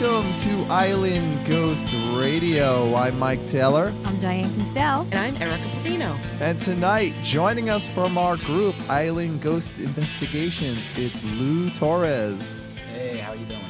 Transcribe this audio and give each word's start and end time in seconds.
Welcome 0.00 0.32
to 0.42 0.72
Island 0.72 1.44
Ghost 1.44 1.92
Radio. 2.16 2.94
I'm 2.94 3.18
Mike 3.18 3.44
Taylor, 3.48 3.92
I'm 4.04 4.20
Diane 4.20 4.48
Kinstel. 4.50 5.08
And 5.10 5.14
I'm 5.16 5.42
Erica 5.42 5.64
Pavino. 5.64 6.16
and 6.40 6.60
tonight, 6.60 7.14
joining 7.24 7.68
us 7.68 7.88
from 7.88 8.16
our 8.16 8.36
group, 8.36 8.76
Island 8.88 9.42
Ghost 9.42 9.68
Investigations, 9.80 10.88
it's 10.94 11.20
Lou 11.24 11.70
Torres. 11.70 12.56
Hey, 12.94 13.16
how 13.18 13.32
are 13.32 13.36
you 13.36 13.46
doing? 13.46 13.60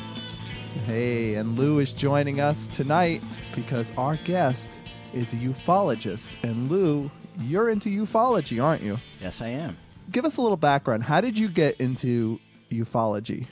Hey, 0.85 1.37
and 1.37 1.59
Lou 1.59 1.79
is 1.79 1.93
joining 1.93 2.41
us 2.41 2.67
tonight 2.77 3.23
because 3.55 3.91
our 3.97 4.17
guest 4.17 4.71
is 5.15 5.33
a 5.33 5.37
ufologist. 5.37 6.29
And 6.43 6.71
Lou, 6.71 7.11
you're 7.41 7.71
into 7.71 7.89
ufology, 8.05 8.63
aren't 8.63 8.83
you? 8.83 8.99
Yes, 9.19 9.41
I 9.41 9.49
am. 9.49 9.79
Give 10.13 10.27
us 10.27 10.37
a 10.37 10.43
little 10.43 10.59
background. 10.59 11.05
How 11.05 11.23
did 11.23 11.39
you 11.39 11.49
get 11.49 11.81
into 11.81 12.39
ufology? 12.71 13.47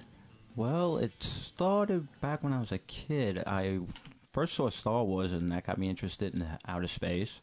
Well, 0.56 0.96
it 0.96 1.12
started 1.22 2.08
back 2.22 2.42
when 2.42 2.54
I 2.54 2.60
was 2.60 2.72
a 2.72 2.78
kid. 2.78 3.42
I 3.46 3.80
first 4.32 4.54
saw 4.54 4.70
Star 4.70 5.04
Wars, 5.04 5.34
and 5.34 5.52
that 5.52 5.66
got 5.66 5.76
me 5.76 5.90
interested 5.90 6.34
in 6.34 6.46
outer 6.66 6.86
space. 6.86 7.40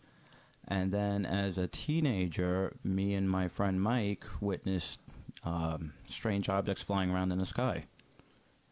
And 0.68 0.92
then, 0.92 1.28
as 1.28 1.60
a 1.60 1.68
teenager, 1.68 2.74
me 2.84 3.14
and 3.14 3.30
my 3.30 3.50
friend 3.50 3.80
Mike 3.80 4.26
witnessed 4.42 5.00
um, 5.44 5.94
strange 6.10 6.50
objects 6.50 6.82
flying 6.82 7.12
around 7.12 7.32
in 7.32 7.38
the 7.38 7.46
sky, 7.46 7.84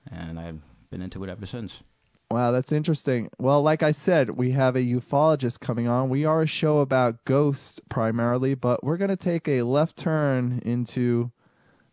and 0.09 0.39
I've 0.39 0.59
been 0.89 1.03
into 1.03 1.23
it 1.23 1.29
ever 1.29 1.45
since. 1.45 1.79
Wow, 2.31 2.51
that's 2.51 2.71
interesting. 2.71 3.29
Well, 3.37 3.61
like 3.61 3.83
I 3.83 3.91
said, 3.91 4.31
we 4.31 4.51
have 4.53 4.75
a 4.75 4.81
ufologist 4.81 5.59
coming 5.59 5.87
on. 5.87 6.09
We 6.09 6.25
are 6.25 6.41
a 6.41 6.47
show 6.47 6.79
about 6.79 7.25
ghosts 7.25 7.79
primarily, 7.89 8.55
but 8.55 8.83
we're 8.83 8.97
going 8.97 9.09
to 9.09 9.17
take 9.17 9.47
a 9.47 9.61
left 9.61 9.97
turn 9.97 10.63
into 10.65 11.29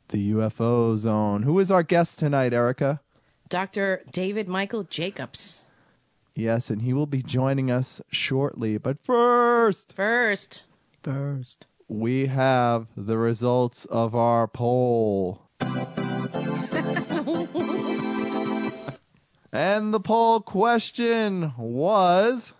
the 0.08 0.32
UFO 0.32 0.96
zone. 0.96 1.42
Who 1.42 1.58
is 1.60 1.70
our 1.70 1.82
guest 1.82 2.18
tonight, 2.18 2.52
Erica? 2.52 3.00
Dr. 3.48 4.02
David 4.12 4.48
Michael 4.48 4.84
Jacobs. 4.84 5.64
Yes, 6.34 6.70
and 6.70 6.80
he 6.80 6.92
will 6.92 7.06
be 7.06 7.22
joining 7.22 7.70
us 7.70 8.00
shortly. 8.10 8.78
But 8.78 8.98
first, 9.04 9.92
First. 9.94 10.64
First. 11.02 11.66
we 11.88 12.26
have 12.26 12.86
the 12.96 13.16
results 13.18 13.84
of 13.86 14.14
our 14.14 14.46
poll. 14.46 15.42
and 19.52 19.92
the 19.94 20.00
poll 20.00 20.40
question 20.40 21.52
was 21.56 22.52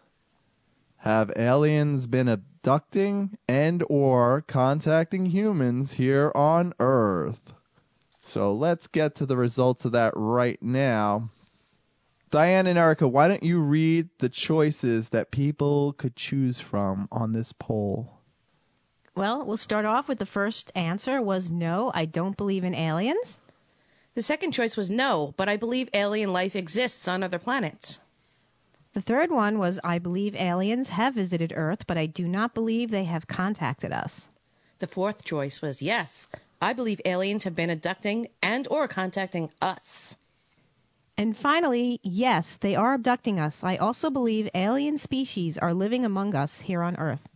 Have 0.98 1.32
aliens 1.36 2.08
been 2.08 2.28
abducting 2.28 3.38
and 3.48 3.84
or 3.88 4.42
contacting 4.42 5.26
humans 5.26 5.92
here 5.92 6.32
on 6.34 6.74
Earth? 6.80 7.54
So 8.22 8.52
let's 8.52 8.88
get 8.88 9.14
to 9.16 9.26
the 9.26 9.36
results 9.36 9.84
of 9.84 9.92
that 9.92 10.12
right 10.16 10.60
now. 10.60 11.30
Diane 12.30 12.66
and 12.66 12.78
Erica, 12.78 13.06
why 13.06 13.28
don't 13.28 13.42
you 13.42 13.62
read 13.62 14.08
the 14.18 14.28
choices 14.28 15.10
that 15.10 15.30
people 15.30 15.94
could 15.94 16.14
choose 16.16 16.60
from 16.60 17.08
on 17.10 17.32
this 17.32 17.52
poll? 17.52 18.12
Well, 19.14 19.46
we'll 19.46 19.56
start 19.56 19.84
off 19.84 20.08
with 20.08 20.18
the 20.18 20.26
first 20.26 20.72
answer 20.74 21.22
was 21.22 21.50
no, 21.50 21.90
I 21.94 22.04
don't 22.04 22.36
believe 22.36 22.64
in 22.64 22.74
aliens. 22.74 23.38
The 24.14 24.22
second 24.22 24.52
choice 24.52 24.76
was 24.76 24.90
no, 24.90 25.32
but 25.36 25.48
I 25.48 25.56
believe 25.58 25.90
alien 25.94 26.32
life 26.32 26.56
exists 26.56 27.06
on 27.08 27.22
other 27.22 27.38
planets. 27.38 28.00
The 28.94 29.00
third 29.02 29.30
one 29.30 29.58
was 29.58 29.78
I 29.84 29.98
believe 29.98 30.34
aliens 30.34 30.88
have 30.88 31.14
visited 31.14 31.52
Earth, 31.54 31.86
but 31.86 31.98
I 31.98 32.06
do 32.06 32.26
not 32.26 32.54
believe 32.54 32.90
they 32.90 33.04
have 33.04 33.26
contacted 33.26 33.92
us. 33.92 34.28
The 34.78 34.86
fourth 34.86 35.24
choice 35.24 35.60
was 35.60 35.82
yes. 35.82 36.26
I 36.60 36.72
believe 36.72 37.00
aliens 37.04 37.44
have 37.44 37.54
been 37.54 37.70
abducting 37.70 38.28
and 38.42 38.66
or 38.68 38.88
contacting 38.88 39.50
us. 39.60 40.16
And 41.16 41.36
finally, 41.36 42.00
yes, 42.02 42.56
they 42.56 42.76
are 42.76 42.94
abducting 42.94 43.40
us. 43.40 43.62
I 43.64 43.76
also 43.76 44.08
believe 44.08 44.48
alien 44.54 44.98
species 44.98 45.58
are 45.58 45.74
living 45.74 46.04
among 46.04 46.34
us 46.34 46.60
here 46.60 46.82
on 46.82 46.96
Earth. 46.96 47.28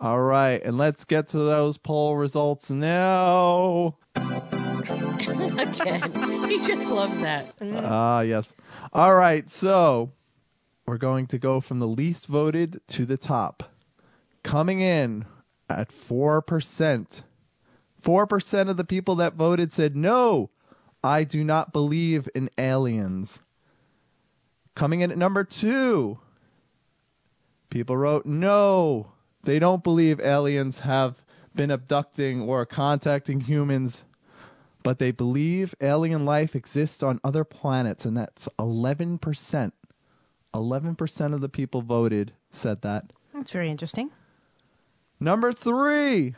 All 0.00 0.20
right, 0.20 0.62
and 0.62 0.78
let's 0.78 1.04
get 1.04 1.28
to 1.28 1.38
those 1.38 1.78
poll 1.78 2.16
results 2.16 2.70
now. 2.70 3.96
Again. 5.58 6.48
he 6.48 6.60
just 6.66 6.88
loves 6.88 7.18
that. 7.20 7.54
Ah, 7.60 8.20
yes. 8.20 8.52
All 8.92 9.14
right, 9.14 9.48
so 9.50 10.12
we're 10.88 10.96
going 10.96 11.26
to 11.26 11.38
go 11.38 11.60
from 11.60 11.80
the 11.80 11.86
least 11.86 12.26
voted 12.26 12.80
to 12.88 13.04
the 13.04 13.18
top. 13.18 13.62
Coming 14.42 14.80
in 14.80 15.26
at 15.68 15.90
4%. 15.90 17.22
4% 18.02 18.68
of 18.70 18.76
the 18.76 18.84
people 18.84 19.16
that 19.16 19.34
voted 19.34 19.72
said, 19.72 19.94
no, 19.94 20.50
I 21.04 21.24
do 21.24 21.44
not 21.44 21.72
believe 21.72 22.28
in 22.34 22.48
aliens. 22.56 23.38
Coming 24.74 25.02
in 25.02 25.10
at 25.10 25.18
number 25.18 25.44
two, 25.44 26.18
people 27.68 27.96
wrote, 27.96 28.24
no, 28.24 29.12
they 29.42 29.58
don't 29.58 29.84
believe 29.84 30.20
aliens 30.20 30.78
have 30.78 31.20
been 31.54 31.70
abducting 31.70 32.42
or 32.42 32.64
contacting 32.64 33.40
humans 33.40 34.04
but 34.84 34.98
they 34.98 35.10
believe 35.10 35.74
alien 35.82 36.24
life 36.24 36.54
exists 36.56 37.02
on 37.02 37.20
other 37.22 37.44
planets, 37.44 38.06
and 38.06 38.16
that's 38.16 38.48
11%. 38.58 39.72
11% 40.58 41.34
of 41.34 41.40
the 41.40 41.48
people 41.48 41.82
voted 41.82 42.32
said 42.50 42.82
that. 42.82 43.12
That's 43.34 43.50
very 43.50 43.70
interesting. 43.70 44.10
Number 45.20 45.52
three. 45.52 46.34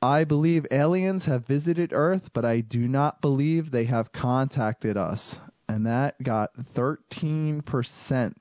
I 0.00 0.24
believe 0.24 0.66
aliens 0.72 1.26
have 1.26 1.46
visited 1.46 1.92
Earth, 1.92 2.30
but 2.32 2.44
I 2.44 2.60
do 2.60 2.88
not 2.88 3.20
believe 3.20 3.70
they 3.70 3.84
have 3.84 4.10
contacted 4.10 4.96
us. 4.96 5.38
And 5.68 5.86
that 5.86 6.20
got 6.20 6.56
13%. 6.56 8.34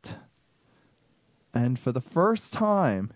And 1.54 1.78
for 1.78 1.92
the 1.92 2.02
first 2.02 2.54
time 2.54 3.12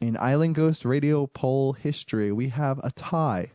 in 0.00 0.16
Island 0.16 0.54
Ghost 0.54 0.84
Radio 0.84 1.26
poll 1.26 1.72
history, 1.74 2.32
we 2.32 2.48
have 2.48 2.80
a 2.82 2.90
tie. 2.90 3.50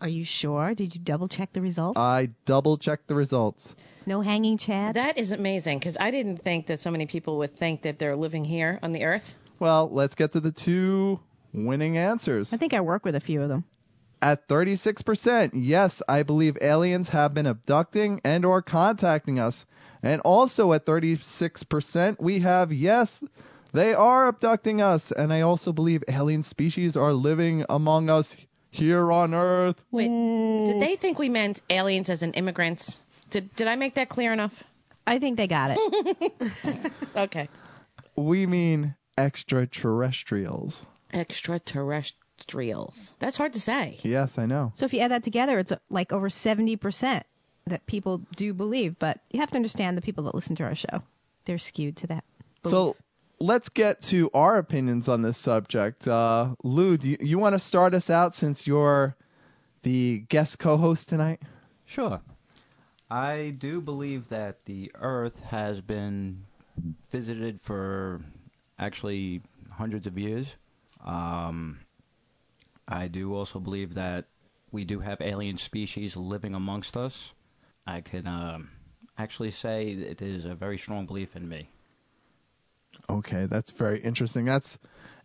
Are 0.00 0.08
you 0.08 0.24
sure? 0.24 0.74
Did 0.74 0.94
you 0.94 1.00
double 1.00 1.28
check 1.28 1.52
the 1.52 1.62
results? 1.62 1.98
I 1.98 2.30
double 2.44 2.76
checked 2.76 3.08
the 3.08 3.14
results. 3.14 3.74
no 4.04 4.20
hanging 4.20 4.58
chad? 4.58 4.96
That 4.96 5.18
is 5.18 5.32
amazing 5.32 5.78
because 5.78 5.96
I 5.98 6.10
didn't 6.10 6.38
think 6.38 6.66
that 6.66 6.80
so 6.80 6.90
many 6.90 7.06
people 7.06 7.38
would 7.38 7.56
think 7.56 7.82
that 7.82 7.98
they're 7.98 8.16
living 8.16 8.44
here 8.44 8.78
on 8.82 8.92
the 8.92 9.04
Earth. 9.04 9.34
Well, 9.58 9.88
let's 9.90 10.14
get 10.14 10.32
to 10.32 10.40
the 10.40 10.52
two 10.52 11.18
winning 11.54 11.96
answers. 11.96 12.52
I 12.52 12.58
think 12.58 12.74
I 12.74 12.80
work 12.80 13.04
with 13.06 13.14
a 13.14 13.20
few 13.20 13.42
of 13.42 13.48
them. 13.48 13.64
At 14.20 14.48
36%, 14.48 15.52
yes, 15.54 16.02
I 16.08 16.22
believe 16.22 16.58
aliens 16.60 17.08
have 17.10 17.32
been 17.32 17.46
abducting 17.46 18.20
and 18.24 18.44
or 18.44 18.60
contacting 18.62 19.38
us. 19.38 19.64
And 20.02 20.20
also 20.22 20.72
at 20.72 20.84
36%, 20.84 22.16
we 22.20 22.40
have 22.40 22.72
yes, 22.72 23.22
they 23.72 23.94
are 23.94 24.28
abducting 24.28 24.82
us 24.82 25.10
and 25.10 25.32
I 25.32 25.40
also 25.42 25.72
believe 25.72 26.04
alien 26.08 26.42
species 26.42 26.96
are 26.96 27.12
living 27.12 27.64
among 27.68 28.10
us 28.10 28.34
here 28.76 29.10
on 29.10 29.34
earth. 29.34 29.80
Wait, 29.90 30.08
did 30.08 30.80
they 30.80 30.96
think 30.96 31.18
we 31.18 31.28
meant 31.28 31.60
aliens 31.70 32.10
as 32.10 32.22
in 32.22 32.32
immigrants? 32.34 33.02
Did, 33.30 33.54
did 33.56 33.66
I 33.66 33.76
make 33.76 33.94
that 33.94 34.08
clear 34.08 34.32
enough? 34.32 34.62
I 35.06 35.18
think 35.18 35.36
they 35.36 35.46
got 35.46 35.76
it. 35.76 36.92
Okay. 37.16 37.48
We 38.16 38.46
mean 38.46 38.94
extraterrestrials. 39.16 40.84
Extraterrestrials. 41.12 43.12
That's 43.18 43.36
hard 43.36 43.54
to 43.54 43.60
say. 43.60 43.98
Yes, 44.02 44.38
I 44.38 44.46
know. 44.46 44.72
So 44.74 44.84
if 44.84 44.94
you 44.94 45.00
add 45.00 45.10
that 45.10 45.22
together, 45.22 45.58
it's 45.58 45.72
uh, 45.72 45.78
like 45.90 46.12
over 46.12 46.28
70% 46.28 47.22
that 47.66 47.86
people 47.86 48.18
do 48.36 48.54
believe. 48.54 48.98
But 48.98 49.20
you 49.30 49.40
have 49.40 49.50
to 49.50 49.56
understand 49.56 49.96
the 49.96 50.02
people 50.02 50.24
that 50.24 50.34
listen 50.34 50.56
to 50.56 50.64
our 50.64 50.74
show. 50.74 51.02
They're 51.44 51.58
skewed 51.58 51.98
to 51.98 52.06
that. 52.08 52.24
belief. 52.62 52.72
So 52.72 52.96
let's 53.38 53.68
get 53.68 54.02
to 54.02 54.30
our 54.34 54.58
opinions 54.58 55.08
on 55.08 55.22
this 55.22 55.38
subject. 55.38 56.06
Uh, 56.06 56.54
Lou, 56.62 56.96
do 56.96 57.10
you, 57.10 57.16
you 57.20 57.38
want 57.38 57.54
to 57.54 57.58
start 57.58 57.94
us 57.94 58.10
out 58.10 58.34
since 58.34 58.66
you're 58.66 59.16
the 59.82 60.24
guest 60.28 60.58
co-host 60.58 61.08
tonight? 61.08 61.40
Sure. 61.84 62.20
I 63.10 63.54
do 63.56 63.80
believe 63.80 64.28
that 64.30 64.64
the 64.64 64.90
Earth 64.94 65.40
has 65.42 65.80
been 65.80 66.44
visited 67.10 67.60
for 67.60 68.20
actually 68.78 69.42
hundreds 69.70 70.06
of 70.06 70.18
years. 70.18 70.54
Um, 71.04 71.78
I 72.88 73.08
do 73.08 73.34
also 73.34 73.60
believe 73.60 73.94
that 73.94 74.26
we 74.72 74.84
do 74.84 74.98
have 74.98 75.20
alien 75.20 75.56
species 75.56 76.16
living 76.16 76.54
amongst 76.54 76.96
us. 76.96 77.32
I 77.86 78.00
can 78.00 78.26
um, 78.26 78.70
actually 79.16 79.52
say 79.52 79.86
it 79.86 80.20
is 80.20 80.44
a 80.44 80.54
very 80.54 80.78
strong 80.78 81.06
belief 81.06 81.36
in 81.36 81.48
me. 81.48 81.68
Okay, 83.08 83.46
that's 83.46 83.70
very 83.70 84.00
interesting. 84.00 84.44
That's 84.44 84.78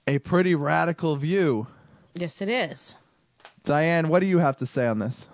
a 0.07 0.19
pretty 0.19 0.56
radical 0.56 1.16
view. 1.16 1.68
Yes, 2.13 2.42
it 2.42 2.50
is. 2.50 2.95
Diane, 3.63 4.10
what 4.10 4.19
do 4.19 4.25
you 4.25 4.39
have 4.39 4.57
to 4.57 4.66
say 4.66 4.88
on 4.88 5.00
this? 5.00 5.28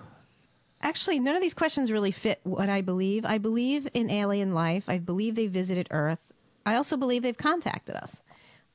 Actually, 0.82 1.20
none 1.20 1.36
of 1.36 1.42
these 1.42 1.54
questions 1.54 1.92
really 1.92 2.12
fit 2.12 2.40
what 2.44 2.70
I 2.70 2.82
believe. 2.82 3.26
I 3.26 3.40
believe 3.40 3.88
in 3.94 4.12
alien 4.12 4.54
life. 4.54 4.90
I 4.90 5.00
believe 5.00 5.36
they 5.36 5.48
visited 5.48 5.88
Earth. 5.92 6.20
I 6.66 6.76
also 6.76 6.98
believe 6.98 7.24
they've 7.24 7.38
contacted 7.38 7.96
us. 7.96 8.22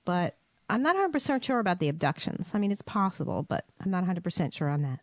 But 0.04 0.34
I'm 0.68 0.82
not 0.82 0.96
100% 0.96 1.42
sure 1.42 1.58
about 1.58 1.78
the 1.78 1.88
abductions. 1.88 2.50
I 2.54 2.58
mean, 2.58 2.72
it's 2.72 2.82
possible, 2.82 3.42
but 3.42 3.64
I'm 3.80 3.90
not 3.90 4.04
100% 4.04 4.52
sure 4.52 4.68
on 4.68 4.82
that. 4.82 5.00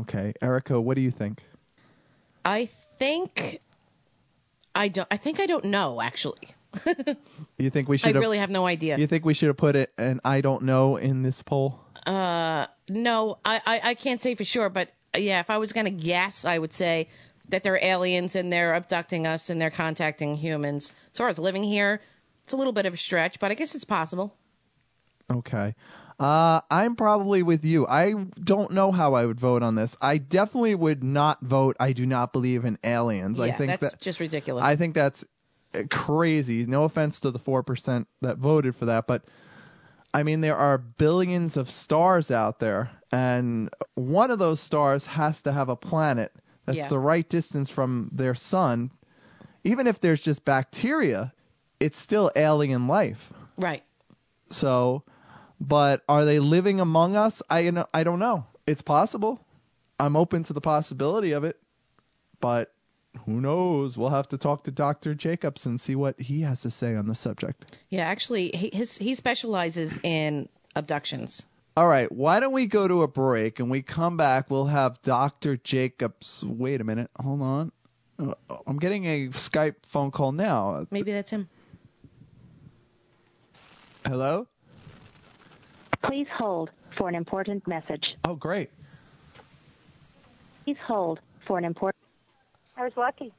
Okay, 0.00 0.34
Erica, 0.42 0.80
what 0.80 0.96
do 0.96 1.00
you 1.00 1.10
think? 1.10 1.42
I 2.44 2.66
think 2.98 3.60
I 4.74 4.88
don't. 4.88 5.06
I 5.10 5.16
think 5.16 5.38
I 5.38 5.46
don't 5.46 5.66
know 5.66 6.00
actually. 6.00 6.40
You 7.58 7.70
think 7.70 7.88
we 7.88 7.96
should 7.98 8.14
have? 8.14 8.22
really 8.22 8.38
have 8.38 8.50
no 8.50 8.66
idea. 8.66 8.98
You 8.98 9.06
think 9.06 9.24
we 9.24 9.34
should 9.34 9.48
have 9.48 9.56
put 9.56 9.76
it 9.76 9.92
an 9.98 10.20
I 10.24 10.40
don't 10.40 10.62
know 10.62 10.96
in 10.96 11.22
this 11.22 11.42
poll? 11.42 11.80
Uh, 12.06 12.66
no, 12.88 13.38
I, 13.44 13.60
I 13.64 13.80
I 13.90 13.94
can't 13.94 14.20
say 14.20 14.34
for 14.34 14.44
sure, 14.44 14.68
but 14.68 14.88
uh, 15.14 15.18
yeah, 15.18 15.40
if 15.40 15.50
I 15.50 15.58
was 15.58 15.72
gonna 15.72 15.90
guess, 15.90 16.44
I 16.44 16.58
would 16.58 16.72
say 16.72 17.08
that 17.48 17.62
they're 17.62 17.82
aliens 17.82 18.36
and 18.36 18.52
they're 18.52 18.74
abducting 18.74 19.26
us 19.26 19.50
and 19.50 19.60
they're 19.60 19.70
contacting 19.70 20.34
humans. 20.34 20.92
As 21.12 21.18
far 21.18 21.28
as 21.28 21.38
living 21.38 21.62
here, 21.62 22.00
it's 22.44 22.52
a 22.52 22.56
little 22.56 22.72
bit 22.72 22.86
of 22.86 22.94
a 22.94 22.96
stretch, 22.96 23.38
but 23.40 23.50
I 23.50 23.54
guess 23.54 23.74
it's 23.74 23.84
possible. 23.84 24.34
Okay. 25.30 25.74
Uh, 26.18 26.60
I'm 26.70 26.94
probably 26.94 27.42
with 27.42 27.64
you. 27.64 27.86
I 27.86 28.12
don't 28.12 28.70
know 28.72 28.92
how 28.92 29.14
I 29.14 29.26
would 29.26 29.40
vote 29.40 29.62
on 29.62 29.74
this. 29.74 29.96
I 30.00 30.18
definitely 30.18 30.74
would 30.74 31.02
not 31.02 31.40
vote. 31.40 31.76
I 31.80 31.92
do 31.92 32.06
not 32.06 32.32
believe 32.32 32.64
in 32.64 32.78
aliens. 32.84 33.40
I 33.40 33.50
think 33.50 33.72
that's 33.72 33.90
that 33.90 34.00
just 34.00 34.20
ridiculous. 34.20 34.62
I 34.62 34.76
think 34.76 34.94
that's 34.94 35.24
crazy. 35.90 36.66
No 36.66 36.84
offense 36.84 37.20
to 37.20 37.30
the 37.30 37.38
four 37.38 37.62
percent 37.62 38.08
that 38.20 38.38
voted 38.38 38.74
for 38.76 38.86
that, 38.86 39.06
but 39.06 39.24
I 40.14 40.22
mean 40.22 40.40
there 40.40 40.56
are 40.56 40.78
billions 40.78 41.56
of 41.56 41.70
stars 41.70 42.30
out 42.30 42.58
there, 42.58 42.90
and 43.10 43.70
one 43.94 44.30
of 44.30 44.38
those 44.38 44.60
stars 44.60 45.06
has 45.06 45.42
to 45.42 45.52
have 45.52 45.68
a 45.68 45.76
planet 45.76 46.32
that's 46.66 46.76
Yeah. 46.78 46.88
the 46.88 46.98
right 46.98 47.28
distance 47.28 47.70
from 47.70 48.10
their 48.12 48.34
sun. 48.34 48.90
Even 49.64 49.86
if 49.86 50.00
there's 50.00 50.20
just 50.20 50.44
bacteria, 50.44 51.32
it's 51.80 51.98
still 51.98 52.30
alien 52.36 52.88
life. 52.88 53.32
right. 53.56 53.82
So, 54.50 55.02
but 55.60 56.02
are 56.08 56.24
they 56.24 56.40
living 56.40 56.80
among 56.80 57.16
us? 57.16 57.42
I 57.48 57.70
I 57.94 58.04
don't 58.04 58.18
know. 58.18 58.44
It's 58.66 58.82
possible. 58.82 59.40
I'm 59.98 60.16
open 60.16 60.42
to 60.44 60.52
the 60.52 60.60
possibility 60.60 61.32
of 61.32 61.44
it, 61.44 61.58
but 62.40 62.71
who 63.26 63.40
knows? 63.40 63.96
We'll 63.96 64.10
have 64.10 64.28
to 64.28 64.38
talk 64.38 64.64
to 64.64 64.70
Dr. 64.70 65.14
Jacobs 65.14 65.66
and 65.66 65.80
see 65.80 65.94
what 65.94 66.18
he 66.20 66.42
has 66.42 66.62
to 66.62 66.70
say 66.70 66.94
on 66.94 67.06
the 67.06 67.14
subject. 67.14 67.76
Yeah, 67.88 68.06
actually, 68.06 68.50
he, 68.54 68.70
his 68.72 68.96
he 68.98 69.14
specializes 69.14 69.98
in 70.02 70.48
abductions. 70.74 71.44
All 71.76 71.88
right, 71.88 72.10
why 72.10 72.40
don't 72.40 72.52
we 72.52 72.66
go 72.66 72.86
to 72.86 73.02
a 73.02 73.08
break 73.08 73.58
and 73.58 73.70
we 73.70 73.82
come 73.82 74.16
back? 74.16 74.50
We'll 74.50 74.66
have 74.66 75.00
Dr. 75.02 75.56
Jacobs. 75.56 76.44
Wait 76.44 76.80
a 76.80 76.84
minute, 76.84 77.10
hold 77.18 77.40
on. 77.40 77.72
Uh, 78.18 78.34
I'm 78.66 78.78
getting 78.78 79.06
a 79.06 79.28
Skype 79.28 79.76
phone 79.86 80.10
call 80.10 80.32
now. 80.32 80.86
Maybe 80.90 81.12
that's 81.12 81.30
him. 81.30 81.48
Hello? 84.04 84.46
Please 86.04 86.26
hold 86.36 86.70
for 86.98 87.08
an 87.08 87.14
important 87.14 87.66
message. 87.66 88.04
Oh, 88.24 88.34
great. 88.34 88.70
Please 90.64 90.76
hold 90.86 91.20
for 91.46 91.56
an 91.58 91.64
important. 91.64 92.01
I 92.76 92.84
was 92.84 92.92
lucky. 92.96 93.32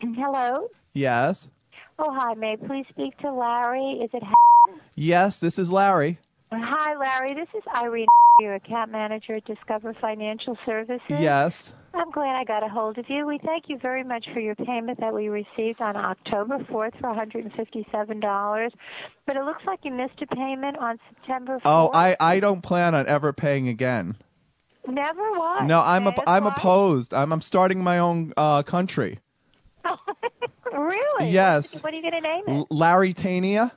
Hello. 0.00 0.68
Yes. 0.94 1.48
Oh, 1.98 2.12
hi. 2.12 2.34
May 2.34 2.52
I 2.52 2.56
please 2.56 2.86
speak 2.90 3.16
to 3.18 3.32
Larry? 3.32 4.00
Is 4.02 4.10
it? 4.12 4.22
Yes, 4.94 5.38
this 5.40 5.58
is 5.58 5.70
Larry. 5.70 6.18
Hi, 6.52 6.96
Larry. 6.96 7.34
This 7.34 7.48
is 7.56 7.62
Irene, 7.74 8.06
your 8.40 8.54
account 8.54 8.90
manager 8.90 9.36
at 9.36 9.44
Discover 9.44 9.94
Financial 10.00 10.56
Services. 10.66 11.00
Yes. 11.08 11.72
I'm 11.94 12.10
glad 12.10 12.36
I 12.36 12.44
got 12.44 12.62
a 12.64 12.68
hold 12.68 12.98
of 12.98 13.04
you. 13.08 13.26
We 13.26 13.38
thank 13.44 13.64
you 13.68 13.78
very 13.78 14.04
much 14.04 14.26
for 14.32 14.40
your 14.40 14.54
payment 14.54 15.00
that 15.00 15.12
we 15.12 15.28
received 15.28 15.80
on 15.80 15.96
October 15.96 16.58
4th 16.58 16.98
for 17.00 17.12
$157. 17.14 18.70
But 19.26 19.36
it 19.36 19.44
looks 19.44 19.62
like 19.66 19.80
you 19.84 19.92
missed 19.92 20.20
a 20.22 20.26
payment 20.34 20.76
on 20.78 20.98
September 21.08 21.56
4th. 21.56 21.60
Oh, 21.64 21.90
I 21.92 22.16
I 22.20 22.40
don't 22.40 22.62
plan 22.62 22.94
on 22.94 23.06
ever 23.06 23.32
paying 23.32 23.68
again. 23.68 24.16
Never 24.90 25.32
was. 25.32 25.66
No, 25.66 25.80
I'm 25.80 26.06
op- 26.06 26.24
I'm 26.26 26.44
why? 26.44 26.50
opposed. 26.50 27.14
I'm 27.14 27.32
I'm 27.32 27.40
starting 27.40 27.82
my 27.82 27.98
own 27.98 28.32
uh 28.36 28.62
country. 28.62 29.18
really? 30.72 31.30
Yes. 31.30 31.82
What 31.82 31.92
are 31.92 31.96
you 31.96 32.02
going 32.02 32.14
to 32.14 32.20
name 32.20 32.44
it? 32.46 32.50
L- 32.50 32.66
Larrytania. 32.70 33.72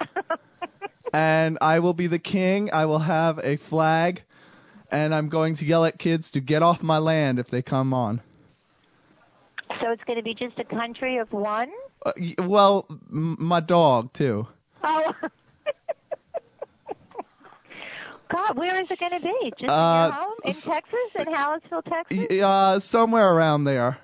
and 1.12 1.58
I 1.60 1.80
will 1.80 1.94
be 1.94 2.06
the 2.06 2.18
king. 2.18 2.70
I 2.72 2.86
will 2.86 2.98
have 2.98 3.38
a 3.42 3.56
flag 3.56 4.22
and 4.90 5.14
I'm 5.14 5.28
going 5.28 5.56
to 5.56 5.64
yell 5.64 5.84
at 5.84 5.98
kids 5.98 6.30
to 6.32 6.40
get 6.40 6.62
off 6.62 6.82
my 6.82 6.98
land 6.98 7.38
if 7.38 7.48
they 7.50 7.62
come 7.62 7.92
on. 7.92 8.20
So 9.80 9.90
it's 9.90 10.04
going 10.04 10.18
to 10.18 10.22
be 10.22 10.34
just 10.34 10.58
a 10.58 10.64
country 10.64 11.18
of 11.18 11.32
one? 11.32 11.70
Uh, 12.04 12.12
well, 12.38 12.86
m- 13.10 13.36
my 13.40 13.60
dog 13.60 14.12
too. 14.12 14.46
Oh. 14.82 15.12
God, 18.34 18.56
where 18.58 18.82
is 18.82 18.90
it 18.90 18.98
going 18.98 19.12
to 19.12 19.20
be? 19.20 19.52
Just 19.60 19.70
Uh, 19.70 20.10
in 20.10 20.14
your 20.14 20.22
home 20.24 20.34
in 20.44 20.50
s- 20.50 20.64
Texas, 20.64 20.98
in 21.18 21.24
Hallettsville, 21.26 21.84
Texas? 21.84 22.40
Uh 22.42 22.78
somewhere 22.80 23.32
around 23.32 23.64
there. 23.64 23.98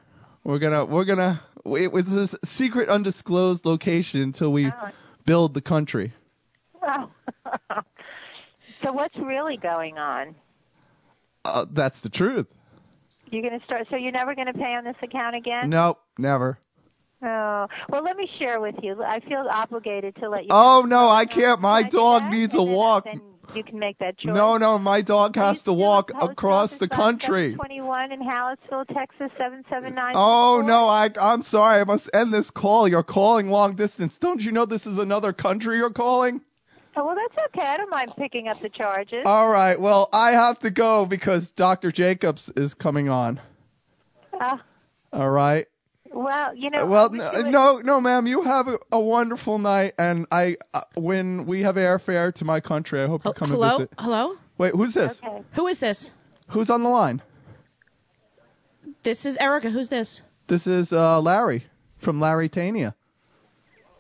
We're 0.45 0.59
going 0.59 0.73
to 0.73 0.85
we're 0.85 1.05
going 1.05 1.19
to 1.19 1.41
it, 1.67 1.91
it's 1.95 2.35
a 2.35 2.47
secret 2.47 2.89
undisclosed 2.89 3.67
location 3.67 4.23
until 4.23 4.51
we 4.53 4.69
Oh. 4.69 4.89
build 5.27 5.53
the 5.55 5.61
country. 5.61 6.13
Oh. 6.83 7.11
so 8.85 8.93
what's 8.93 9.17
really 9.19 9.57
going 9.57 9.99
on? 9.99 10.35
Uh, 11.45 11.67
that's 11.71 12.01
the 12.01 12.09
truth. 12.09 12.47
You're 13.31 13.43
going 13.43 13.59
to 13.59 13.65
start. 13.65 13.87
So 13.91 13.97
you're 13.97 14.13
never 14.13 14.35
going 14.35 14.47
to 14.49 14.55
pay 14.55 14.75
on 14.75 14.85
this 14.85 14.97
account 15.03 15.37
again? 15.37 15.71
Nope, 15.71 16.01
never. 16.19 16.59
Oh. 17.23 17.67
Well, 17.91 18.03
let 18.03 18.17
me 18.17 18.29
share 18.39 18.61
with 18.61 18.77
you. 18.83 19.03
I 19.03 19.21
feel 19.21 19.47
obligated 19.51 20.17
to 20.17 20.29
let 20.31 20.43
you. 20.45 20.49
Oh 20.51 20.81
know 20.83 21.07
no, 21.07 21.09
I 21.11 21.27
can't. 21.27 21.61
My 21.61 21.83
Can 21.83 21.87
I 21.87 21.91
do 21.91 21.97
dog 21.99 22.31
needs 22.33 22.55
a 22.55 22.63
walk. 22.63 23.05
Then 23.05 23.21
you 23.55 23.65
can 23.65 23.79
make 23.79 23.99
that 23.99 24.19
choice. 24.19 24.35
No, 24.35 24.57
no, 24.57 24.79
my 24.79 25.01
dog 25.03 25.37
has 25.37 25.63
to 25.65 25.73
walk 25.73 26.11
across 26.11 26.77
the 26.77 26.89
country. 26.89 27.53
721 27.53 28.13
in 28.13 28.21
Hallettsville, 28.21 28.87
Texas, 28.89 29.31
779. 29.39 30.13
Oh 30.15 30.63
no, 30.65 30.87
I 30.87 31.11
I'm 31.21 31.43
sorry. 31.43 31.81
I 31.81 31.85
must 31.85 32.11
end 32.13 32.33
this 32.33 32.51
call. 32.51 32.89
You're 32.89 33.03
calling 33.03 33.51
long 33.51 33.75
distance. 33.75 34.19
Don't 34.19 34.43
you 34.45 34.53
know 34.53 34.65
this 34.65 34.87
is 34.87 34.99
another 34.99 35.33
country 35.33 35.79
you're 35.79 35.91
calling? 35.91 36.41
Oh, 36.97 37.07
well, 37.07 37.15
that's 37.15 37.47
okay. 37.49 37.67
I 37.67 37.77
don't 37.77 37.91
mind 37.91 38.13
picking 38.17 38.49
up 38.49 38.61
the 38.61 38.69
charges. 38.69 39.23
All 39.25 39.49
right. 39.49 39.81
Well, 39.81 40.09
I 40.13 40.33
have 40.33 40.59
to 40.61 40.71
go 40.71 41.07
because 41.07 41.53
Dr. 41.53 41.93
Jacobs 41.93 42.49
is 42.49 42.75
coming 42.75 43.09
on. 43.09 43.41
Uh, 44.39 44.59
All 45.13 45.31
right. 45.31 45.67
Well, 46.11 46.55
you 46.55 46.71
know. 46.71 46.87
Well, 46.87 47.11
no, 47.11 47.31
no, 47.43 47.79
no, 47.79 48.01
ma'am. 48.01 48.27
You 48.27 48.43
have 48.43 48.69
a, 48.69 48.79
a 48.93 48.99
wonderful 49.01 49.59
night, 49.59 49.95
and 49.99 50.27
I, 50.31 50.57
uh, 50.75 50.83
when 50.95 51.47
we 51.47 51.63
have 51.63 51.77
airfare 51.77 52.35
to 52.35 52.45
my 52.45 52.61
country, 52.61 53.03
I 53.03 53.07
hope 53.07 53.25
you 53.25 53.33
come 53.33 53.51
Hello, 53.51 53.69
and 53.69 53.79
visit. 53.79 53.91
hello. 53.99 54.37
Wait, 54.59 54.75
who's 54.75 54.95
this? 54.95 55.21
Okay. 55.25 55.43
Who 55.53 55.67
is 55.69 55.79
this? 55.79 56.13
Who's 56.49 56.69
on 56.71 56.83
the 56.83 56.89
line? 56.89 57.23
This 59.03 59.25
is 59.25 59.37
Erica. 59.39 59.71
Who's 59.71 59.89
this? 59.89 60.21
This 60.47 60.67
is 60.67 60.93
uh, 60.93 61.21
Larry 61.21 61.65
from 61.99 62.21
Larrytania. 62.21 62.95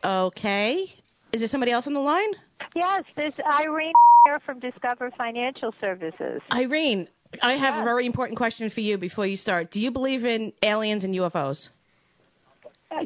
Okay. 0.04 0.92
Is 1.32 1.40
there 1.40 1.48
somebody 1.48 1.72
else 1.72 1.86
on 1.86 1.94
the 1.94 2.00
line? 2.00 2.28
Yes, 2.74 3.04
this 3.16 3.32
is 3.34 3.40
Irene 3.48 3.92
here 4.26 4.40
from 4.40 4.58
Discover 4.58 5.12
Financial 5.16 5.72
Services. 5.80 6.42
Irene, 6.52 7.08
I 7.42 7.52
have 7.54 7.74
a 7.74 7.78
Yes. 7.78 7.84
very 7.84 8.06
important 8.06 8.36
question 8.36 8.68
for 8.68 8.80
you 8.80 8.98
before 8.98 9.26
you 9.26 9.36
start. 9.36 9.70
Do 9.70 9.80
you 9.80 9.90
believe 9.90 10.24
in 10.24 10.52
aliens 10.62 11.04
and 11.04 11.14
UFOs? 11.14 11.68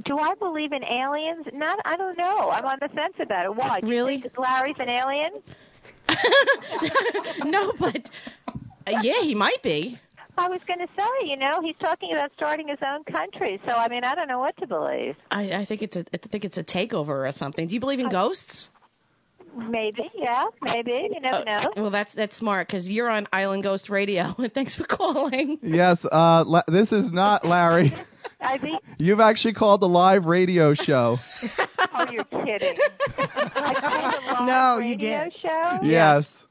Do 0.04 0.18
I 0.18 0.34
believe 0.34 0.72
in 0.72 0.82
aliens? 0.82 1.46
Not, 1.52 1.78
I 1.84 1.96
don't 1.96 2.16
know. 2.16 2.50
I'm 2.50 2.64
on 2.64 2.78
the 2.80 2.88
fence 2.88 3.14
about 3.20 3.44
it. 3.46 3.54
Why? 3.54 3.80
Do 3.80 3.86
you 3.86 3.92
Really? 3.92 4.18
think 4.20 4.38
Larry's 4.38 4.76
an 4.78 4.88
alien? 4.88 5.30
no, 7.44 7.72
but 7.78 8.10
uh, 8.48 8.52
yeah, 9.02 9.20
he 9.22 9.34
might 9.34 9.62
be. 9.62 9.98
I 10.36 10.48
was 10.48 10.60
going 10.64 10.80
to 10.80 10.88
say, 10.96 11.28
you 11.28 11.36
know, 11.36 11.60
he's 11.62 11.76
talking 11.78 12.12
about 12.12 12.32
starting 12.36 12.66
his 12.68 12.78
own 12.84 13.04
country. 13.04 13.60
So, 13.66 13.72
I 13.72 13.88
mean, 13.88 14.02
I 14.04 14.14
don't 14.16 14.26
know 14.26 14.40
what 14.40 14.56
to 14.56 14.66
believe. 14.66 15.16
I, 15.30 15.52
I 15.52 15.64
think 15.64 15.82
it's 15.82 15.96
a 15.96 16.04
I 16.12 16.16
think 16.16 16.44
it's 16.44 16.58
a 16.58 16.64
takeover 16.64 17.28
or 17.28 17.32
something. 17.32 17.68
Do 17.68 17.74
you 17.74 17.80
believe 17.80 18.00
in 18.00 18.08
ghosts? 18.08 18.68
Maybe, 19.56 20.10
yeah, 20.14 20.46
maybe. 20.62 21.08
You 21.12 21.20
never 21.20 21.36
Uh, 21.48 21.62
know. 21.62 21.72
well, 21.76 21.90
that's 21.90 22.14
that's 22.14 22.36
smart 22.36 22.66
because 22.66 22.90
you're 22.90 23.08
on 23.10 23.26
Island 23.32 23.62
Ghost 23.62 23.88
Radio. 23.90 24.34
And 24.38 24.52
thanks 24.54 24.74
for 24.74 24.84
calling. 24.84 25.58
Yes, 25.62 26.04
uh, 26.04 26.44
La- 26.46 26.62
this 26.66 26.92
is 26.92 27.12
not 27.12 27.44
Larry. 27.44 27.94
I 28.40 28.58
think. 28.58 28.82
You've 28.98 29.20
actually 29.20 29.52
called 29.54 29.80
the 29.80 29.88
live 29.88 30.26
radio 30.26 30.74
show. 30.74 31.18
Oh, 31.96 32.10
you're 32.10 32.24
kidding. 32.24 32.76
I 33.18 33.74
called 33.74 34.14
a 34.26 34.32
live 34.32 34.46
No, 34.48 34.78
you 34.78 34.94
radio 34.94 35.24
did. 35.24 35.34
show. 35.40 35.78
Yes. 35.84 36.44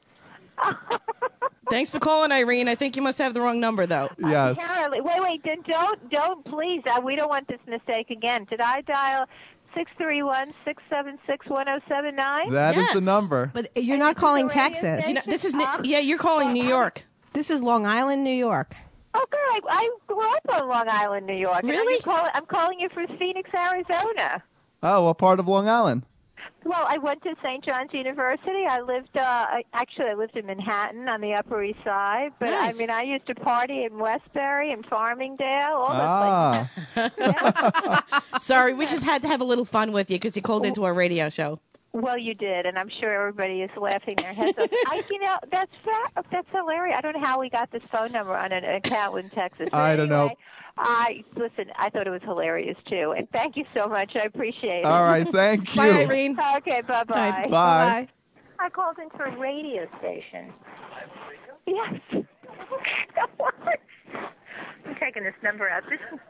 Thanks 1.70 1.90
for 1.90 1.98
calling, 1.98 2.30
Irene. 2.32 2.68
I 2.68 2.74
think 2.76 2.96
you 2.96 3.02
must 3.02 3.18
have 3.18 3.34
the 3.34 3.40
wrong 3.40 3.58
number 3.60 3.86
though. 3.86 4.08
Yes. 4.18 4.56
Apparently, 4.58 5.00
wait, 5.00 5.20
wait, 5.22 5.42
then 5.44 5.62
don't, 5.66 6.10
don't, 6.10 6.44
please. 6.44 6.82
Uh, 6.86 7.00
we 7.02 7.16
don't 7.16 7.28
want 7.28 7.48
this 7.48 7.60
mistake 7.66 8.10
again. 8.10 8.44
Did 8.48 8.60
I 8.60 8.82
dial 8.82 9.26
six 9.74 9.90
three 9.98 10.22
one 10.22 10.52
six 10.64 10.82
seven 10.88 11.18
six 11.26 11.46
one 11.46 11.66
zero 11.66 11.80
seven 11.88 12.14
nine? 12.16 12.50
That 12.52 12.76
is 12.76 12.88
the 12.88 12.94
Yes. 12.94 13.04
number. 13.06 13.50
But 13.52 13.68
you're 13.76 13.94
And 13.94 14.00
not 14.02 14.16
calling 14.16 14.46
radio 14.46 14.62
Texas. 14.62 15.08
You 15.08 15.14
know, 15.14 15.22
this 15.26 15.44
is 15.44 15.54
Ni- 15.54 15.64
Uh, 15.64 15.78
yeah, 15.84 15.98
you're 15.98 16.18
calling 16.18 16.52
New 16.52 16.64
York. 16.64 17.04
This 17.32 17.50
is 17.50 17.62
Long 17.62 17.84
Island, 17.86 18.22
New 18.24 18.30
York. 18.34 18.74
Oh, 19.16 19.24
girl, 19.30 19.40
I, 19.40 19.60
I 19.68 19.90
grew 20.08 20.20
up 20.20 20.40
on 20.60 20.68
Long 20.68 20.88
Island, 20.88 21.26
New 21.26 21.36
York. 21.36 21.60
and 21.60 21.68
Really? 21.68 21.94
I'm, 21.96 22.00
calling, 22.02 22.30
I'm 22.34 22.46
calling 22.46 22.80
you 22.80 22.88
from 22.88 23.06
Phoenix, 23.18 23.48
Arizona. 23.56 24.42
Oh, 24.82 25.02
what 25.04 25.18
part 25.18 25.38
of 25.40 25.46
Long 25.48 25.68
Island? 25.68 26.02
Well, 26.64 26.84
I 26.88 26.98
went 26.98 27.22
to 27.24 27.34
St. 27.42 27.64
John's 27.64 27.92
University. 27.92 28.64
I 28.68 28.80
lived, 28.80 29.16
uh, 29.16 29.20
I, 29.22 29.64
actually, 29.72 30.06
I 30.06 30.14
lived 30.14 30.36
in 30.36 30.46
Manhattan 30.46 31.08
on 31.08 31.20
the 31.20 31.34
Upper 31.34 31.62
East 31.62 31.78
Side. 31.84 32.32
But 32.38 32.50
Nice. 32.50 32.76
I 32.76 32.78
mean, 32.78 32.90
I 32.90 33.02
used 33.02 33.26
to 33.26 33.34
party 33.34 33.84
in 33.84 33.98
Westbury 33.98 34.72
and 34.72 34.84
Farmingdale. 34.86 35.74
All 35.74 35.88
those 35.92 36.00
Ah, 36.02 36.70
places. 38.34 38.44
Sorry, 38.46 38.74
we 38.74 38.86
just 38.86 39.04
had 39.04 39.22
to 39.22 39.28
have 39.28 39.40
a 39.40 39.44
little 39.44 39.64
fun 39.64 39.92
with 39.92 40.10
you 40.10 40.16
because 40.16 40.36
you 40.36 40.42
called 40.42 40.64
into 40.66 40.84
our 40.84 40.94
radio 40.94 41.28
show. 41.30 41.60
Well, 41.94 42.18
you 42.18 42.34
did, 42.34 42.66
and 42.66 42.76
I'm 42.76 42.90
sure 43.00 43.14
everybody 43.14 43.62
is 43.62 43.70
laughing 43.80 44.16
their 44.16 44.34
heads 44.34 44.58
off. 44.58 44.68
I, 44.86 45.00
you 45.08 45.20
know, 45.20 45.36
that's 45.52 45.70
fa- 45.84 46.24
that's 46.32 46.48
hilarious. 46.50 46.96
I 46.98 47.00
don't 47.00 47.12
know 47.14 47.24
how 47.24 47.38
we 47.38 47.48
got 47.48 47.70
this 47.70 47.84
phone 47.92 48.10
number 48.10 48.36
on 48.36 48.50
an 48.50 48.64
account 48.64 49.16
in 49.16 49.30
Texas. 49.30 49.68
But 49.70 49.78
I 49.78 49.94
don't 49.94 50.08
know. 50.08 50.32
I 50.76 51.24
listen. 51.36 51.66
I 51.76 51.90
thought 51.90 52.08
it 52.08 52.10
was 52.10 52.22
hilarious 52.24 52.76
too, 52.88 53.14
and 53.16 53.30
thank 53.30 53.56
you 53.56 53.64
so 53.72 53.86
much. 53.86 54.16
I 54.16 54.22
appreciate 54.22 54.80
it. 54.80 54.86
all 54.86 55.04
right. 55.04 55.26
Thank 55.32 55.72
you. 55.76 55.82
Bye, 55.82 55.90
Irene. 56.02 56.36
Okay, 56.56 56.80
bye 56.80 57.04
bye. 57.04 57.46
Bye. 57.48 58.08
I 58.58 58.70
called 58.70 58.98
into 58.98 59.22
a 59.22 59.38
radio 59.38 59.86
station. 60.00 60.52
Yes. 61.66 61.94
I'm 64.86 64.94
taking 64.96 65.24
this 65.24 65.34
number 65.42 65.68
out. 65.68 65.84
This, 65.88 65.98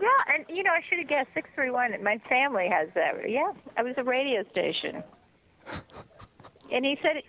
yeah, 0.00 0.34
and 0.34 0.44
you 0.48 0.62
know 0.62 0.70
I 0.70 0.80
should 0.88 0.98
have 0.98 1.08
guessed 1.08 1.28
six 1.34 1.48
three 1.54 1.70
one. 1.70 1.90
My 2.02 2.18
family 2.28 2.68
has 2.68 2.88
that. 2.94 3.28
Yeah, 3.28 3.52
I 3.76 3.82
was 3.82 3.94
a 3.96 4.04
radio 4.04 4.44
station. 4.50 5.02
And 6.72 6.84
he 6.84 6.98
said, 7.02 7.22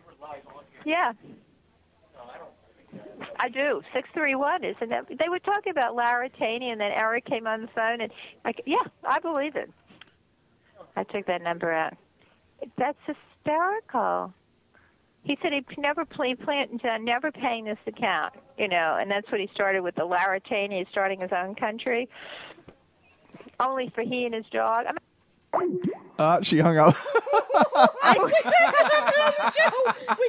yeah. 0.85 1.11
I 3.39 3.49
do. 3.49 3.81
Six 3.93 4.07
three 4.13 4.35
one 4.35 4.63
isn't 4.63 4.89
that? 4.89 5.07
They 5.07 5.29
were 5.29 5.39
talking 5.39 5.71
about 5.71 5.95
Laratani, 5.95 6.71
and 6.71 6.79
then 6.79 6.91
Eric 6.91 7.25
came 7.25 7.47
on 7.47 7.61
the 7.61 7.67
phone, 7.67 8.01
and 8.01 8.11
like, 8.45 8.61
yeah, 8.65 8.77
I 9.03 9.19
believe 9.19 9.55
it. 9.55 9.69
I 10.95 11.03
took 11.03 11.25
that 11.25 11.41
number 11.41 11.71
out. 11.71 11.93
That's 12.77 12.97
hysterical. 13.05 14.33
He 15.23 15.37
said 15.41 15.53
he'd 15.53 15.65
never 15.77 16.03
play, 16.05 16.35
planned 16.35 16.81
on 16.85 17.05
never 17.05 17.31
paying 17.31 17.63
this 17.65 17.77
account, 17.87 18.33
you 18.57 18.67
know, 18.67 18.97
and 18.99 19.09
that's 19.09 19.31
what 19.31 19.39
he 19.39 19.49
started 19.53 19.81
with 19.81 19.95
the 19.95 20.01
Laratani, 20.01 20.79
He's 20.79 20.87
starting 20.91 21.21
his 21.21 21.31
own 21.31 21.55
country, 21.55 22.09
only 23.59 23.89
for 23.89 24.01
he 24.03 24.25
and 24.25 24.33
his 24.35 24.45
dog. 24.51 24.85
I 24.87 24.93
mean, 25.63 25.81
Uh, 26.19 26.41
she 26.41 26.59
hung 26.59 26.77
up. 26.77 26.95
We 28.03 28.09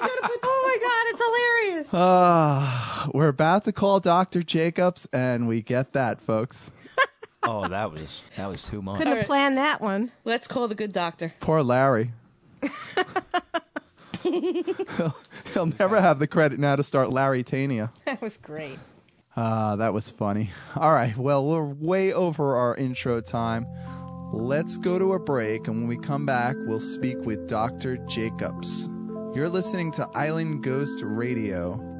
gotta 0.00 0.22
put. 0.22 0.38
Oh 0.42 0.62
my 0.64 0.78
God, 0.80 1.04
it's 1.08 1.22
hilarious. 1.24 1.88
Ah, 1.92 3.08
we're 3.12 3.28
about 3.28 3.64
to 3.64 3.72
call 3.72 4.00
Dr. 4.00 4.42
Jacobs, 4.42 5.06
and 5.12 5.46
we 5.48 5.60
get 5.62 5.92
that, 5.94 6.20
folks. 6.20 6.70
Oh, 7.46 7.68
that 7.68 7.92
was 7.92 8.22
that 8.38 8.50
was 8.50 8.64
too 8.64 8.80
much. 8.80 8.96
Couldn't 8.96 9.08
All 9.08 9.14
right. 9.16 9.20
have 9.20 9.26
planned 9.26 9.58
that 9.58 9.82
one. 9.82 10.10
Let's 10.24 10.48
call 10.48 10.66
the 10.66 10.74
good 10.74 10.94
doctor. 10.94 11.30
Poor 11.40 11.62
Larry. 11.62 12.10
he'll, 14.24 15.16
he'll 15.52 15.66
never 15.78 16.00
have 16.00 16.18
the 16.18 16.26
credit 16.26 16.58
now 16.58 16.76
to 16.76 16.84
start 16.84 17.10
Larrytania. 17.10 17.90
That 18.04 18.20
was 18.20 18.36
great. 18.36 18.78
Ah, 19.36 19.76
that 19.76 19.92
was 19.92 20.10
funny. 20.10 20.50
All 20.76 20.92
right, 20.92 21.16
well, 21.16 21.44
we're 21.46 21.64
way 21.64 22.12
over 22.12 22.56
our 22.56 22.76
intro 22.76 23.20
time. 23.20 23.66
Let's 24.32 24.78
go 24.78 24.98
to 24.98 25.14
a 25.14 25.18
break, 25.18 25.68
and 25.68 25.76
when 25.78 25.88
we 25.88 25.96
come 25.98 26.26
back, 26.26 26.56
we'll 26.56 26.80
speak 26.80 27.18
with 27.18 27.48
Dr. 27.48 27.96
Jacobs. 28.06 28.88
You're 29.34 29.48
listening 29.48 29.92
to 29.92 30.08
Island 30.14 30.62
Ghost 30.62 31.00
Radio. 31.02 31.93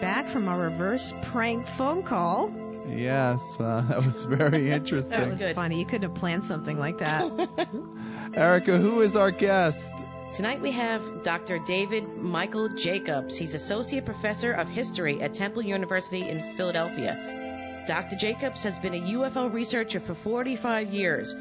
Back 0.00 0.28
from 0.28 0.48
our 0.48 0.58
reverse 0.58 1.12
prank 1.22 1.66
phone 1.66 2.02
call. 2.02 2.52
Yes, 2.88 3.60
uh, 3.60 3.84
that 3.88 4.04
was 4.04 4.22
very 4.24 4.70
interesting. 4.70 5.10
That 5.10 5.24
was 5.24 5.34
good. 5.34 5.54
funny. 5.54 5.78
You 5.78 5.84
couldn't 5.84 6.10
have 6.10 6.18
planned 6.18 6.44
something 6.44 6.78
like 6.78 6.98
that. 6.98 7.68
Erica, 8.34 8.78
who 8.78 9.00
is 9.00 9.16
our 9.16 9.30
guest? 9.30 9.92
Tonight 10.32 10.60
we 10.60 10.70
have 10.70 11.22
Dr. 11.24 11.58
David 11.58 12.16
Michael 12.16 12.68
Jacobs. 12.68 13.36
He's 13.36 13.54
Associate 13.54 14.04
Professor 14.04 14.52
of 14.52 14.68
History 14.68 15.20
at 15.20 15.34
Temple 15.34 15.62
University 15.62 16.28
in 16.28 16.56
Philadelphia. 16.56 17.84
Dr. 17.86 18.14
Jacobs 18.14 18.62
has 18.64 18.78
been 18.78 18.94
a 18.94 19.00
UFO 19.00 19.52
researcher 19.52 19.98
for 19.98 20.14
45 20.14 20.94
years 20.94 21.34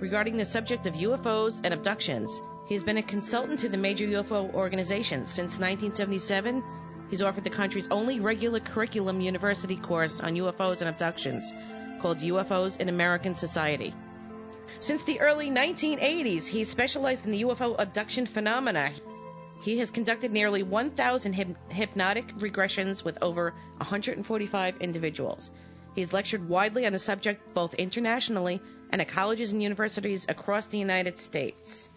regarding 0.00 0.36
the 0.36 0.44
subject 0.44 0.86
of 0.86 0.94
UFOs 0.94 1.62
and 1.64 1.72
abductions. 1.72 2.42
He 2.66 2.74
has 2.74 2.82
been 2.82 2.98
a 2.98 3.02
consultant 3.02 3.60
to 3.60 3.68
the 3.68 3.78
major 3.78 4.06
UFO 4.06 4.52
organizations 4.52 5.30
since 5.30 5.58
1977. 5.58 6.62
He's 7.10 7.22
offered 7.22 7.44
the 7.44 7.50
country's 7.50 7.88
only 7.90 8.20
regular 8.20 8.60
curriculum 8.60 9.20
university 9.20 9.76
course 9.76 10.20
on 10.20 10.34
UFOs 10.34 10.80
and 10.80 10.88
abductions 10.88 11.52
called 12.00 12.18
UFOs 12.18 12.80
in 12.80 12.88
American 12.88 13.34
Society. 13.34 13.94
Since 14.80 15.04
the 15.04 15.20
early 15.20 15.50
1980s, 15.50 16.46
he's 16.46 16.68
specialized 16.68 17.24
in 17.24 17.30
the 17.30 17.42
UFO 17.42 17.76
abduction 17.78 18.26
phenomena. 18.26 18.90
He 19.62 19.78
has 19.78 19.90
conducted 19.90 20.32
nearly 20.32 20.62
1,000 20.62 21.34
hyp- 21.34 21.56
hypnotic 21.68 22.28
regressions 22.36 23.04
with 23.04 23.22
over 23.22 23.54
145 23.78 24.76
individuals. 24.80 25.50
He's 25.94 26.12
lectured 26.12 26.48
widely 26.48 26.86
on 26.86 26.92
the 26.92 26.98
subject 26.98 27.54
both 27.54 27.74
internationally 27.74 28.60
and 28.90 29.00
at 29.00 29.08
colleges 29.08 29.52
and 29.52 29.62
universities 29.62 30.26
across 30.28 30.66
the 30.66 30.78
United 30.78 31.18
States. 31.18 31.88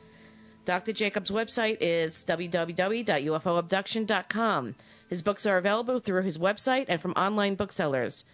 Dr. 0.65 0.93
Jacobs' 0.93 1.31
website 1.31 1.77
is 1.81 2.23
www.ufoabduction.com. 2.25 4.75
His 5.09 5.21
books 5.21 5.45
are 5.45 5.57
available 5.57 5.99
through 5.99 6.23
his 6.23 6.37
website 6.37 6.85
and 6.89 6.99
from 6.99 7.11
online 7.13 7.55
booksellers. 7.55 8.25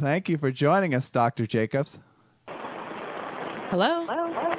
Thank 0.00 0.28
you 0.28 0.38
for 0.38 0.50
joining 0.50 0.94
us, 0.94 1.10
Dr. 1.10 1.46
Jacobs. 1.46 1.98
Hello? 2.46 4.06
Hello. 4.06 4.54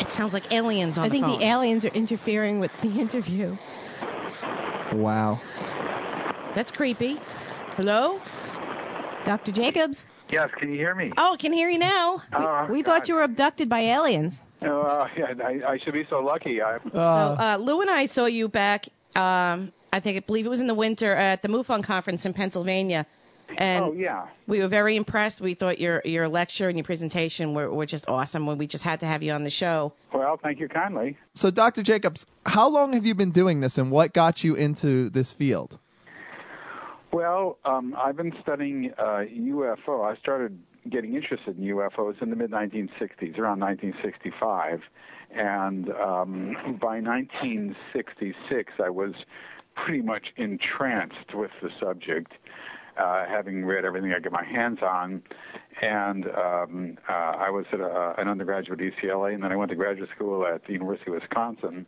It 0.00 0.10
sounds 0.10 0.34
like 0.34 0.52
aliens 0.52 0.98
on 0.98 1.04
I 1.04 1.08
the 1.08 1.20
phone. 1.20 1.24
I 1.24 1.28
think 1.32 1.40
the 1.40 1.46
aliens 1.46 1.84
are 1.84 1.88
interfering 1.88 2.60
with 2.60 2.70
the 2.82 3.00
interview. 3.00 3.56
Wow. 4.92 5.40
That's 6.54 6.72
creepy. 6.72 7.20
Hello? 7.76 8.20
Dr. 9.24 9.52
Jacobs, 9.52 10.04
Yes, 10.30 10.50
can 10.58 10.70
you 10.70 10.76
hear 10.76 10.94
me? 10.94 11.12
Oh, 11.16 11.34
I 11.34 11.36
can 11.36 11.52
hear 11.52 11.68
you 11.68 11.78
now. 11.78 12.22
Oh, 12.32 12.66
we 12.70 12.82
thought 12.82 13.08
you 13.08 13.14
were 13.14 13.22
abducted 13.22 13.68
by 13.68 13.80
aliens. 13.80 14.36
Oh, 14.62 14.80
uh, 14.80 15.08
yeah, 15.16 15.34
I, 15.44 15.72
I 15.72 15.78
should 15.78 15.92
be 15.92 16.06
so 16.08 16.20
lucky. 16.20 16.62
I, 16.62 16.78
so 16.90 16.98
uh, 16.98 17.58
Lou 17.60 17.82
and 17.82 17.90
I 17.90 18.06
saw 18.06 18.26
you 18.26 18.48
back. 18.48 18.86
Um, 19.16 19.72
I 19.92 20.00
think 20.00 20.16
I 20.16 20.20
believe 20.20 20.46
it 20.46 20.48
was 20.48 20.60
in 20.60 20.66
the 20.66 20.74
winter 20.74 21.14
at 21.14 21.42
the 21.42 21.48
MUFON 21.48 21.84
conference 21.84 22.26
in 22.26 22.32
Pennsylvania, 22.32 23.06
and 23.56 23.84
oh, 23.84 23.92
yeah. 23.92 24.26
we 24.46 24.60
were 24.60 24.68
very 24.68 24.96
impressed. 24.96 25.40
We 25.40 25.54
thought 25.54 25.78
your 25.78 26.02
your 26.04 26.28
lecture 26.28 26.68
and 26.68 26.76
your 26.76 26.84
presentation 26.84 27.54
were, 27.54 27.70
were 27.70 27.86
just 27.86 28.08
awesome. 28.08 28.46
We 28.58 28.66
just 28.66 28.82
had 28.82 29.00
to 29.00 29.06
have 29.06 29.22
you 29.22 29.32
on 29.32 29.44
the 29.44 29.50
show. 29.50 29.92
Well, 30.12 30.38
thank 30.42 30.58
you 30.58 30.68
kindly. 30.68 31.16
So, 31.34 31.50
Dr. 31.50 31.82
Jacobs, 31.82 32.26
how 32.44 32.68
long 32.68 32.94
have 32.94 33.06
you 33.06 33.14
been 33.14 33.30
doing 33.30 33.60
this, 33.60 33.78
and 33.78 33.90
what 33.90 34.12
got 34.12 34.42
you 34.42 34.56
into 34.56 35.10
this 35.10 35.32
field? 35.32 35.78
Well, 37.12 37.58
um, 37.64 37.94
I've 37.96 38.16
been 38.16 38.34
studying 38.42 38.92
uh, 38.98 39.22
UFO. 39.30 40.04
I 40.04 40.16
started 40.18 40.58
getting 40.90 41.14
interested 41.14 41.56
in 41.56 41.64
UFOs 41.64 42.20
in 42.20 42.30
the 42.30 42.36
mid 42.36 42.50
1960s, 42.50 43.38
around 43.38 43.60
1965, 43.60 44.80
and 45.34 45.90
um, 45.90 46.56
by 46.80 47.00
1966, 47.00 48.72
I 48.82 48.90
was 48.90 49.12
pretty 49.74 50.02
much 50.02 50.26
entranced 50.36 51.34
with 51.34 51.50
the 51.62 51.70
subject. 51.80 52.32
Uh, 52.96 53.26
having 53.26 53.64
read 53.64 53.84
everything 53.84 54.12
I 54.12 54.14
could 54.14 54.24
get 54.24 54.32
my 54.32 54.44
hands 54.44 54.78
on, 54.80 55.20
and 55.82 56.26
um, 56.26 56.98
uh, 57.08 57.12
I 57.12 57.50
was 57.50 57.64
at 57.72 57.80
a, 57.80 58.14
an 58.18 58.28
undergraduate 58.28 58.80
at 58.80 58.92
UCLA, 58.92 59.34
and 59.34 59.42
then 59.42 59.50
I 59.50 59.56
went 59.56 59.70
to 59.70 59.74
graduate 59.74 60.10
school 60.14 60.46
at 60.46 60.64
the 60.66 60.74
University 60.74 61.10
of 61.10 61.20
Wisconsin. 61.20 61.86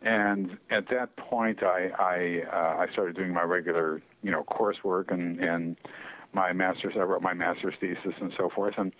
And 0.00 0.58
at 0.72 0.88
that 0.90 1.14
point, 1.16 1.62
I 1.62 1.90
I, 1.96 2.42
uh, 2.52 2.82
I 2.82 2.92
started 2.92 3.14
doing 3.14 3.32
my 3.32 3.42
regular, 3.42 4.02
you 4.22 4.32
know, 4.32 4.42
coursework 4.42 5.12
and 5.12 5.38
and 5.38 5.76
my 6.32 6.52
master's. 6.52 6.94
I 6.96 7.02
wrote 7.02 7.22
my 7.22 7.34
master's 7.34 7.74
thesis 7.80 8.14
and 8.20 8.32
so 8.36 8.50
forth. 8.52 8.74
And 8.78 8.92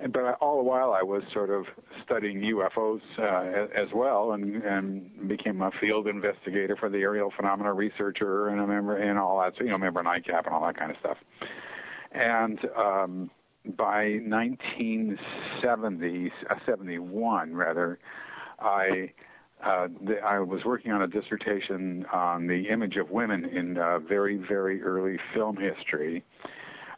and- 0.00 0.12
but 0.12 0.36
all 0.40 0.58
the 0.58 0.62
while, 0.62 0.92
I 0.92 1.02
was 1.02 1.24
sort 1.32 1.50
of 1.50 1.66
studying 2.04 2.40
UFOs 2.42 3.00
uh, 3.18 3.66
as 3.74 3.92
well, 3.92 4.32
and 4.32 4.62
and 4.62 5.28
became 5.28 5.62
a 5.62 5.70
field 5.80 6.06
investigator 6.06 6.76
for 6.76 6.88
the 6.88 6.98
aerial 6.98 7.30
phenomena 7.30 7.72
researcher, 7.72 8.48
and 8.48 8.60
a 8.60 8.66
member 8.66 8.96
and 8.96 9.18
all 9.18 9.40
that. 9.40 9.54
So 9.56 9.64
you 9.64 9.70
know, 9.70 9.78
member 9.78 10.00
of 10.00 10.06
NICAP 10.06 10.46
and 10.46 10.54
all 10.54 10.64
that 10.66 10.76
kind 10.76 10.90
of 10.90 10.96
stuff. 10.98 11.18
And 12.12 12.58
um, 12.76 13.30
by 13.76 14.20
1970, 14.24 16.32
uh, 16.48 16.54
71 16.64 17.54
rather, 17.54 17.98
I 18.60 19.12
uh, 19.64 19.88
the, 20.04 20.18
I 20.20 20.38
was 20.38 20.64
working 20.64 20.92
on 20.92 21.02
a 21.02 21.06
dissertation 21.06 22.04
on 22.12 22.46
the 22.46 22.68
image 22.68 22.96
of 22.96 23.10
women 23.10 23.44
in 23.46 23.78
uh, 23.78 23.98
very, 24.00 24.36
very 24.36 24.82
early 24.82 25.18
film 25.34 25.56
history. 25.56 26.22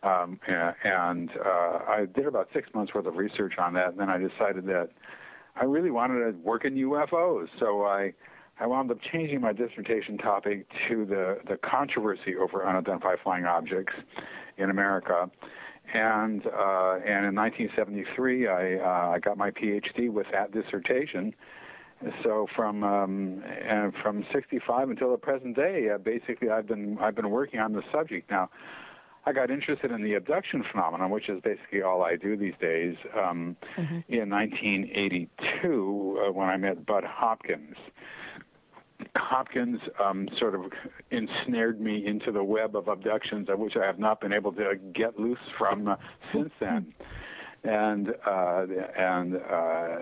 Um, 0.03 0.39
and 0.85 1.31
uh, 1.45 1.79
I 1.89 2.07
did 2.15 2.27
about 2.27 2.49
six 2.53 2.69
months 2.75 2.95
worth 2.95 3.07
of 3.07 3.17
research 3.17 3.55
on 3.59 3.75
that, 3.75 3.89
and 3.89 3.99
then 3.99 4.09
I 4.09 4.19
decided 4.19 4.67
that 4.67 4.91
I 5.57 5.65
really 5.65 5.91
wanted 5.91 6.21
to 6.31 6.39
work 6.39 6.65
in 6.65 6.75
UFOs. 6.75 7.49
So 7.59 7.83
I, 7.83 8.13
I 8.61 8.67
wound 8.67 8.91
up 8.91 8.99
changing 9.13 9.41
my 9.41 9.53
dissertation 9.53 10.19
topic 10.19 10.67
to 10.89 11.05
the, 11.05 11.39
the 11.49 11.57
controversy 11.57 12.37
over 12.37 12.67
unidentified 12.67 13.19
flying 13.23 13.45
objects 13.45 13.95
in 14.57 14.71
America. 14.71 15.31
And 15.95 16.47
uh, 16.47 16.99
and 17.07 17.25
in 17.25 17.35
1973, 17.35 18.47
I 18.47 18.75
uh, 18.77 19.11
I 19.13 19.19
got 19.21 19.39
my 19.39 19.51
PhD 19.51 20.11
with 20.11 20.27
that 20.33 20.53
dissertation. 20.53 21.35
So 22.23 22.47
from 22.55 22.85
um, 22.85 23.43
and 23.43 23.95
from 24.03 24.25
65 24.33 24.91
until 24.91 25.11
the 25.13 25.17
present 25.17 25.57
day, 25.57 25.89
uh, 25.93 25.97
basically 25.97 26.51
I've 26.51 26.67
been 26.67 26.99
I've 27.01 27.15
been 27.15 27.31
working 27.31 27.59
on 27.59 27.73
the 27.73 27.83
subject. 27.91 28.31
Now, 28.31 28.51
I 29.29 29.33
got 29.33 29.51
interested 29.51 29.91
in 29.91 30.03
the 30.03 30.15
abduction 30.15 30.65
phenomenon, 30.73 31.11
which 31.11 31.29
is 31.29 31.39
basically 31.43 31.83
all 31.83 32.03
I 32.03 32.17
do 32.17 32.35
these 32.35 32.55
days. 32.63 32.97
Um, 33.15 33.59
In 34.09 34.31
1982, 34.31 36.25
uh, 36.29 36.33
when 36.33 36.49
I 36.49 36.57
met 36.57 36.87
Bud 36.87 37.05
Hopkins, 37.05 37.77
Hopkins 39.17 39.81
um, 40.03 40.31
sort 40.39 40.55
of 40.55 40.73
ensnared 41.11 41.79
me 41.79 42.07
into 42.07 42.33
the 42.33 42.43
web 42.43 42.75
of 42.75 42.89
abductions, 42.89 43.51
of 43.51 43.59
which 43.59 43.77
I 43.77 43.85
have 43.85 43.99
not 43.99 44.19
been 44.23 44.33
able 44.33 44.51
to 44.53 44.77
get 44.95 45.21
loose 45.21 45.39
from 45.59 45.89
uh, 45.89 45.97
since 46.33 46.51
then. 46.59 46.95
And 47.65 48.15
uh, 48.27 48.65
and 48.97 49.37
uh, 49.37 49.99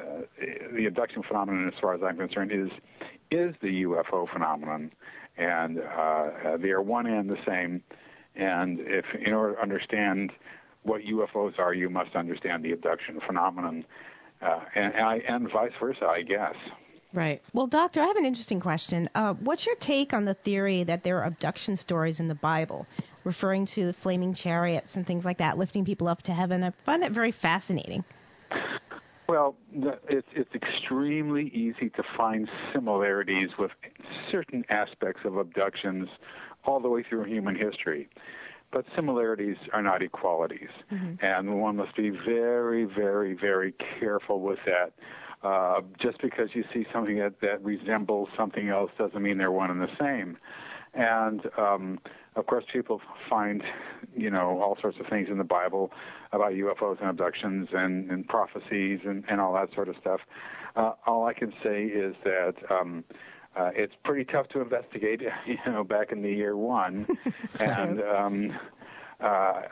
the 0.72 0.86
abduction 0.86 1.24
phenomenon, 1.24 1.66
as 1.66 1.74
far 1.80 1.94
as 1.94 2.02
I'm 2.04 2.16
concerned, 2.16 2.52
is 2.52 2.70
is 3.32 3.56
the 3.60 3.82
UFO 3.82 4.28
phenomenon, 4.32 4.92
and 5.36 5.80
uh, 5.80 6.58
they 6.58 6.70
are 6.70 6.82
one 6.82 7.06
and 7.06 7.28
the 7.28 7.42
same. 7.44 7.82
And 8.36 8.80
if 8.80 9.04
in 9.14 9.32
order 9.32 9.54
to 9.54 9.62
understand 9.62 10.32
what 10.82 11.02
UFOs 11.02 11.58
are, 11.58 11.74
you 11.74 11.90
must 11.90 12.14
understand 12.14 12.64
the 12.64 12.72
abduction 12.72 13.20
phenomenon, 13.26 13.84
uh, 14.42 14.60
and, 14.74 14.94
and, 14.94 15.22
and 15.22 15.52
vice 15.52 15.72
versa, 15.80 16.06
I 16.06 16.22
guess. 16.22 16.54
Right. 17.12 17.40
Well, 17.52 17.66
Doctor, 17.66 18.02
I 18.02 18.06
have 18.06 18.16
an 18.16 18.26
interesting 18.26 18.60
question. 18.60 19.08
Uh, 19.14 19.34
what's 19.34 19.64
your 19.64 19.76
take 19.76 20.12
on 20.12 20.24
the 20.24 20.34
theory 20.34 20.84
that 20.84 21.02
there 21.02 21.18
are 21.18 21.24
abduction 21.24 21.76
stories 21.76 22.20
in 22.20 22.28
the 22.28 22.34
Bible, 22.34 22.86
referring 23.24 23.64
to 23.66 23.86
the 23.86 23.92
flaming 23.92 24.34
chariots 24.34 24.96
and 24.96 25.06
things 25.06 25.24
like 25.24 25.38
that, 25.38 25.56
lifting 25.56 25.84
people 25.84 26.08
up 26.08 26.22
to 26.22 26.32
heaven? 26.32 26.62
I 26.62 26.70
find 26.84 27.02
that 27.02 27.12
very 27.12 27.32
fascinating. 27.32 28.04
Well, 29.28 29.56
it's 30.08 30.28
it's 30.34 30.54
extremely 30.54 31.48
easy 31.48 31.90
to 31.90 32.02
find 32.16 32.48
similarities 32.72 33.50
with 33.58 33.72
certain 34.30 34.64
aspects 34.68 35.22
of 35.24 35.36
abductions 35.36 36.08
all 36.64 36.80
the 36.80 36.88
way 36.88 37.02
through 37.08 37.24
human 37.24 37.56
history. 37.56 38.08
But 38.72 38.84
similarities 38.94 39.56
are 39.72 39.82
not 39.82 40.02
equalities, 40.02 40.68
and 41.22 41.60
one 41.60 41.76
must 41.76 41.96
be 41.96 42.10
very, 42.10 42.84
very, 42.84 43.34
very 43.34 43.74
careful 43.98 44.40
with 44.40 44.58
that. 44.66 44.92
Uh, 45.42 45.80
just 46.00 46.20
because 46.20 46.48
you 46.54 46.64
see 46.74 46.84
something 46.92 47.18
that, 47.18 47.40
that 47.40 47.62
resembles 47.62 48.28
something 48.36 48.68
else 48.68 48.90
doesn't 48.98 49.22
mean 49.22 49.38
they're 49.38 49.52
one 49.52 49.70
and 49.70 49.80
the 49.80 49.96
same. 50.00 50.36
And 50.94 51.42
um, 51.56 51.98
of 52.36 52.46
course, 52.46 52.64
people 52.72 53.00
find, 53.28 53.62
you 54.14 54.30
know, 54.30 54.60
all 54.60 54.76
sorts 54.80 54.98
of 55.00 55.06
things 55.06 55.28
in 55.30 55.38
the 55.38 55.44
Bible 55.44 55.90
about 56.32 56.52
UFOs 56.52 57.00
and 57.00 57.08
abductions 57.08 57.68
and, 57.72 58.10
and 58.10 58.28
prophecies 58.28 59.00
and, 59.04 59.24
and 59.28 59.40
all 59.40 59.54
that 59.54 59.74
sort 59.74 59.88
of 59.88 59.96
stuff. 60.00 60.20
Uh, 60.76 60.92
all 61.06 61.26
I 61.26 61.32
can 61.32 61.52
say 61.64 61.84
is 61.84 62.14
that 62.24 62.54
um, 62.70 63.04
uh, 63.56 63.70
it's 63.74 63.94
pretty 64.04 64.24
tough 64.30 64.48
to 64.48 64.60
investigate, 64.60 65.22
you 65.46 65.56
know, 65.66 65.82
back 65.82 66.12
in 66.12 66.22
the 66.22 66.30
year 66.30 66.56
one, 66.56 67.06
and 67.60 68.02
um, 68.02 68.58
uh, 69.20 69.62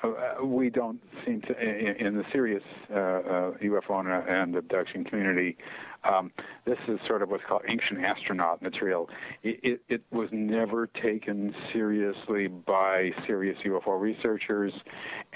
we 0.43 0.71
don't 0.71 1.01
seem 1.25 1.41
to, 1.43 1.59
in, 1.61 2.07
in 2.07 2.17
the 2.17 2.25
serious 2.33 2.63
uh, 2.91 2.95
uh, 2.95 3.51
UFO 3.63 4.01
and, 4.01 4.29
and 4.29 4.57
abduction 4.57 5.05
community, 5.05 5.57
um, 6.05 6.33
this 6.65 6.79
is 6.89 6.99
sort 7.07 7.23
of 7.23 7.31
what's 7.31 7.45
called 7.45 7.63
ancient 7.69 8.05
astronaut 8.05 8.63
material. 8.63 9.09
It, 9.43 9.61
it, 9.63 9.81
it 9.89 10.03
was 10.11 10.29
never 10.33 10.87
taken 10.87 11.55
seriously 11.73 12.49
by 12.49 13.11
serious 13.27 13.59
UFO 13.65 14.01
researchers, 14.01 14.73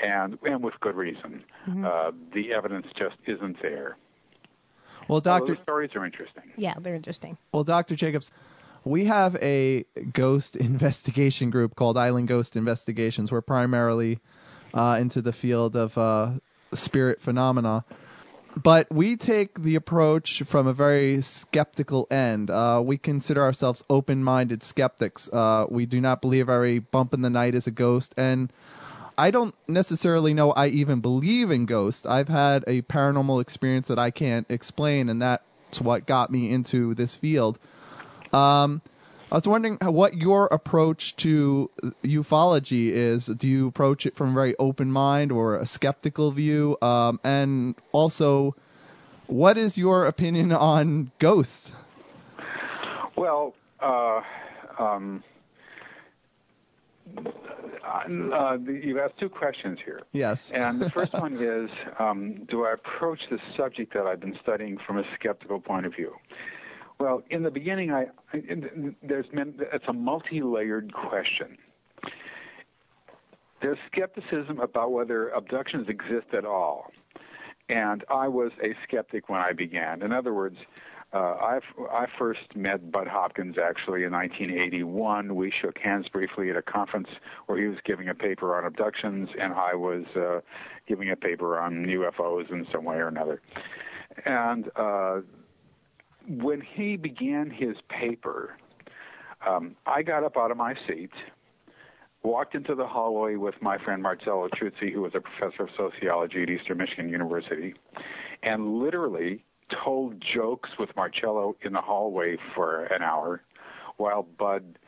and 0.03 0.39
and 0.43 0.63
with 0.63 0.75
good 0.81 0.97
reason. 0.97 1.45
Uh, 1.85 2.13
the 2.35 2.53
evidence 2.53 2.87
just 2.99 3.17
isn't 3.27 3.61
there. 3.63 3.97
Well, 5.09 5.21
Doctor, 5.21 5.57
stories 5.63 5.91
are 5.95 6.05
interesting. 6.05 6.53
Yeah, 6.57 6.75
they're 6.81 6.95
interesting. 6.95 7.39
well, 7.53 7.65
Doctor 7.65 7.95
Jacobs, 7.95 8.31
we 8.85 9.05
have 9.07 9.37
a 9.37 9.85
ghost 10.13 10.57
investigation 10.57 11.51
group 11.51 11.75
called 11.75 11.99
Island 11.99 12.29
Ghost 12.29 12.57
Investigations. 12.57 13.33
We're 13.33 13.41
primarily 13.41 14.19
uh, 14.75 14.99
into 15.01 15.23
the 15.23 15.33
field 15.33 15.77
of 15.77 15.97
uh, 15.97 16.31
spirit 16.75 17.21
phenomena, 17.21 17.85
but 18.63 18.93
we 18.93 19.17
take 19.17 19.61
the 19.61 19.77
approach 19.77 20.43
from 20.43 20.67
a 20.67 20.73
very 20.73 21.23
skeptical 21.23 22.07
end. 22.11 22.51
Uh, 22.51 22.83
we 22.85 22.99
consider 22.99 23.43
ourselves 23.43 23.83
open-minded 23.89 24.63
skeptics. 24.63 25.29
Uh, 25.29 25.67
we 25.69 25.87
do 25.87 26.01
not 26.01 26.21
believe 26.21 26.49
every 26.49 26.79
bump 26.79 27.15
in 27.15 27.23
the 27.23 27.31
night 27.31 27.55
is 27.55 27.67
a 27.67 27.71
ghost, 27.71 28.15
and 28.17 28.53
I 29.17 29.33
don't 29.33 29.55
necessarily 29.67 30.33
know 30.33 30.53
I 30.53 30.69
even 30.69 31.01
believe 31.01 31.51
in 31.51 31.67
ghosts. 31.67 32.07
I've 32.07 32.29
had 32.29 32.65
a 32.67 32.83
paranormal 32.83 33.43
experience 33.43 33.89
that 33.89 33.99
I 33.99 34.11
can't 34.11 34.47
explain, 34.49 35.09
and 35.09 35.21
that's 35.21 35.81
what 35.81 36.07
got 36.07 36.31
me 36.31 36.51
into 36.51 36.95
this 36.95 37.15
field. 37.15 37.59
Um, 38.33 38.83
I 39.31 39.35
was 39.35 39.47
wondering 39.47 39.77
what 39.83 40.15
your 40.15 40.47
approach 40.47 41.15
to 41.17 41.71
ufology 42.03 42.91
is. 42.91 43.27
Do 43.27 43.47
you 43.47 43.69
approach 43.69 44.07
it 44.07 44.17
from 44.17 44.31
a 44.31 44.35
very 44.35 44.57
open 44.59 44.91
mind 44.91 45.33
or 45.33 45.59
a 45.59 45.67
skeptical 45.67 46.31
view? 46.31 46.79
Um, 46.81 47.21
and 47.23 47.75
also, 47.93 48.57
what 49.27 49.59
is 49.59 49.77
your 49.77 50.07
opinion 50.07 50.53
on 50.53 51.11
ghosts? 51.19 51.71
Well, 53.17 53.55
uh, 53.81 54.23
um, 54.79 55.23
uh, 57.87 58.57
you've 58.67 58.99
asked 58.99 59.19
two 59.19 59.29
questions 59.29 59.79
here. 59.85 60.03
Yes. 60.13 60.51
And 60.55 60.81
the 60.81 60.91
first 60.91 61.13
one 61.13 61.35
is 61.35 61.71
um, 61.99 62.47
Do 62.49 62.65
I 62.65 62.73
approach 62.73 63.21
the 63.31 63.39
subject 63.57 63.93
that 63.95 64.07
I've 64.07 64.21
been 64.21 64.39
studying 64.43 64.79
from 64.87 64.99
a 64.99 65.05
skeptical 65.15 65.61
point 65.61 65.85
of 65.85 65.95
view? 65.95 66.15
Well, 67.01 67.23
in 67.31 67.45
the 67.45 67.51
beginning, 67.51 67.93
I, 67.93 68.07
there's 68.33 69.27
been, 69.29 69.55
it's 69.73 69.85
a 69.87 69.93
multi-layered 69.93 70.93
question. 70.93 71.57
There's 73.63 73.79
skepticism 73.91 74.59
about 74.61 74.93
whether 74.93 75.29
abductions 75.31 75.89
exist 75.89 76.35
at 76.37 76.45
all, 76.45 76.91
and 77.69 78.05
I 78.09 78.29
was 78.29 78.51
a 78.63 78.75
skeptic 78.87 79.29
when 79.29 79.41
I 79.41 79.53
began. 79.53 80.03
In 80.03 80.13
other 80.13 80.33
words, 80.33 80.57
uh, 81.13 81.17
I 81.17 81.61
I 81.91 82.07
first 82.19 82.55
met 82.55 82.93
Bud 82.93 83.07
Hopkins 83.07 83.57
actually 83.59 84.05
in 84.05 84.13
1981. 84.13 85.35
We 85.35 85.53
shook 85.61 85.79
hands 85.79 86.07
briefly 86.09 86.51
at 86.51 86.57
a 86.57 86.63
conference 86.63 87.09
where 87.47 87.59
he 87.59 87.67
was 87.67 87.79
giving 87.85 88.09
a 88.09 88.15
paper 88.15 88.57
on 88.57 88.65
abductions, 88.65 89.31
and 89.41 89.55
I 89.55 89.75
was 89.75 90.05
uh, 90.15 90.41
giving 90.87 91.11
a 91.11 91.17
paper 91.17 91.59
on 91.59 91.87
UFOs 91.87 92.51
in 92.53 92.67
some 92.71 92.85
way 92.85 92.97
or 92.97 93.09
another. 93.09 93.41
And 94.27 94.71
uh, 94.77 95.21
when 96.29 96.61
he 96.61 96.97
began 96.97 97.51
his 97.51 97.77
paper, 97.89 98.57
um, 99.47 99.77
I 99.87 100.03
got 100.03 100.25
up 100.25 100.37
out 100.37 100.51
of 100.51 100.57
my 100.57 100.75
seat, 100.87 101.11
walked 102.23 102.55
into 102.55 102.75
the 102.75 102.87
hallway 102.87 103.37
with 103.37 103.55
my 103.63 103.79
friend 103.79 104.03
Marcello 104.03 104.49
Truzzi, 104.49 104.93
who 104.93 105.03
was 105.03 105.13
a 105.15 105.21
professor 105.21 105.65
of 105.65 105.69
sociology 105.77 106.43
at 106.43 106.51
Eastern 106.51 106.79
Michigan 106.79 107.09
University, 107.09 107.75
and 108.43 108.79
literally 108.79 109.45
told 109.85 110.23
jokes 110.35 110.71
with 110.79 110.91
Marcello 110.97 111.57
in 111.63 111.73
the 111.73 111.81
hallway 111.81 112.37
for 112.55 112.85
an 112.87 113.03
hour 113.03 113.43
while 113.97 114.23
Bud 114.23 114.79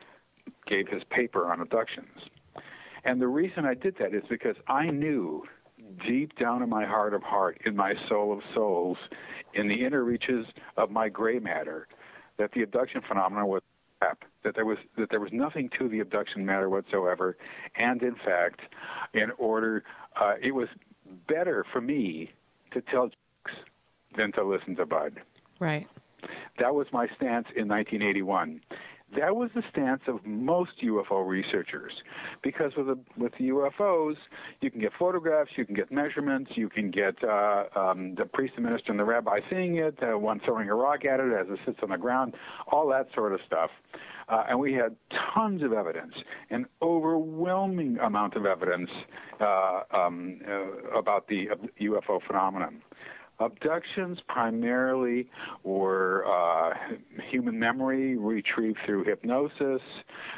gave 0.66 0.88
his 0.88 1.03
paper 1.11 1.50
on 1.50 1.61
abductions. 1.61 2.18
And 3.05 3.20
the 3.20 3.29
reason 3.29 3.64
I 3.64 3.74
did 3.74 3.96
that 3.98 4.14
is 4.14 4.22
because 4.29 4.57
I 4.68 4.90
knew 4.90 5.44
deep 6.07 6.38
down 6.38 6.62
in 6.62 6.68
my 6.68 6.85
heart 6.85 7.14
of 7.14 7.22
heart, 7.22 7.61
in 7.64 7.76
my 7.76 7.94
soul 8.09 8.33
of 8.33 8.40
souls, 8.55 8.98
in 9.55 9.68
the 9.68 9.85
inner 9.85 10.05
reaches 10.05 10.46
of 10.76 10.90
my 10.90 11.09
gray 11.09 11.38
matter, 11.38 11.88
that 12.38 12.53
the 12.53 12.62
abduction 12.62 13.00
phenomenon 13.07 13.46
was 13.46 13.62
crap, 14.00 14.24
that 14.44 14.55
there 14.55 14.64
was 14.64 14.79
that 14.96 15.11
there 15.11 15.20
was 15.20 15.31
nothing 15.33 15.70
to 15.79 15.88
the 15.88 16.00
abduction 16.00 16.44
matter 16.44 16.68
whatsoever, 16.68 17.37
and 17.76 18.03
in 18.03 18.14
fact, 18.14 18.61
in 19.14 19.31
order, 19.38 19.85
uh, 20.20 20.35
it 20.42 20.53
was 20.53 20.68
better 21.29 21.64
for 21.72 21.81
me 21.81 22.31
to 22.72 22.81
tell 22.81 23.09
jokes 23.09 23.59
than 24.16 24.33
to 24.33 24.44
listen 24.44 24.76
to 24.76 24.87
Bud. 24.87 25.20
Right. 25.59 25.87
That 26.59 26.74
was 26.74 26.87
my 26.92 27.07
stance 27.07 27.46
in 27.57 27.68
1981. 27.68 28.61
That 29.16 29.35
was 29.35 29.51
the 29.55 29.62
stance 29.70 30.03
of 30.07 30.25
most 30.25 30.73
UFO 30.85 31.27
researchers, 31.27 31.92
because 32.42 32.73
with 32.77 32.87
the, 32.87 32.99
with 33.16 33.33
the 33.38 33.49
UFOs, 33.49 34.16
you 34.61 34.70
can 34.70 34.81
get 34.81 34.92
photographs, 34.99 35.51
you 35.57 35.64
can 35.64 35.75
get 35.75 35.90
measurements, 35.90 36.53
you 36.55 36.68
can 36.68 36.90
get 36.90 37.14
uh, 37.25 37.64
um, 37.75 38.14
the 38.16 38.25
priest, 38.25 38.55
the 38.57 38.62
minister, 38.62 38.90
and 38.90 39.01
the 39.01 39.05
rabbi 39.05 39.40
seeing 39.51 39.77
it, 39.77 39.99
uh, 40.03 40.16
one 40.16 40.40
throwing 40.44 40.68
a 40.68 40.75
rock 40.75 41.05
at 41.05 41.20
it 41.20 41.33
as 41.33 41.46
it 41.49 41.59
sits 41.66 41.79
on 41.83 41.90
the 41.90 41.99
ground, 41.99 42.35
all 42.70 42.88
that 42.88 43.09
sort 43.14 43.33
of 43.33 43.40
stuff. 43.46 43.70
Uh, 44.29 44.44
and 44.49 44.61
we 44.61 44.73
had 44.73 44.94
tons 45.35 45.62
of 45.62 45.73
evidence, 45.73 46.14
an 46.51 46.64
overwhelming 46.83 47.99
amount 47.99 48.35
of 48.37 48.46
evidence 48.46 48.90
uh, 49.40 49.81
um, 49.92 50.40
uh, 50.49 50.96
about 50.96 51.27
the 51.27 51.49
UFO 51.81 52.20
phenomenon. 52.27 52.81
Abductions 53.40 54.18
primarily 54.29 55.26
were 55.64 56.26
uh, 56.26 56.74
human 57.31 57.59
memory 57.59 58.18
retrieved 58.18 58.79
through 58.85 59.05
hypnosis 59.05 59.81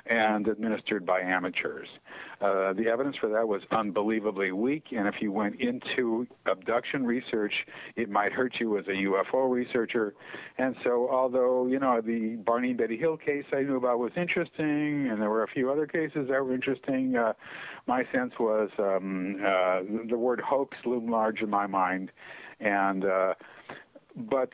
and 0.06 0.46
administered 0.46 1.04
by 1.04 1.20
amateurs. 1.20 1.88
Uh, 2.40 2.72
the 2.74 2.86
evidence 2.86 3.16
for 3.20 3.28
that 3.28 3.46
was 3.46 3.60
unbelievably 3.72 4.52
weak, 4.52 4.84
and 4.92 5.08
if 5.08 5.16
you 5.20 5.32
went 5.32 5.60
into 5.60 6.26
abduction 6.46 7.04
research, 7.04 7.52
it 7.96 8.08
might 8.08 8.32
hurt 8.32 8.54
you 8.60 8.78
as 8.78 8.86
a 8.86 8.90
UFO 8.90 9.50
researcher. 9.50 10.14
And 10.58 10.76
so, 10.84 11.08
although, 11.10 11.66
you 11.66 11.80
know, 11.80 12.00
the 12.00 12.36
Barney 12.46 12.70
and 12.70 12.78
Betty 12.78 12.96
Hill 12.96 13.16
case 13.16 13.44
I 13.52 13.62
knew 13.62 13.76
about 13.76 13.98
was 13.98 14.12
interesting, 14.16 15.08
and 15.10 15.20
there 15.20 15.30
were 15.30 15.42
a 15.42 15.48
few 15.48 15.72
other 15.72 15.88
cases 15.88 16.28
that 16.28 16.44
were 16.44 16.54
interesting, 16.54 17.16
uh, 17.16 17.32
my 17.88 18.04
sense 18.12 18.32
was 18.38 18.70
um, 18.78 19.40
uh, 19.44 19.80
the 20.08 20.18
word 20.18 20.40
hoax 20.40 20.76
loomed 20.84 21.10
large 21.10 21.42
in 21.42 21.50
my 21.50 21.66
mind 21.66 22.12
and 22.62 23.04
uh, 23.04 23.34
but 24.28 24.50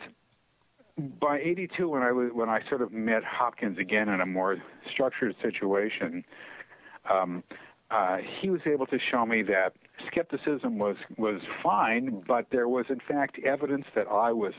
by 1.21 1.39
82 1.39 1.89
when 1.89 2.03
I 2.03 2.13
was 2.13 2.31
when 2.33 2.49
I 2.49 2.61
sort 2.69 2.83
of 2.83 2.93
met 2.93 3.23
Hopkins 3.25 3.79
again 3.79 4.09
in 4.09 4.21
a 4.21 4.27
more 4.27 4.57
structured 4.93 5.35
situation 5.43 6.25
um, 7.11 7.45
uh, 7.91 8.19
he 8.41 8.51
was 8.51 8.61
able 8.67 8.87
to 8.87 8.99
show 9.11 9.25
me 9.25 9.43
that 9.43 9.73
skepticism 10.11 10.79
was 10.79 10.97
was 11.17 11.41
fine 11.63 12.23
but 12.27 12.47
there 12.51 12.69
was 12.69 12.87
in 12.89 13.01
fact 13.07 13.39
evidence 13.45 13.85
that 13.95 14.07
I 14.09 14.33
was 14.33 14.55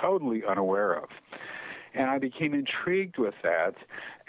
totally 0.00 0.42
unaware 0.48 0.94
of 0.94 1.08
and 1.94 2.10
I 2.10 2.18
became 2.18 2.54
intrigued 2.54 3.18
with 3.18 3.34
that 3.42 3.74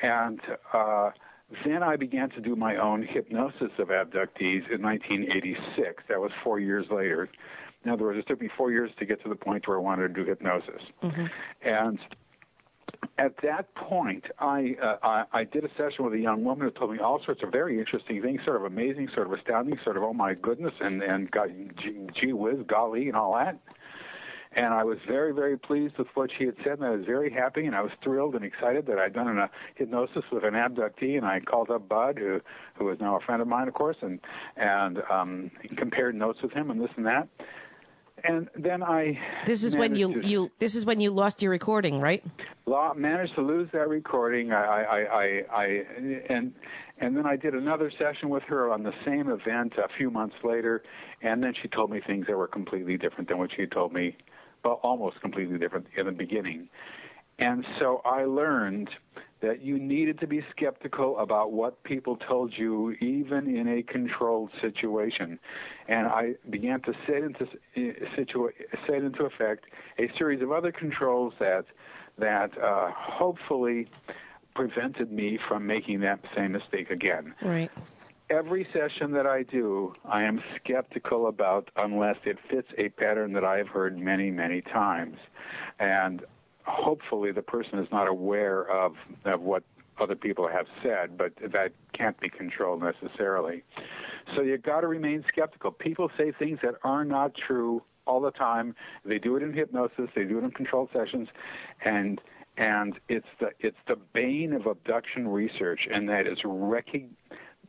and 0.02 0.40
uh, 0.74 1.12
then 1.66 1.82
I 1.84 1.96
began 1.96 2.30
to 2.32 2.42
do 2.42 2.56
my 2.56 2.76
own 2.76 3.02
hypnosis 3.02 3.72
of 3.80 3.88
abductees 3.88 4.70
in 4.72 4.82
1986. 4.82 6.04
That 6.08 6.20
was 6.20 6.32
four 6.44 6.60
years 6.60 6.86
later. 6.92 7.28
In 7.86 7.92
other 7.92 8.04
words, 8.04 8.20
it 8.20 8.28
took 8.28 8.42
me 8.42 8.50
four 8.58 8.72
years 8.72 8.92
to 9.00 9.06
get 9.06 9.22
to 9.24 9.30
the 9.30 9.36
point 9.36 9.68
where 9.68 9.78
I 9.78 9.82
wanted 9.82 10.14
to 10.14 10.24
do 10.24 10.30
hypnosis. 10.30 10.82
Mm-hmm. 11.02 11.26
And 11.62 12.00
at 13.18 13.36
that 13.44 13.74
point, 13.76 14.26
I, 14.40 14.76
uh, 14.82 14.96
I 15.04 15.24
I 15.32 15.44
did 15.44 15.64
a 15.64 15.70
session 15.78 16.06
with 16.06 16.14
a 16.14 16.20
young 16.20 16.44
woman 16.44 16.68
who 16.68 16.72
told 16.72 16.92
me 16.92 17.00
all 17.00 17.22
sorts 17.24 17.42
of 17.44 17.52
very 17.52 17.80
interesting 17.80 18.22
things, 18.22 18.42
sort 18.44 18.58
of 18.58 18.64
amazing, 18.64 19.10
sort 19.14 19.28
of 19.28 19.34
astounding, 19.34 19.78
sort 19.84 19.98
of 19.98 20.04
oh 20.04 20.14
my 20.14 20.34
goodness, 20.34 20.74
and 20.82 21.02
and 21.02 21.30
got 21.32 21.50
gee, 21.82 22.08
gee 22.20 22.34
whiz, 22.34 22.58
golly, 22.68 23.08
and 23.08 23.16
all 23.16 23.34
that. 23.36 23.60
And 24.54 24.74
I 24.74 24.84
was 24.84 24.98
very, 25.08 25.32
very 25.32 25.58
pleased 25.60 26.00
with 26.00 26.08
what 26.16 26.32
she 26.36 26.46
had 26.46 26.56
said, 26.64 26.80
and 26.80 26.86
I 26.86 26.90
was 26.90 27.06
very 27.06 27.32
happy, 27.32 27.68
and 27.68 27.76
I 27.76 27.82
was 27.82 27.92
thrilled 28.04 28.34
and 28.34 28.44
excited 28.44 28.88
that 28.88 28.98
I'd 28.98 29.14
done 29.14 29.38
a 29.38 29.48
hypnosis 29.76 30.24
with 30.32 30.44
an 30.44 30.56
abductee, 30.56 31.18
and 31.18 31.26
I 31.26 31.40
called 31.40 31.70
up 31.70 31.88
Bud, 31.88 32.18
who 32.18 32.42
who 32.76 32.90
is 32.90 33.00
now 33.00 33.16
a 33.16 33.20
friend 33.20 33.42
of 33.42 33.48
mine, 33.48 33.68
of 33.68 33.74
course, 33.76 33.98
and 34.02 34.20
and 34.58 35.00
um, 35.12 35.52
compared 35.78 36.16
notes 36.16 36.40
with 36.42 36.52
him 36.52 36.72
and 36.72 36.82
this 36.82 36.90
and 36.96 37.06
that 37.06 37.28
and 38.24 38.50
then 38.56 38.84
I. 38.84 39.20
This 39.46 39.64
is 39.64 39.76
when 39.76 39.96
you 39.96 40.22
to, 40.22 40.28
you. 40.28 40.52
This 40.60 40.76
is 40.76 40.86
when 40.86 41.00
you 41.00 41.12
lost 41.12 41.42
your 41.42 41.52
recording, 41.52 42.00
right? 42.00 42.24
Managed 42.96 43.36
to 43.36 43.42
lose 43.42 43.70
that 43.74 43.90
recording. 43.90 44.52
I, 44.52 44.84
I, 44.84 44.98
I, 45.00 45.42
I, 45.52 45.66
and 46.30 46.54
and 47.00 47.18
then 47.18 47.26
I 47.26 47.36
did 47.36 47.54
another 47.54 47.92
session 47.98 48.30
with 48.30 48.44
her 48.44 48.72
on 48.72 48.84
the 48.84 48.94
same 49.06 49.30
event 49.30 49.74
a 49.78 49.88
few 49.98 50.12
months 50.12 50.36
later, 50.44 50.84
and 51.22 51.42
then 51.42 51.54
she 51.62 51.68
told 51.68 51.90
me 51.92 52.02
things 52.06 52.28
that 52.28 52.38
were 52.38 52.48
completely 52.48 52.98
different 52.98 53.30
than 53.30 53.38
what 53.38 53.52
she 53.56 53.62
had 53.62 53.72
told 53.72 53.94
me, 53.94 54.18
well, 54.64 54.80
almost 54.84 55.22
completely 55.22 55.58
different 55.58 55.88
in 55.98 56.06
the 56.06 56.12
beginning. 56.12 56.70
And 57.40 57.66
so 57.80 58.02
I 58.06 58.26
learned 58.26 58.90
that 59.42 59.62
you 59.62 59.80
needed 59.80 60.20
to 60.20 60.28
be 60.28 60.44
skeptical 60.52 61.18
about 61.20 61.52
what 61.52 61.82
people 61.84 62.18
told 62.18 62.54
you, 62.58 62.92
even 63.00 63.56
in 63.56 63.68
a 63.68 63.84
controlled 63.84 64.52
situation. 64.62 65.40
And 65.88 66.08
I 66.08 66.36
began 66.50 66.82
to 66.82 66.94
set 67.06 67.24
into 67.24 67.48
situa- 67.76 68.52
set 68.86 69.04
into 69.04 69.24
effect 69.24 69.66
a 69.98 70.12
series 70.18 70.42
of 70.42 70.52
other 70.52 70.72
controls 70.72 71.34
that 71.40 71.66
that 72.18 72.58
uh, 72.62 72.92
hopefully 72.92 73.88
prevented 74.54 75.12
me 75.12 75.40
from 75.48 75.66
making 75.66 76.02
that 76.02 76.20
same 76.36 76.52
mistake 76.52 76.90
again. 76.90 77.34
Right. 77.42 77.72
Every 78.30 78.68
session 78.74 79.14
that 79.14 79.26
I 79.26 79.44
do, 79.44 79.96
I 80.06 80.24
am 80.24 80.44
skeptical 80.58 81.28
about 81.28 81.72
unless 81.78 82.18
it 82.26 82.38
fits 82.50 82.68
a 82.78 82.90
pattern 82.90 83.34
that 83.34 83.46
I 83.46 83.58
have 83.58 83.70
heard 83.70 83.98
many, 83.98 84.30
many 84.30 84.62
times. 84.62 85.18
And 85.80 86.24
hopefully 86.70 87.32
the 87.32 87.42
person 87.42 87.80
is 87.80 87.88
not 87.92 88.08
aware 88.08 88.70
of, 88.70 88.94
of 89.26 89.42
what 89.42 89.64
other 90.00 90.16
people 90.16 90.48
have 90.48 90.66
said, 90.82 91.18
but 91.18 91.34
that 91.52 91.72
can't 91.94 92.20
be 92.20 92.30
controlled 92.30 92.82
necessarily. 92.82 93.64
So 94.36 94.42
you've 94.42 94.64
got 94.64 94.82
to 94.82 94.88
remain 94.88 95.26
skeptical. 95.28 95.72
People 95.72 96.10
say 96.18 96.32
things 96.32 96.60
that 96.64 96.76
are 96.84 97.04
not 97.04 97.34
true 97.36 97.82
all 98.06 98.22
the 98.22 98.32
time. 98.32 98.76
They 99.04 99.20
do 99.20 99.36
it 99.36 99.44
in 99.44 99.54
hypnosis, 99.54 100.10
they 100.16 100.24
do 100.24 100.38
it 100.38 100.44
in 100.44 100.52
controlled 100.52 100.90
sessions, 100.94 101.28
and 101.84 102.22
and 102.58 103.00
it's 103.08 103.28
the 103.40 103.50
it's 103.60 103.78
the 103.88 103.96
bane 104.14 104.54
of 104.54 104.66
abduction 104.66 105.28
research, 105.28 105.88
and 105.92 106.10
that 106.10 106.28
is 106.28 106.40
rec- 106.44 107.10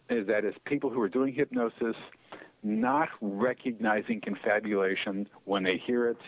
that 0.09 0.45
is 0.45 0.55
people 0.65 0.91
who 0.91 1.01
are 1.01 1.09
doing 1.09 1.33
hypnosis 1.35 1.97
not 2.63 3.09
recognizing 3.21 4.21
confabulation 4.21 5.29
when 5.45 5.63
they 5.63 5.81
hear 5.87 6.09
it 6.09 6.19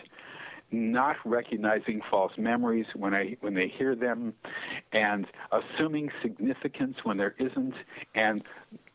not 0.73 1.17
recognizing 1.23 2.01
false 2.09 2.33
memories 2.37 2.87
when 2.95 3.13
I 3.13 3.37
when 3.41 3.53
they 3.53 3.67
hear 3.67 3.95
them, 3.95 4.33
and 4.91 5.27
assuming 5.51 6.11
significance 6.21 6.97
when 7.03 7.17
there 7.17 7.35
isn't, 7.37 7.75
and 8.15 8.43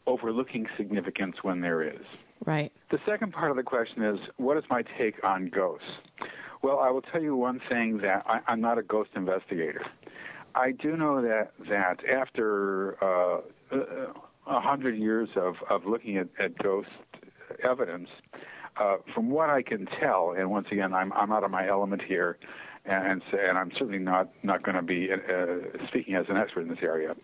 overlooking 0.06 0.66
significance 0.76 1.36
when 1.42 1.60
there 1.60 1.82
is. 1.82 2.04
Right. 2.44 2.72
The 2.90 2.98
second 3.06 3.32
part 3.32 3.50
of 3.50 3.56
the 3.56 3.62
question 3.62 4.02
is, 4.02 4.18
what 4.36 4.56
is 4.56 4.64
my 4.70 4.82
take 4.96 5.22
on 5.24 5.46
ghosts? 5.48 5.86
Well, 6.62 6.80
I 6.80 6.90
will 6.90 7.02
tell 7.02 7.22
you 7.22 7.36
one 7.36 7.60
thing 7.68 7.98
that 7.98 8.24
I, 8.26 8.40
I'm 8.46 8.60
not 8.60 8.78
a 8.78 8.82
ghost 8.82 9.10
investigator. 9.14 9.84
I 10.54 10.72
do 10.72 10.96
know 10.96 11.22
that 11.22 11.52
that 11.68 12.04
after 12.08 13.02
uh, 13.02 13.40
a 14.46 14.60
hundred 14.60 14.96
years 14.96 15.28
of, 15.36 15.56
of 15.68 15.86
looking 15.86 16.16
at, 16.16 16.28
at 16.38 16.58
ghost 16.58 16.88
evidence, 17.62 18.08
uh, 18.80 18.96
from 19.14 19.30
what 19.30 19.50
I 19.50 19.62
can 19.62 19.86
tell, 20.00 20.34
and 20.36 20.50
once 20.50 20.68
again, 20.70 20.92
I'm 20.94 21.12
I'm 21.12 21.32
out 21.32 21.44
of 21.44 21.50
my 21.50 21.68
element 21.68 22.02
here, 22.06 22.38
and 22.84 23.22
and 23.32 23.58
I'm 23.58 23.70
certainly 23.72 23.98
not 23.98 24.30
not 24.42 24.62
going 24.62 24.76
to 24.76 24.82
be 24.82 25.08
uh, 25.12 25.86
speaking 25.88 26.14
as 26.14 26.26
an 26.28 26.36
expert 26.36 26.62
in 26.62 26.68
this 26.68 26.78
area, 26.82 27.14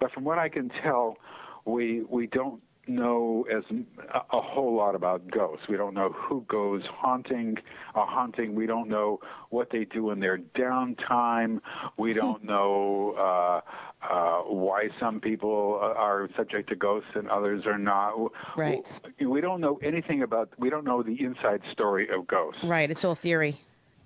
but 0.00 0.12
from 0.12 0.24
what 0.24 0.38
I 0.38 0.48
can 0.48 0.70
tell, 0.82 1.16
we 1.64 2.02
we 2.08 2.26
don't 2.26 2.60
know 2.88 3.46
as 3.50 3.64
a, 3.70 4.36
a 4.36 4.40
whole 4.40 4.74
lot 4.74 4.94
about 4.94 5.30
ghosts. 5.30 5.66
We 5.68 5.76
don't 5.76 5.94
know 5.94 6.10
who 6.10 6.44
goes 6.48 6.82
haunting 6.86 7.56
a 7.94 8.04
haunting. 8.04 8.54
We 8.54 8.66
don't 8.66 8.88
know 8.88 9.20
what 9.50 9.70
they 9.70 9.84
do 9.84 10.10
in 10.10 10.20
their 10.20 10.38
downtime. 10.38 11.60
We 11.96 12.12
don't 12.22 12.44
know 12.44 13.14
uh, 13.18 13.60
uh, 14.06 14.42
why 14.42 14.88
some 15.00 15.20
people 15.20 15.78
are 15.80 16.28
subject 16.36 16.68
to 16.70 16.76
ghosts 16.76 17.10
and 17.14 17.28
others 17.28 17.66
are 17.66 17.78
not. 17.78 18.14
Right. 18.56 18.82
We 19.20 19.40
don't 19.40 19.60
know 19.60 19.78
anything 19.82 20.22
about. 20.22 20.50
We 20.58 20.70
don't 20.70 20.84
know 20.84 21.02
the 21.02 21.20
inside 21.20 21.62
story 21.72 22.08
of 22.10 22.26
ghosts. 22.26 22.62
Right. 22.64 22.90
It's 22.90 23.04
all 23.04 23.14
theory. 23.14 23.60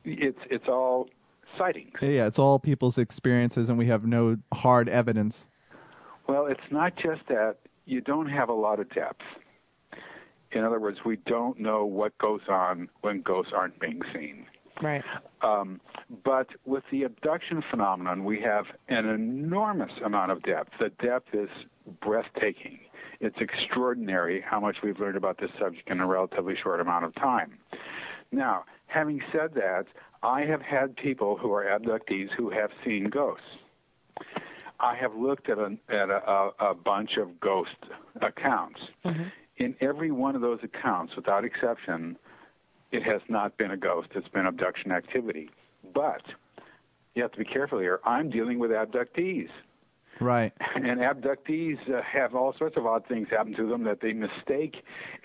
It's 0.04 0.38
it's 0.48 0.68
all 0.68 1.08
sightings. 1.58 1.92
Yeah, 2.00 2.26
it's 2.26 2.38
all 2.38 2.58
people's 2.58 2.98
experiences, 2.98 3.68
and 3.68 3.78
we 3.78 3.86
have 3.86 4.04
no 4.06 4.36
hard 4.52 4.88
evidence. 4.88 5.46
Well, 6.26 6.46
it's 6.46 6.60
not 6.70 6.96
just 6.96 7.22
that 7.28 7.56
you 7.90 8.00
don't 8.00 8.28
have 8.28 8.48
a 8.48 8.54
lot 8.54 8.78
of 8.78 8.88
depth. 8.90 9.22
In 10.52 10.64
other 10.64 10.78
words, 10.80 10.98
we 11.04 11.16
don't 11.26 11.58
know 11.58 11.84
what 11.84 12.16
goes 12.18 12.40
on 12.48 12.88
when 13.00 13.20
ghosts 13.22 13.52
aren't 13.54 13.78
being 13.80 14.00
seen. 14.14 14.46
Right. 14.80 15.02
Um, 15.42 15.80
but 16.24 16.48
with 16.64 16.84
the 16.90 17.02
abduction 17.02 17.62
phenomenon, 17.70 18.24
we 18.24 18.40
have 18.40 18.64
an 18.88 19.06
enormous 19.06 19.92
amount 20.04 20.32
of 20.32 20.42
depth. 20.42 20.70
The 20.78 20.90
depth 21.04 21.34
is 21.34 21.50
breathtaking. 22.00 22.78
It's 23.20 23.36
extraordinary 23.40 24.40
how 24.40 24.60
much 24.60 24.76
we've 24.82 24.98
learned 24.98 25.16
about 25.16 25.38
this 25.38 25.50
subject 25.58 25.88
in 25.90 26.00
a 26.00 26.06
relatively 26.06 26.54
short 26.60 26.80
amount 26.80 27.04
of 27.04 27.14
time. 27.16 27.58
Now, 28.32 28.64
having 28.86 29.20
said 29.32 29.54
that, 29.54 29.84
I 30.22 30.42
have 30.42 30.62
had 30.62 30.96
people 30.96 31.36
who 31.36 31.52
are 31.52 31.64
abductees 31.64 32.28
who 32.36 32.50
have 32.50 32.70
seen 32.84 33.10
ghosts. 33.10 33.44
I 34.80 34.96
have 34.96 35.14
looked 35.14 35.48
at 35.48 35.58
a, 35.58 35.76
at 35.88 36.10
a, 36.10 36.50
a 36.58 36.74
bunch 36.74 37.16
of 37.18 37.38
ghost 37.40 37.76
accounts. 38.22 38.80
Mm-hmm. 39.04 39.24
In 39.58 39.76
every 39.80 40.10
one 40.10 40.34
of 40.34 40.40
those 40.40 40.60
accounts, 40.62 41.14
without 41.14 41.44
exception, 41.44 42.16
it 42.90 43.02
has 43.02 43.20
not 43.28 43.56
been 43.58 43.70
a 43.70 43.76
ghost. 43.76 44.08
It's 44.14 44.28
been 44.28 44.46
abduction 44.46 44.90
activity. 44.90 45.50
But 45.94 46.22
you 47.14 47.22
have 47.22 47.32
to 47.32 47.38
be 47.38 47.44
careful 47.44 47.78
here. 47.78 48.00
I'm 48.04 48.30
dealing 48.30 48.58
with 48.58 48.70
abductees. 48.70 49.48
Right. 50.20 50.52
And 50.74 51.00
abductees 51.00 51.78
uh, 51.90 52.02
have 52.02 52.34
all 52.34 52.54
sorts 52.58 52.76
of 52.76 52.84
odd 52.84 53.06
things 53.06 53.28
happen 53.30 53.54
to 53.56 53.66
them 53.66 53.84
that 53.84 54.00
they 54.02 54.12
mistake 54.12 54.76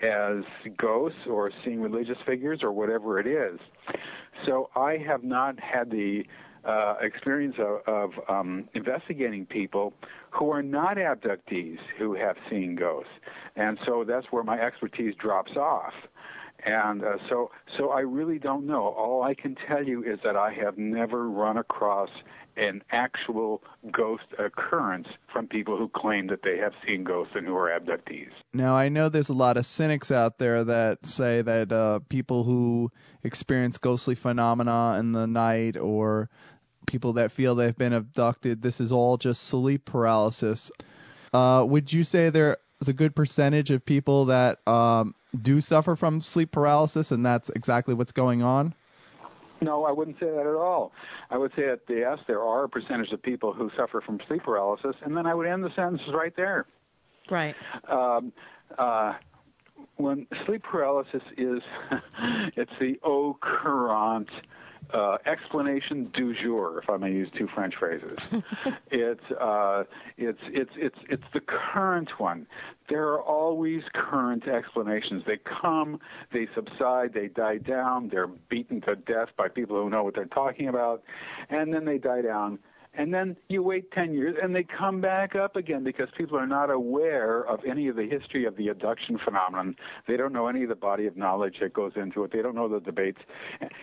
as 0.02 0.42
ghosts 0.78 1.18
or 1.28 1.50
seeing 1.64 1.82
religious 1.82 2.16
figures 2.26 2.60
or 2.62 2.72
whatever 2.72 3.20
it 3.20 3.26
is. 3.26 3.60
So 4.46 4.70
I 4.74 4.96
have 5.06 5.22
not 5.22 5.60
had 5.60 5.90
the 5.90 6.24
uh, 6.66 6.96
experience 7.00 7.56
of, 7.58 7.80
of 7.86 8.10
um, 8.28 8.68
investigating 8.74 9.46
people 9.46 9.94
who 10.30 10.50
are 10.50 10.62
not 10.62 10.96
abductees 10.96 11.78
who 11.98 12.14
have 12.14 12.36
seen 12.50 12.74
ghosts, 12.74 13.12
and 13.54 13.78
so 13.86 14.04
that's 14.06 14.26
where 14.30 14.42
my 14.42 14.60
expertise 14.60 15.14
drops 15.14 15.56
off. 15.56 15.94
And 16.64 17.04
uh, 17.04 17.18
so, 17.28 17.50
so 17.78 17.90
I 17.90 18.00
really 18.00 18.38
don't 18.38 18.66
know. 18.66 18.88
All 18.88 19.22
I 19.22 19.34
can 19.34 19.56
tell 19.68 19.84
you 19.84 20.02
is 20.02 20.18
that 20.24 20.36
I 20.36 20.52
have 20.54 20.78
never 20.78 21.28
run 21.28 21.58
across 21.58 22.10
an 22.56 22.82
actual 22.90 23.62
ghost 23.92 24.24
occurrence 24.38 25.06
from 25.32 25.46
people 25.46 25.76
who 25.76 25.88
claim 25.88 26.28
that 26.28 26.40
they 26.42 26.56
have 26.56 26.72
seen 26.86 27.04
ghosts 27.04 27.34
and 27.36 27.46
who 27.46 27.54
are 27.54 27.68
abductees. 27.68 28.30
Now, 28.54 28.74
I 28.74 28.88
know 28.88 29.08
there's 29.08 29.28
a 29.28 29.34
lot 29.34 29.58
of 29.58 29.66
cynics 29.66 30.10
out 30.10 30.38
there 30.38 30.64
that 30.64 31.04
say 31.04 31.42
that 31.42 31.70
uh, 31.70 32.00
people 32.08 32.44
who 32.44 32.90
experience 33.22 33.78
ghostly 33.78 34.14
phenomena 34.14 34.96
in 34.98 35.12
the 35.12 35.26
night 35.26 35.76
or 35.76 36.30
people 36.86 37.14
that 37.14 37.32
feel 37.32 37.54
they've 37.54 37.76
been 37.76 37.92
abducted, 37.92 38.62
this 38.62 38.80
is 38.80 38.92
all 38.92 39.16
just 39.16 39.44
sleep 39.44 39.84
paralysis. 39.84 40.70
Uh, 41.32 41.64
would 41.66 41.92
you 41.92 42.04
say 42.04 42.30
there 42.30 42.58
is 42.80 42.88
a 42.88 42.92
good 42.92 43.14
percentage 43.14 43.70
of 43.70 43.84
people 43.84 44.26
that 44.26 44.66
um, 44.66 45.14
do 45.42 45.60
suffer 45.60 45.96
from 45.96 46.20
sleep 46.20 46.52
paralysis 46.52 47.10
and 47.12 47.24
that's 47.24 47.50
exactly 47.50 47.94
what's 47.94 48.12
going 48.12 48.42
on? 48.42 48.74
No, 49.60 49.84
I 49.84 49.92
wouldn't 49.92 50.18
say 50.20 50.26
that 50.26 50.46
at 50.46 50.54
all. 50.54 50.92
I 51.30 51.38
would 51.38 51.50
say 51.56 51.62
that 51.66 51.80
yes, 51.88 52.18
there 52.26 52.42
are 52.42 52.64
a 52.64 52.68
percentage 52.68 53.10
of 53.12 53.22
people 53.22 53.52
who 53.52 53.70
suffer 53.76 54.02
from 54.02 54.20
sleep 54.28 54.42
paralysis, 54.42 54.94
and 55.02 55.16
then 55.16 55.26
I 55.26 55.34
would 55.34 55.46
end 55.46 55.64
the 55.64 55.74
sentences 55.74 56.12
right 56.12 56.34
there. 56.36 56.66
Right. 57.30 57.54
Um, 57.88 58.32
uh, 58.78 59.14
when 59.96 60.26
sleep 60.44 60.62
paralysis 60.62 61.22
is, 61.38 61.62
it's 62.56 62.72
the 62.78 62.98
au 63.02 63.38
courant 63.40 64.28
uh, 64.92 65.18
explanation 65.26 66.10
du 66.12 66.34
jour, 66.34 66.80
if 66.82 66.88
I 66.90 66.96
may 66.96 67.12
use 67.12 67.28
two 67.36 67.48
French 67.54 67.74
phrases. 67.76 68.18
it's 68.90 69.30
uh, 69.32 69.84
it's 70.16 70.40
it's 70.48 70.70
it's 70.76 70.98
it's 71.08 71.24
the 71.32 71.40
current 71.40 72.18
one. 72.18 72.46
There 72.88 73.08
are 73.08 73.22
always 73.22 73.82
current 73.94 74.46
explanations. 74.46 75.22
They 75.26 75.38
come, 75.38 76.00
they 76.32 76.48
subside, 76.54 77.14
they 77.14 77.28
die 77.28 77.58
down. 77.58 78.08
They're 78.08 78.28
beaten 78.28 78.80
to 78.82 78.96
death 78.96 79.28
by 79.36 79.48
people 79.48 79.76
who 79.76 79.90
know 79.90 80.04
what 80.04 80.14
they're 80.14 80.24
talking 80.26 80.68
about, 80.68 81.02
and 81.50 81.74
then 81.74 81.84
they 81.84 81.98
die 81.98 82.22
down 82.22 82.58
and 82.96 83.12
then 83.12 83.36
you 83.48 83.62
wait 83.62 83.90
10 83.92 84.14
years 84.14 84.36
and 84.42 84.54
they 84.54 84.64
come 84.64 85.00
back 85.00 85.34
up 85.34 85.56
again 85.56 85.84
because 85.84 86.08
people 86.16 86.38
are 86.38 86.46
not 86.46 86.70
aware 86.70 87.42
of 87.46 87.60
any 87.68 87.88
of 87.88 87.96
the 87.96 88.06
history 88.08 88.44
of 88.46 88.56
the 88.56 88.68
abduction 88.68 89.18
phenomenon. 89.24 89.76
They 90.08 90.16
don't 90.16 90.32
know 90.32 90.48
any 90.48 90.62
of 90.62 90.68
the 90.68 90.74
body 90.74 91.06
of 91.06 91.16
knowledge 91.16 91.56
that 91.60 91.72
goes 91.72 91.92
into 91.96 92.24
it. 92.24 92.32
They 92.32 92.42
don't 92.42 92.54
know 92.54 92.68
the 92.68 92.80
debates. 92.80 93.18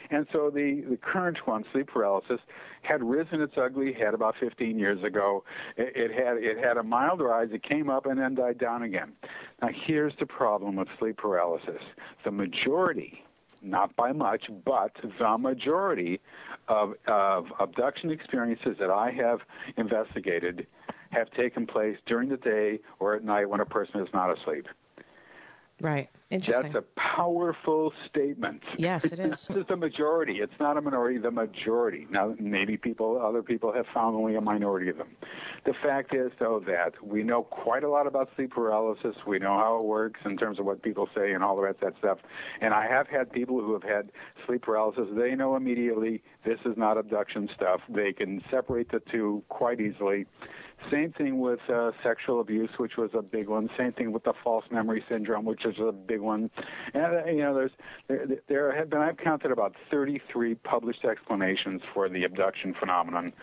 And 0.09 0.27
so 0.31 0.49
the, 0.49 0.83
the 0.89 0.97
current 0.97 1.37
one, 1.45 1.63
sleep 1.71 1.87
paralysis, 1.87 2.39
had 2.81 3.03
risen 3.03 3.41
its 3.41 3.53
ugly 3.57 3.93
head 3.93 4.13
about 4.13 4.35
15 4.39 4.77
years 4.77 5.03
ago. 5.03 5.43
It, 5.77 5.93
it 5.95 6.11
had 6.11 6.37
it 6.37 6.57
had 6.57 6.77
a 6.77 6.83
mild 6.83 7.21
rise. 7.21 7.49
It 7.51 7.63
came 7.63 7.89
up 7.89 8.05
and 8.05 8.19
then 8.19 8.35
died 8.35 8.57
down 8.57 8.83
again. 8.83 9.13
Now 9.61 9.69
here's 9.85 10.13
the 10.19 10.25
problem 10.25 10.75
with 10.75 10.87
sleep 10.99 11.17
paralysis. 11.17 11.81
The 12.25 12.31
majority 12.31 13.23
not 13.63 13.95
by 13.95 14.11
much, 14.11 14.45
but 14.65 14.91
the 15.17 15.37
majority 15.37 16.19
of, 16.67 16.93
of 17.07 17.45
abduction 17.59 18.11
experiences 18.11 18.75
that 18.79 18.89
I 18.89 19.11
have 19.11 19.39
investigated 19.77 20.67
have 21.11 21.29
taken 21.31 21.67
place 21.67 21.97
during 22.05 22.29
the 22.29 22.37
day 22.37 22.79
or 22.99 23.15
at 23.15 23.23
night 23.23 23.49
when 23.49 23.59
a 23.59 23.65
person 23.65 24.01
is 24.01 24.07
not 24.13 24.35
asleep. 24.37 24.67
Right. 25.81 26.09
Interesting. 26.29 26.71
That's 26.71 26.85
a 26.85 26.99
powerful 26.99 27.93
statement. 28.09 28.63
Yes, 28.77 29.05
it 29.05 29.19
is. 29.19 29.47
this 29.47 29.57
is 29.57 29.65
the 29.67 29.75
majority. 29.75 30.37
It's 30.37 30.53
not 30.59 30.77
a 30.77 30.81
minority, 30.81 31.19
the 31.19 31.29
majority. 31.29 32.07
Now, 32.09 32.35
maybe 32.39 32.77
people, 32.77 33.21
other 33.21 33.43
people 33.43 33.71
have 33.73 33.85
found 33.93 34.15
only 34.15 34.35
a 34.35 34.41
minority 34.41 34.89
of 34.89 34.97
them. 34.97 35.09
The 35.65 35.73
fact 35.83 36.15
is, 36.15 36.31
though, 36.39 36.61
that 36.65 36.93
we 37.05 37.21
know 37.23 37.43
quite 37.43 37.83
a 37.83 37.89
lot 37.89 38.07
about 38.07 38.29
sleep 38.35 38.51
paralysis. 38.51 39.15
We 39.27 39.39
know 39.39 39.57
how 39.57 39.77
it 39.79 39.85
works 39.85 40.21
in 40.25 40.37
terms 40.37 40.59
of 40.59 40.65
what 40.65 40.81
people 40.81 41.07
say 41.15 41.33
and 41.33 41.43
all 41.43 41.55
the 41.55 41.61
rest 41.61 41.83
of 41.83 41.93
that 41.93 41.99
stuff. 41.99 42.17
And 42.61 42.73
I 42.73 42.87
have 42.87 43.07
had 43.07 43.31
people 43.31 43.59
who 43.59 43.73
have 43.73 43.83
had 43.83 44.11
sleep 44.47 44.63
paralysis. 44.63 45.07
They 45.15 45.35
know 45.35 45.55
immediately 45.55 46.23
this 46.45 46.59
is 46.65 46.75
not 46.77 46.97
abduction 46.97 47.49
stuff. 47.55 47.81
They 47.89 48.11
can 48.11 48.41
separate 48.49 48.91
the 48.91 49.01
two 49.11 49.43
quite 49.49 49.79
easily. 49.79 50.25
Same 50.91 51.11
thing 51.13 51.39
with 51.39 51.59
uh, 51.69 51.91
sexual 52.03 52.41
abuse, 52.41 52.69
which 52.77 52.97
was 52.97 53.09
a 53.13 53.21
big 53.21 53.47
one. 53.47 53.69
Same 53.77 53.93
thing 53.93 54.11
with 54.11 54.23
the 54.23 54.33
false 54.43 54.65
memory 54.71 55.03
syndrome, 55.09 55.45
which 55.45 55.65
is 55.65 55.75
a 55.79 55.91
big 55.91 56.19
one. 56.19 56.49
And 56.93 57.03
uh, 57.03 57.25
you 57.25 57.39
know, 57.39 57.53
there's 57.55 57.71
there, 58.07 58.25
there 58.47 58.75
have 58.75 58.89
been 58.89 58.99
I've 58.99 59.17
counted 59.17 59.51
about 59.51 59.75
33 59.91 60.55
published 60.55 61.05
explanations 61.05 61.81
for 61.93 62.09
the 62.09 62.23
abduction 62.23 62.75
phenomenon. 62.79 63.33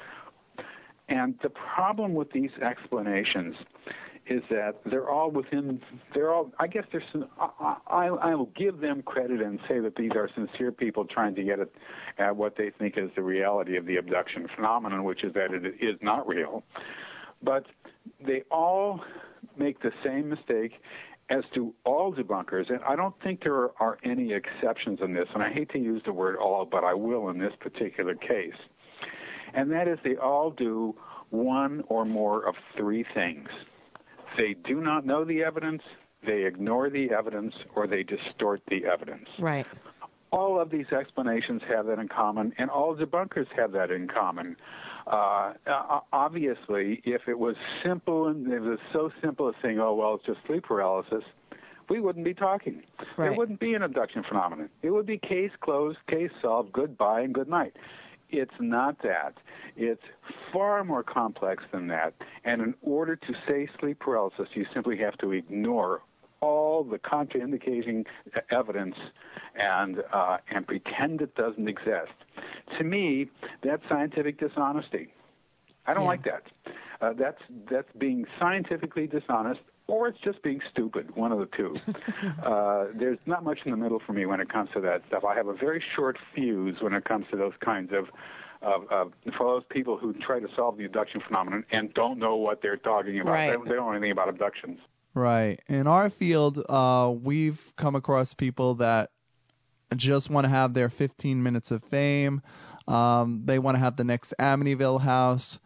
And 1.09 1.35
the 1.43 1.51
problem 1.51 2.15
with 2.15 2.31
these 2.33 2.51
explanations 2.63 3.55
is 4.27 4.43
that 4.49 4.77
they're 4.87 5.11
all 5.11 5.31
within 5.31 5.81
they're 6.15 6.33
all 6.33 6.53
I 6.61 6.69
guess 6.69 6.85
there's 6.93 7.03
I, 7.39 7.77
I 7.89 8.07
I 8.07 8.35
will 8.35 8.51
give 8.57 8.81
them 8.81 9.03
credit 9.03 9.41
and 9.41 9.59
say 9.69 9.81
that 9.81 9.97
these 9.97 10.13
are 10.15 10.29
sincere 10.35 10.71
people 10.71 11.05
trying 11.05 11.35
to 11.35 11.43
get 11.43 11.59
at, 11.59 11.69
at 12.19 12.37
what 12.37 12.57
they 12.57 12.71
think 12.71 12.97
is 12.97 13.11
the 13.17 13.23
reality 13.23 13.77
of 13.77 13.87
the 13.87 13.97
abduction 13.97 14.47
phenomenon, 14.55 15.03
which 15.03 15.25
is 15.25 15.35
that 15.35 15.53
it 15.53 15.75
is 15.81 15.97
not 16.01 16.29
real. 16.29 16.63
But 17.43 17.67
they 18.25 18.43
all 18.51 19.01
make 19.57 19.81
the 19.83 19.93
same 20.05 20.29
mistake 20.29 20.73
as 21.31 21.45
do 21.55 21.73
all 21.85 22.13
debunkers, 22.13 22.69
and 22.71 22.81
I 22.87 22.97
don't 22.97 23.15
think 23.23 23.43
there 23.45 23.71
are 23.81 23.99
any 24.03 24.33
exceptions 24.33 24.99
in 25.01 25.15
this, 25.15 25.29
and 25.33 25.43
I 25.43 25.53
hate 25.53 25.71
to 25.71 25.79
use 25.79 26.03
the 26.05 26.13
word 26.13 26.37
all, 26.37 26.65
but 26.65 26.83
I 26.83 26.93
will 26.93 27.29
in 27.29 27.39
this 27.39 27.53
particular 27.61 28.17
case. 28.17 28.59
And 29.55 29.71
that 29.71 29.87
is 29.87 29.99
they 30.03 30.17
all 30.17 30.51
do 30.51 30.97
one 31.31 31.85
or 31.89 32.05
more 32.05 32.47
of 32.47 32.57
three 32.77 33.05
things. 33.15 33.49
They 34.37 34.55
do 34.65 34.81
not 34.81 35.07
know 35.07 35.25
the 35.25 35.45
evidence, 35.45 35.83
they 36.27 36.45
ignore 36.45 36.91
the 36.91 37.11
evidence, 37.11 37.55
or 37.75 37.87
they 37.87 38.03
distort 38.03 38.63
the 38.69 38.85
evidence. 38.85 39.29
Right. 39.39 39.67
All 40.33 40.61
of 40.61 40.71
these 40.71 40.87
explanations 40.93 41.63
have 41.69 41.87
that 41.87 41.99
in 41.99 42.09
common, 42.09 42.53
and 42.59 42.71
all 42.71 42.97
debunkers 42.97 43.47
have 43.57 43.73
that 43.73 43.91
in 43.91 44.09
common. 44.09 44.57
Uh, 45.11 45.55
obviously, 46.13 47.03
if 47.05 47.23
it 47.27 47.37
was 47.37 47.57
simple 47.85 48.29
and 48.29 48.51
it 48.53 48.61
was 48.61 48.79
so 48.93 49.11
simple 49.21 49.49
as 49.49 49.57
saying, 49.61 49.81
"Oh 49.81 49.95
well, 49.95 50.15
it's 50.15 50.25
just 50.25 50.39
sleep 50.47 50.65
paralysis," 50.65 51.25
we 51.89 52.01
wouldn't 52.01 52.25
be 52.25 52.33
talking. 52.33 52.83
Right. 53.17 53.33
It 53.33 53.37
wouldn't 53.37 53.59
be 53.59 53.75
an 53.75 53.83
abduction 53.83 54.23
phenomenon. 54.23 54.71
It 54.83 54.91
would 54.91 55.07
be 55.07 55.19
case 55.19 55.51
closed, 55.61 55.99
case 56.09 56.31
solved, 56.41 56.73
goodbye 56.73 57.23
and 57.23 57.35
good 57.35 57.49
night. 57.49 57.75
It's 58.31 58.55
not 58.61 59.03
that. 59.03 59.35
It's 59.77 60.05
far 60.53 60.85
more 60.85 61.03
complex 61.03 61.65
than 61.73 61.89
that. 61.89 62.15
And 62.45 62.63
in 62.63 62.75
order 62.81 63.17
to 63.17 63.35
say 63.49 63.69
sleep 63.81 63.99
paralysis, 63.99 64.49
you 64.55 64.65
simply 64.73 64.97
have 64.99 65.19
to 65.19 65.33
ignore 65.33 66.03
all 66.41 66.85
the 66.85 66.99
contraindicating 66.99 68.07
evidence 68.51 68.97
and 69.55 70.03
uh, 70.13 70.39
and 70.51 70.67
pretend 70.67 71.21
it 71.21 71.35
doesn't 71.35 71.69
exist. 71.69 72.13
To 72.79 72.85
me, 72.85 73.29
that's 73.63 73.83
scientific 73.89 74.39
dishonesty. 74.39 75.13
I 75.87 75.93
don't 75.93 76.05
Yeah. 76.05 76.09
like 76.09 76.25
that. 76.25 76.43
Uh, 77.01 77.13
that's 77.15 77.41
that's 77.71 77.89
being 77.99 78.27
scientifically 78.39 79.07
dishonest, 79.07 79.61
or 79.87 80.09
it's 80.09 80.19
just 80.21 80.43
being 80.43 80.61
stupid. 80.71 81.15
One 81.17 81.33
of 81.33 81.39
the 81.39 81.47
two. 81.57 81.75
uh, 82.43 82.87
there's 82.95 83.19
not 83.27 83.45
much 83.45 83.61
in 83.65 83.71
the 83.71 83.77
middle 83.77 84.01
for 84.07 84.13
me 84.13 84.25
when 84.27 84.41
it 84.41 84.49
comes 84.49 84.71
to 84.75 84.81
that 84.81 85.03
stuff. 85.09 85.25
I 85.25 85.35
have 85.35 85.49
a 85.49 85.55
very 85.55 85.83
short 85.95 86.17
fuse 86.35 86.77
when 86.81 86.95
it 86.95 87.05
comes 87.05 87.27
to 87.31 87.37
those 87.37 87.55
kinds 87.61 87.93
of. 87.93 88.09
Of, 88.63 88.87
of, 88.91 89.13
for 89.39 89.55
those 89.55 89.63
people 89.71 89.97
who 89.97 90.13
try 90.13 90.39
to 90.39 90.47
solve 90.55 90.77
the 90.77 90.85
abduction 90.85 91.23
phenomenon 91.27 91.65
and 91.73 91.95
don't 91.95 92.19
know 92.19 92.37
what 92.37 92.61
they're 92.61 92.77
talking 92.77 93.19
about, 93.19 93.33
Right. 93.33 93.47
they, 93.59 93.71
they 93.71 93.75
don't 93.75 93.87
know 93.87 93.93
anything 93.93 94.11
about 94.11 94.29
abductions. 94.29 94.79
Right. 95.15 95.61
In 95.69 95.87
our 95.87 96.11
field, 96.11 96.63
uh, 96.69 97.13
we've 97.13 97.61
come 97.77 97.97
across 97.97 98.35
people 98.35 98.77
that 98.77 99.11
just 99.97 100.31
want 100.31 100.45
to 100.45 100.49
have 100.49 100.73
their 100.73 100.89
15 100.89 101.43
minutes 101.43 101.71
of 101.71 101.83
fame. 101.85 102.43
Um, 102.87 103.43
they 103.45 103.59
want 103.59 103.75
to 103.75 103.81
have 103.81 103.97
the 103.97 104.05
next 104.05 104.35
Amityville 104.39 105.01
house. 105.01 105.59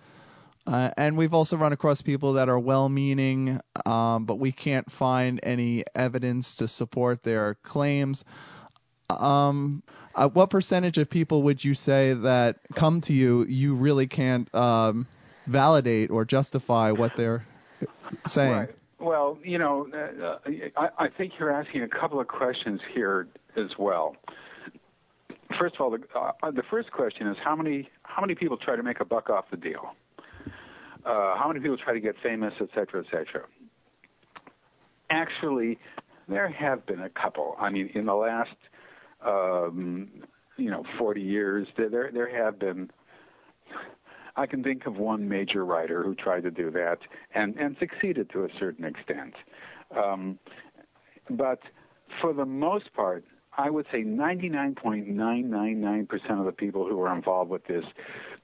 Uh, 0.66 0.90
and 0.96 1.16
we've 1.16 1.35
also 1.35 1.59
run 1.59 1.74
across 1.74 2.00
people 2.00 2.35
that 2.35 2.48
are 2.48 2.59
well-meaning, 2.59 3.61
um, 3.85 4.24
but 4.24 4.37
we 4.37 4.50
can't 4.50 4.90
find 4.90 5.40
any 5.42 5.85
evidence 5.94 6.57
to 6.57 6.68
support 6.68 7.22
their 7.22 7.57
claims. 7.62 8.24
Um, 9.11 9.83
uh, 10.14 10.28
what 10.28 10.48
percentage 10.48 10.96
of 10.96 11.11
people 11.11 11.42
would 11.42 11.62
you 11.62 11.74
say 11.74 12.14
that 12.14 12.61
come 12.74 13.02
to 13.02 13.12
you, 13.12 13.44
you 13.44 13.74
really 13.74 14.07
can't 14.07 14.52
um, 14.54 15.07
validate 15.46 16.11
or 16.11 16.24
justify 16.24 16.92
what 16.92 17.14
they're 17.14 17.44
saying? 18.26 18.52
Right. 18.52 18.74
Well, 19.00 19.38
you 19.42 19.59
know, 19.59 19.88
uh, 19.92 20.38
I, 20.76 21.04
I 21.04 21.09
think 21.09 21.33
you're 21.38 21.50
asking 21.50 21.83
a 21.83 21.88
couple 21.88 22.20
of 22.20 22.28
questions 22.28 22.80
here 22.94 23.28
as 23.57 23.70
well. 23.78 24.16
First 25.59 25.76
of 25.76 25.80
all, 25.83 25.90
the, 25.90 25.98
uh, 26.18 26.50
the 26.50 26.62
first 26.70 26.90
question 26.90 27.26
is 27.26 27.37
how 27.44 27.54
many 27.54 27.88
how 28.02 28.20
many 28.20 28.35
people 28.35 28.57
try 28.57 28.76
to 28.76 28.83
make 28.83 29.00
a 29.00 29.04
buck 29.04 29.30
off 29.30 29.44
the 29.50 29.57
deal? 29.57 29.94
uh, 31.04 31.37
how 31.37 31.46
many 31.48 31.61
people 31.61 31.76
try 31.76 31.92
to 31.92 32.00
get 32.00 32.14
famous, 32.22 32.52
et 32.61 32.68
cetera, 32.74 33.00
et 33.00 33.07
cetera. 33.11 33.46
Actually, 35.11 35.78
there 36.28 36.48
have 36.48 36.87
been 36.87 37.00
a 37.00 37.11
couple. 37.11 37.57
I 37.61 37.70
mean, 37.70 37.90
in 37.94 38.07
the 38.07 38.14
last, 38.14 38.57
um, 39.24 40.09
you 40.57 40.70
know, 40.70 40.85
40 40.98 41.20
years, 41.20 41.66
there 41.76 41.90
there, 41.90 42.11
there 42.12 42.44
have 42.44 42.59
been. 42.59 42.90
I 44.36 44.46
can 44.46 44.62
think 44.62 44.86
of 44.86 44.96
one 44.96 45.28
major 45.28 45.64
writer 45.64 46.02
who 46.02 46.14
tried 46.14 46.42
to 46.42 46.50
do 46.50 46.70
that 46.72 46.98
and 47.34 47.56
and 47.56 47.76
succeeded 47.78 48.30
to 48.30 48.44
a 48.44 48.48
certain 48.58 48.84
extent. 48.84 49.34
Um, 49.96 50.38
but 51.30 51.60
for 52.20 52.32
the 52.32 52.44
most 52.44 52.92
part, 52.94 53.24
I 53.56 53.70
would 53.70 53.86
say 53.92 54.02
99.999% 54.02 56.38
of 56.38 56.44
the 56.44 56.52
people 56.52 56.88
who 56.88 57.00
are 57.00 57.14
involved 57.14 57.50
with 57.50 57.64
this 57.66 57.84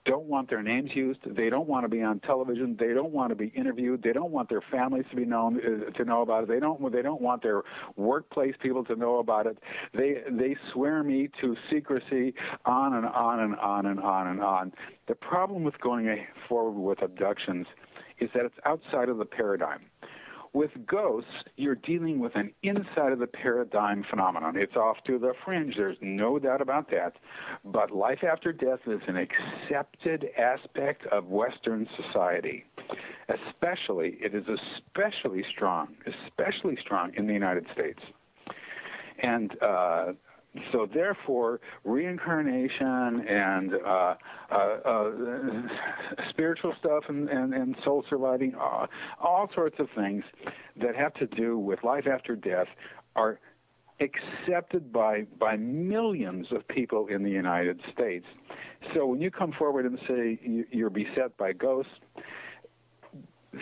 don't 0.04 0.26
want 0.26 0.48
their 0.48 0.62
names 0.62 0.90
used. 0.94 1.20
They 1.26 1.50
don't 1.50 1.68
want 1.68 1.84
to 1.84 1.88
be 1.88 2.02
on 2.02 2.20
television. 2.20 2.76
They 2.78 2.94
don't 2.94 3.12
want 3.12 3.30
to 3.30 3.36
be 3.36 3.48
interviewed. 3.48 4.02
They 4.02 4.12
don't 4.12 4.30
want 4.30 4.48
their 4.48 4.62
families 4.70 5.04
to 5.10 5.16
be 5.16 5.24
known 5.24 5.60
uh, 5.60 5.90
to 5.90 6.04
know 6.04 6.22
about 6.22 6.44
it. 6.44 6.48
They 6.48 6.60
don't. 6.60 6.92
They 6.92 7.02
don't 7.02 7.20
want 7.20 7.42
their 7.42 7.62
workplace 7.96 8.54
people 8.62 8.84
to 8.86 8.96
know 8.96 9.18
about 9.18 9.46
it. 9.46 9.58
They 9.94 10.22
they 10.30 10.56
swear 10.72 11.02
me 11.02 11.28
to 11.40 11.56
secrecy. 11.70 12.34
On 12.64 12.94
and 12.94 13.06
on 13.06 13.40
and 13.40 13.56
on 13.56 13.86
and 13.86 14.00
on 14.00 14.26
and 14.26 14.42
on. 14.42 14.72
The 15.08 15.14
problem 15.14 15.64
with 15.64 15.78
going 15.80 16.26
forward 16.48 16.78
with 16.78 17.02
abductions 17.02 17.66
is 18.18 18.30
that 18.34 18.44
it's 18.44 18.54
outside 18.64 19.08
of 19.08 19.18
the 19.18 19.24
paradigm. 19.24 19.80
With 20.52 20.72
ghosts, 20.84 21.30
you're 21.56 21.76
dealing 21.76 22.18
with 22.18 22.34
an 22.34 22.52
inside 22.64 23.12
of 23.12 23.20
the 23.20 23.28
paradigm 23.28 24.04
phenomenon. 24.10 24.56
It's 24.56 24.74
off 24.74 24.96
to 25.06 25.16
the 25.16 25.32
fringe, 25.44 25.74
there's 25.76 25.96
no 26.00 26.40
doubt 26.40 26.60
about 26.60 26.90
that. 26.90 27.12
But 27.64 27.92
life 27.92 28.24
after 28.24 28.52
death 28.52 28.80
is 28.86 29.00
an 29.06 29.16
accepted 29.16 30.26
aspect 30.36 31.06
of 31.06 31.26
Western 31.26 31.88
society. 31.96 32.64
Especially, 33.28 34.16
it 34.20 34.34
is 34.34 34.44
especially 34.48 35.44
strong, 35.54 35.94
especially 36.04 36.76
strong 36.80 37.12
in 37.16 37.28
the 37.28 37.32
United 37.32 37.66
States. 37.72 38.00
And 39.22 39.54
uh, 39.62 40.12
so 40.72 40.86
therefore, 40.92 41.60
reincarnation 41.84 43.26
and 43.28 43.74
uh, 43.74 44.14
uh, 44.50 44.54
uh, 44.54 45.10
spiritual 46.30 46.74
stuff 46.80 47.04
and, 47.08 47.28
and, 47.28 47.54
and 47.54 47.76
soul 47.84 48.04
surviving, 48.10 48.54
uh, 48.60 48.86
all 49.22 49.48
sorts 49.54 49.76
of 49.78 49.88
things 49.94 50.24
that 50.80 50.96
have 50.96 51.14
to 51.14 51.26
do 51.28 51.56
with 51.56 51.82
life 51.84 52.06
after 52.06 52.34
death 52.34 52.66
are 53.14 53.38
accepted 54.00 54.92
by 54.92 55.22
by 55.38 55.56
millions 55.56 56.46
of 56.52 56.66
people 56.68 57.06
in 57.08 57.22
the 57.22 57.30
United 57.30 57.78
States. 57.92 58.24
So 58.94 59.06
when 59.06 59.20
you 59.20 59.30
come 59.30 59.52
forward 59.58 59.84
and 59.84 59.98
say 60.08 60.38
you're 60.72 60.90
beset 60.90 61.36
by 61.36 61.52
ghosts, 61.52 61.92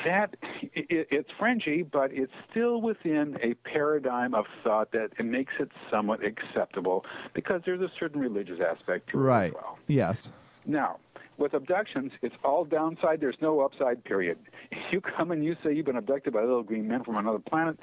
that 0.04 0.34
it, 0.72 1.08
it's 1.10 1.30
fringy, 1.38 1.82
but 1.82 2.10
it's 2.12 2.32
still 2.50 2.80
within 2.80 3.38
a 3.42 3.54
paradigm 3.68 4.34
of 4.34 4.44
thought 4.62 4.92
that 4.92 5.10
it 5.18 5.24
makes 5.24 5.54
it 5.58 5.70
somewhat 5.90 6.20
acceptable 6.24 7.04
because 7.34 7.62
there's 7.64 7.80
a 7.80 7.90
certain 7.98 8.20
religious 8.20 8.60
aspect 8.60 9.10
to 9.10 9.18
right. 9.18 9.46
it 9.46 9.48
as 9.48 9.54
well. 9.54 9.78
Yes. 9.86 10.30
Now, 10.66 10.98
with 11.38 11.54
abductions, 11.54 12.12
it's 12.20 12.34
all 12.44 12.64
downside. 12.64 13.20
There's 13.20 13.38
no 13.40 13.60
upside. 13.60 14.04
Period. 14.04 14.38
If 14.70 14.78
you 14.92 15.00
come 15.00 15.30
and 15.30 15.44
you 15.44 15.56
say 15.62 15.72
you've 15.72 15.86
been 15.86 15.96
abducted 15.96 16.32
by 16.32 16.40
little 16.40 16.62
green 16.62 16.88
men 16.88 17.04
from 17.04 17.16
another 17.16 17.38
planet, 17.38 17.78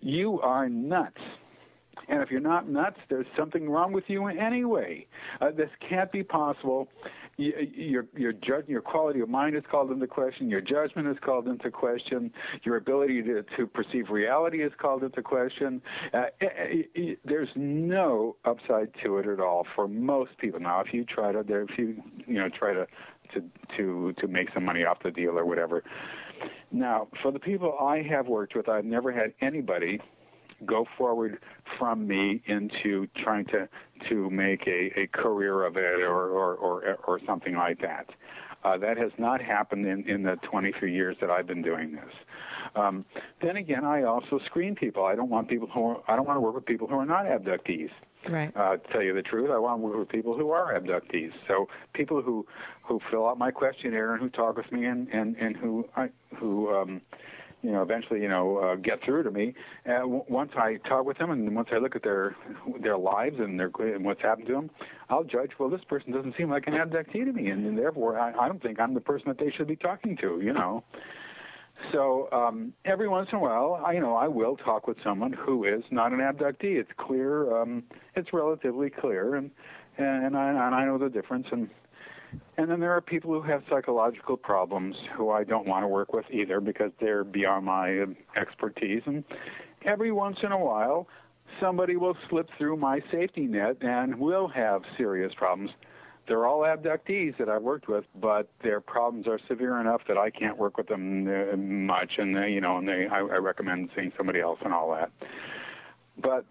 you 0.00 0.40
are 0.40 0.68
nuts. 0.68 1.20
And 2.08 2.22
if 2.22 2.30
you're 2.30 2.40
not 2.40 2.68
nuts, 2.68 2.98
there's 3.08 3.26
something 3.36 3.68
wrong 3.68 3.92
with 3.92 4.04
you 4.08 4.26
anyway. 4.26 5.06
Uh, 5.40 5.50
this 5.50 5.70
can't 5.88 6.10
be 6.12 6.22
possible 6.22 6.88
your 7.36 8.06
your 8.16 8.32
judge, 8.32 8.68
your 8.68 8.80
quality 8.80 9.20
of 9.20 9.28
mind 9.28 9.56
is 9.56 9.62
called 9.70 9.90
into 9.90 10.06
question. 10.06 10.48
Your 10.48 10.60
judgment 10.60 11.08
is 11.08 11.16
called 11.24 11.48
into 11.48 11.70
question. 11.70 12.32
Your 12.62 12.76
ability 12.76 13.22
to, 13.22 13.44
to 13.56 13.66
perceive 13.66 14.10
reality 14.10 14.62
is 14.62 14.72
called 14.78 15.02
into 15.02 15.22
question. 15.22 15.82
Uh, 16.12 16.24
it, 16.40 16.90
it, 16.94 17.18
there's 17.24 17.48
no 17.56 18.36
upside 18.44 18.90
to 19.02 19.18
it 19.18 19.26
at 19.26 19.40
all 19.40 19.66
for 19.74 19.88
most 19.88 20.36
people. 20.38 20.60
Now, 20.60 20.80
if 20.80 20.92
you 20.92 21.04
try 21.04 21.32
to, 21.32 21.40
if 21.40 21.78
you 21.78 22.02
you 22.26 22.34
know 22.34 22.48
try 22.48 22.72
to 22.72 22.86
to 23.34 23.42
to 23.76 24.14
to 24.20 24.28
make 24.28 24.48
some 24.54 24.64
money 24.64 24.84
off 24.84 24.98
the 25.02 25.10
deal 25.10 25.38
or 25.38 25.44
whatever. 25.44 25.82
Now, 26.70 27.08
for 27.22 27.30
the 27.30 27.38
people 27.38 27.76
I 27.80 28.02
have 28.02 28.26
worked 28.26 28.54
with, 28.54 28.68
I've 28.68 28.84
never 28.84 29.12
had 29.12 29.32
anybody 29.40 30.00
go 30.64 30.86
forward 30.96 31.38
from 31.78 32.06
me 32.06 32.42
into 32.46 33.06
trying 33.16 33.44
to 33.46 33.68
to 34.08 34.30
make 34.30 34.66
a, 34.66 34.92
a 34.98 35.06
career 35.08 35.64
of 35.64 35.76
it 35.76 36.02
or, 36.02 36.28
or, 36.28 36.54
or, 36.56 36.98
or 37.06 37.20
something 37.26 37.54
like 37.54 37.80
that. 37.80 38.10
Uh, 38.64 38.78
that 38.78 38.96
has 38.96 39.12
not 39.18 39.42
happened 39.42 39.86
in, 39.86 40.08
in 40.08 40.22
the 40.22 40.36
23 40.42 40.92
years 40.92 41.16
that 41.20 41.30
I've 41.30 41.46
been 41.46 41.60
doing 41.60 41.92
this. 41.92 42.14
Um, 42.74 43.04
then 43.42 43.58
again, 43.58 43.84
I 43.84 44.04
also 44.04 44.40
screen 44.46 44.74
people. 44.74 45.04
I 45.04 45.14
don't 45.14 45.28
want 45.28 45.48
people 45.48 45.68
who 45.68 45.90
are, 45.90 46.02
I 46.08 46.16
don't 46.16 46.26
want 46.26 46.38
to 46.38 46.40
work 46.40 46.54
with 46.54 46.64
people 46.64 46.88
who 46.88 46.94
are 46.94 47.04
not 47.04 47.26
abductees. 47.26 47.90
Right. 48.26 48.56
Uh, 48.56 48.78
to 48.78 48.88
tell 48.90 49.02
you 49.02 49.12
the 49.12 49.20
truth, 49.20 49.50
I 49.50 49.58
want 49.58 49.82
to 49.82 49.86
work 49.86 49.98
with 49.98 50.08
people 50.08 50.32
who 50.32 50.50
are 50.50 50.72
abductees. 50.72 51.32
So 51.46 51.68
people 51.92 52.22
who 52.22 52.46
who 52.82 53.00
fill 53.10 53.28
out 53.28 53.36
my 53.36 53.50
questionnaire 53.50 54.14
and 54.14 54.22
who 54.22 54.30
talk 54.30 54.56
with 54.56 54.72
me 54.72 54.86
and 54.86 55.08
and 55.12 55.36
and 55.36 55.54
who 55.54 55.86
I, 55.94 56.08
who 56.34 56.74
um, 56.74 57.02
you 57.64 57.72
know, 57.72 57.82
eventually, 57.82 58.20
you 58.20 58.28
know, 58.28 58.58
uh, 58.58 58.74
get 58.76 59.02
through 59.02 59.22
to 59.22 59.30
me. 59.30 59.54
And 59.86 60.02
w- 60.02 60.24
once 60.28 60.52
I 60.54 60.76
talk 60.86 61.06
with 61.06 61.16
them 61.16 61.30
and 61.30 61.56
once 61.56 61.70
I 61.72 61.78
look 61.78 61.96
at 61.96 62.02
their 62.02 62.36
their 62.82 62.98
lives 62.98 63.36
and 63.38 63.58
their 63.58 63.70
and 63.78 64.04
what's 64.04 64.20
happened 64.20 64.46
to 64.48 64.52
them, 64.52 64.70
I'll 65.08 65.24
judge. 65.24 65.52
Well, 65.58 65.70
this 65.70 65.80
person 65.88 66.12
doesn't 66.12 66.36
seem 66.36 66.50
like 66.50 66.66
an 66.66 66.74
abductee 66.74 67.24
to 67.24 67.32
me, 67.32 67.48
and, 67.48 67.66
and 67.66 67.78
therefore, 67.78 68.18
I, 68.18 68.32
I 68.34 68.48
don't 68.48 68.62
think 68.62 68.78
I'm 68.78 68.92
the 68.92 69.00
person 69.00 69.28
that 69.28 69.38
they 69.38 69.50
should 69.50 69.66
be 69.66 69.76
talking 69.76 70.16
to. 70.18 70.40
You 70.42 70.52
know. 70.52 70.84
So 71.92 72.28
um, 72.32 72.72
every 72.84 73.08
once 73.08 73.28
in 73.32 73.38
a 73.38 73.40
while, 73.40 73.82
I, 73.84 73.92
you 73.92 74.00
know, 74.00 74.14
I 74.14 74.28
will 74.28 74.56
talk 74.56 74.86
with 74.86 74.96
someone 75.02 75.32
who 75.32 75.64
is 75.64 75.82
not 75.90 76.12
an 76.12 76.18
abductee. 76.18 76.78
It's 76.78 76.90
clear. 76.98 77.60
Um, 77.60 77.82
it's 78.14 78.32
relatively 78.32 78.90
clear, 78.90 79.36
and 79.36 79.50
and 79.96 80.36
I, 80.36 80.50
and 80.50 80.74
I 80.74 80.84
know 80.84 80.98
the 80.98 81.08
difference. 81.08 81.46
And 81.50 81.68
and 82.56 82.70
then 82.70 82.80
there 82.80 82.92
are 82.92 83.00
people 83.00 83.32
who 83.32 83.42
have 83.42 83.62
psychological 83.68 84.36
problems 84.36 84.96
who 85.16 85.30
I 85.30 85.44
don't 85.44 85.66
want 85.66 85.82
to 85.84 85.88
work 85.88 86.12
with 86.12 86.24
either 86.30 86.60
because 86.60 86.92
they're 87.00 87.24
beyond 87.24 87.66
my 87.66 88.00
uh, 88.00 88.06
expertise. 88.36 89.02
And 89.06 89.24
every 89.84 90.12
once 90.12 90.38
in 90.42 90.52
a 90.52 90.58
while, 90.58 91.08
somebody 91.60 91.96
will 91.96 92.16
slip 92.28 92.48
through 92.58 92.76
my 92.76 93.00
safety 93.10 93.46
net 93.46 93.76
and 93.80 94.18
will 94.18 94.48
have 94.48 94.82
serious 94.96 95.32
problems. 95.36 95.70
They're 96.26 96.46
all 96.46 96.60
abductees 96.60 97.36
that 97.38 97.50
I've 97.50 97.62
worked 97.62 97.86
with, 97.86 98.04
but 98.20 98.48
their 98.62 98.80
problems 98.80 99.26
are 99.28 99.38
severe 99.46 99.78
enough 99.78 100.00
that 100.08 100.16
I 100.16 100.30
can't 100.30 100.56
work 100.56 100.78
with 100.78 100.88
them 100.88 101.28
uh, 101.28 101.56
much, 101.56 102.12
and 102.16 102.34
they, 102.34 102.48
you 102.48 102.62
know, 102.62 102.78
and 102.78 102.88
they, 102.88 103.06
I, 103.10 103.18
I 103.18 103.36
recommend 103.36 103.90
seeing 103.94 104.10
somebody 104.16 104.40
else 104.40 104.58
and 104.64 104.72
all 104.72 104.90
that. 104.92 105.10
But 106.16 106.46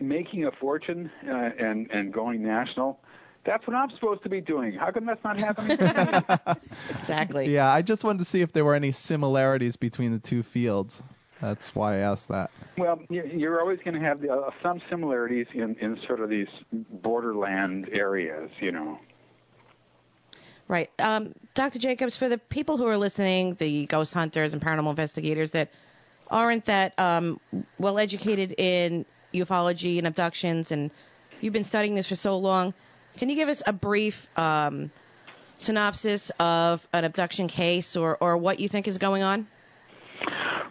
making 0.00 0.46
a 0.46 0.50
fortune 0.52 1.10
uh, 1.28 1.50
and 1.58 1.90
and 1.90 2.12
going 2.12 2.42
national, 2.42 3.00
that's 3.44 3.66
what 3.66 3.74
I'm 3.74 3.90
supposed 3.90 4.22
to 4.24 4.28
be 4.28 4.40
doing. 4.40 4.72
How 4.72 4.90
come 4.90 5.06
that's 5.06 5.24
not 5.24 5.40
happening? 5.40 5.78
exactly. 6.98 7.52
Yeah, 7.52 7.72
I 7.72 7.82
just 7.82 8.04
wanted 8.04 8.18
to 8.20 8.24
see 8.24 8.42
if 8.42 8.52
there 8.52 8.64
were 8.64 8.74
any 8.74 8.92
similarities 8.92 9.76
between 9.76 10.12
the 10.12 10.18
two 10.18 10.42
fields. 10.42 11.02
That's 11.40 11.74
why 11.74 11.94
I 11.94 11.98
asked 11.98 12.28
that. 12.28 12.50
Well, 12.76 13.00
you're 13.08 13.60
always 13.60 13.78
going 13.82 13.94
to 13.94 14.00
have 14.00 14.22
uh, 14.24 14.50
some 14.62 14.82
similarities 14.90 15.46
in, 15.54 15.74
in 15.76 15.98
sort 16.06 16.20
of 16.20 16.28
these 16.28 16.48
borderland 16.70 17.88
areas, 17.90 18.50
you 18.60 18.72
know. 18.72 18.98
Right. 20.68 20.90
Um, 21.00 21.34
Dr. 21.54 21.78
Jacobs, 21.78 22.16
for 22.16 22.28
the 22.28 22.38
people 22.38 22.76
who 22.76 22.86
are 22.86 22.98
listening, 22.98 23.54
the 23.54 23.86
ghost 23.86 24.12
hunters 24.12 24.52
and 24.52 24.62
paranormal 24.62 24.90
investigators 24.90 25.52
that 25.52 25.72
aren't 26.28 26.66
that 26.66 26.96
um, 26.98 27.40
well 27.78 27.98
educated 27.98 28.54
in 28.56 29.04
ufology 29.32 29.98
and 29.98 30.06
abductions, 30.06 30.70
and 30.70 30.90
you've 31.40 31.52
been 31.52 31.64
studying 31.64 31.94
this 31.94 32.08
for 32.08 32.14
so 32.14 32.38
long, 32.38 32.74
can 33.16 33.28
you 33.28 33.36
give 33.36 33.48
us 33.48 33.62
a 33.66 33.72
brief 33.72 34.28
um, 34.38 34.90
synopsis 35.56 36.30
of 36.40 36.86
an 36.92 37.04
abduction 37.04 37.48
case 37.48 37.96
or, 37.96 38.16
or 38.20 38.36
what 38.36 38.60
you 38.60 38.68
think 38.68 38.88
is 38.88 38.98
going 38.98 39.22
on? 39.22 39.46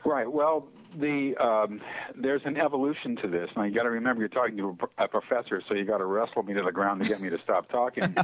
Right. 0.05 0.31
Well, 0.31 0.67
the 0.97 1.35
um, 1.37 1.81
there's 2.15 2.41
an 2.45 2.57
evolution 2.57 3.15
to 3.17 3.27
this. 3.27 3.49
Now 3.55 3.63
you 3.63 3.75
got 3.75 3.83
to 3.83 3.91
remember 3.91 4.21
you're 4.21 4.29
talking 4.29 4.57
to 4.57 4.77
a 4.97 5.07
professor, 5.07 5.61
so 5.67 5.75
you 5.75 5.85
got 5.85 5.99
to 5.99 6.05
wrestle 6.05 6.43
me 6.43 6.53
to 6.53 6.63
the 6.63 6.71
ground 6.71 7.03
to 7.03 7.07
get 7.07 7.21
me 7.21 7.29
to 7.29 7.37
stop 7.37 7.69
talking. 7.69 8.15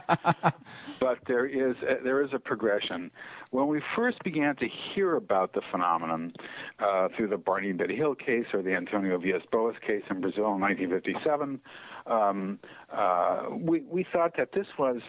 but 0.99 1.20
there 1.28 1.45
is 1.45 1.76
a, 1.84 2.03
there 2.03 2.24
is 2.24 2.32
a 2.34 2.39
progression. 2.39 3.11
When 3.51 3.68
we 3.68 3.82
first 3.95 4.24
began 4.24 4.55
to 4.57 4.68
hear 4.68 5.16
about 5.16 5.53
the 5.53 5.61
phenomenon 5.72 6.34
uh, 6.80 7.09
through 7.16 7.28
the 7.28 7.38
Barney 7.38 7.72
Betty 7.74 7.95
Hill 7.95 8.16
case 8.16 8.47
or 8.53 8.61
the 8.61 8.74
Antonio 8.74 9.18
Villas 9.18 9.43
Boas 9.51 9.76
case 9.86 10.03
in 10.09 10.22
Brazil 10.22 10.55
in 10.55 10.61
1957 10.61 11.59
um, 12.08 12.60
uh, 12.91 13.45
we 13.51 13.82
we 13.82 14.06
thought 14.12 14.38
that 14.38 14.51
this 14.53 14.68
was, 14.78 15.01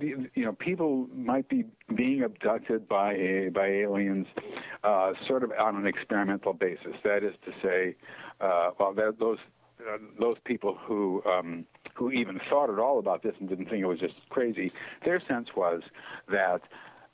you 0.00 0.28
know, 0.36 0.52
people 0.52 1.08
might 1.14 1.48
be 1.48 1.64
being 1.94 2.22
abducted 2.22 2.88
by 2.88 3.50
by 3.52 3.66
aliens, 3.66 4.26
uh, 4.82 5.12
sort 5.26 5.44
of 5.44 5.52
on 5.52 5.76
an 5.76 5.86
experimental 5.86 6.54
basis. 6.54 6.94
That 7.04 7.22
is 7.22 7.34
to 7.44 7.52
say, 7.62 7.96
uh, 8.40 8.70
well, 8.78 8.94
that, 8.94 9.18
those 9.18 9.38
uh, 9.80 9.98
those 10.18 10.36
people 10.44 10.76
who 10.80 11.22
um, 11.26 11.66
who 11.94 12.10
even 12.12 12.40
thought 12.48 12.70
at 12.70 12.78
all 12.78 12.98
about 12.98 13.22
this 13.22 13.34
and 13.40 13.48
didn't 13.48 13.66
think 13.66 13.82
it 13.82 13.86
was 13.86 14.00
just 14.00 14.14
crazy, 14.30 14.72
their 15.04 15.20
sense 15.28 15.48
was 15.56 15.82
that 16.30 16.62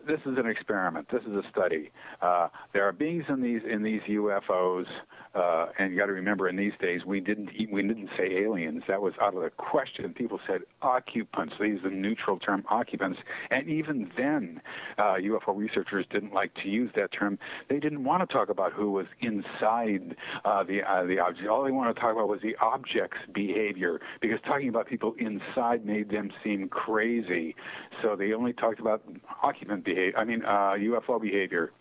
this 0.07 0.21
is 0.27 0.39
an 0.39 0.47
experiment. 0.47 1.09
This 1.11 1.23
is 1.23 1.33
a 1.33 1.43
study. 1.51 1.91
Uh, 2.21 2.49
there 2.73 2.87
are 2.87 2.93
beings 2.93 3.25
in 3.29 3.43
these 3.43 3.63
in 3.69 3.83
these 3.83 4.01
UFOs, 4.09 4.87
uh, 5.35 5.67
and 5.79 5.93
you 5.93 5.99
got 5.99 6.07
to 6.07 6.13
remember, 6.13 6.49
in 6.49 6.57
these 6.57 6.73
days 6.81 7.03
we 7.07 7.21
didn't 7.21 7.51
we 7.71 7.83
didn't 7.83 8.11
say 8.17 8.43
aliens. 8.45 8.83
That 8.89 9.01
was 9.01 9.15
out 9.21 9.35
of 9.35 9.43
the 9.43 9.51
question. 9.51 10.13
People 10.13 10.39
said 10.47 10.61
occupants. 10.83 11.55
They 11.59 11.67
used 11.67 11.85
the 11.85 11.91
neutral 11.91 12.39
term 12.39 12.65
occupants, 12.69 13.19
and 13.51 13.69
even 13.69 14.11
then, 14.17 14.61
uh, 14.99 15.15
UFO 15.15 15.57
researchers 15.57 16.07
didn't 16.11 16.33
like 16.33 16.53
to 16.63 16.69
use 16.69 16.91
that 16.97 17.11
term. 17.13 17.39
They 17.69 17.79
didn't 17.79 18.05
want 18.05 18.29
to 18.29 18.33
talk 18.33 18.49
about 18.49 18.73
who 18.73 18.91
was 18.91 19.07
inside 19.21 20.17
uh, 20.45 20.65
the 20.65 20.83
uh, 20.83 21.05
the 21.05 21.19
object. 21.19 21.49
All 21.49 21.65
they 21.65 21.71
wanted 21.71 21.95
to 21.95 22.01
talk 22.01 22.13
about 22.13 22.29
was 22.29 22.41
the 22.43 22.57
object's 22.61 23.19
behavior, 23.33 24.01
because 24.21 24.39
talking 24.47 24.69
about 24.69 24.87
people 24.87 25.15
inside 25.19 25.85
made 25.85 26.11
them 26.11 26.31
seem 26.43 26.69
crazy. 26.69 27.57
So 28.03 28.17
they 28.17 28.33
only 28.33 28.53
talked 28.53 28.81
about 28.81 29.03
occupant 29.43 29.85
behavior. 29.85 29.94
I 30.17 30.25
mean, 30.25 30.43
uh, 30.45 30.75
UFO 30.79 31.21
behavior. 31.21 31.73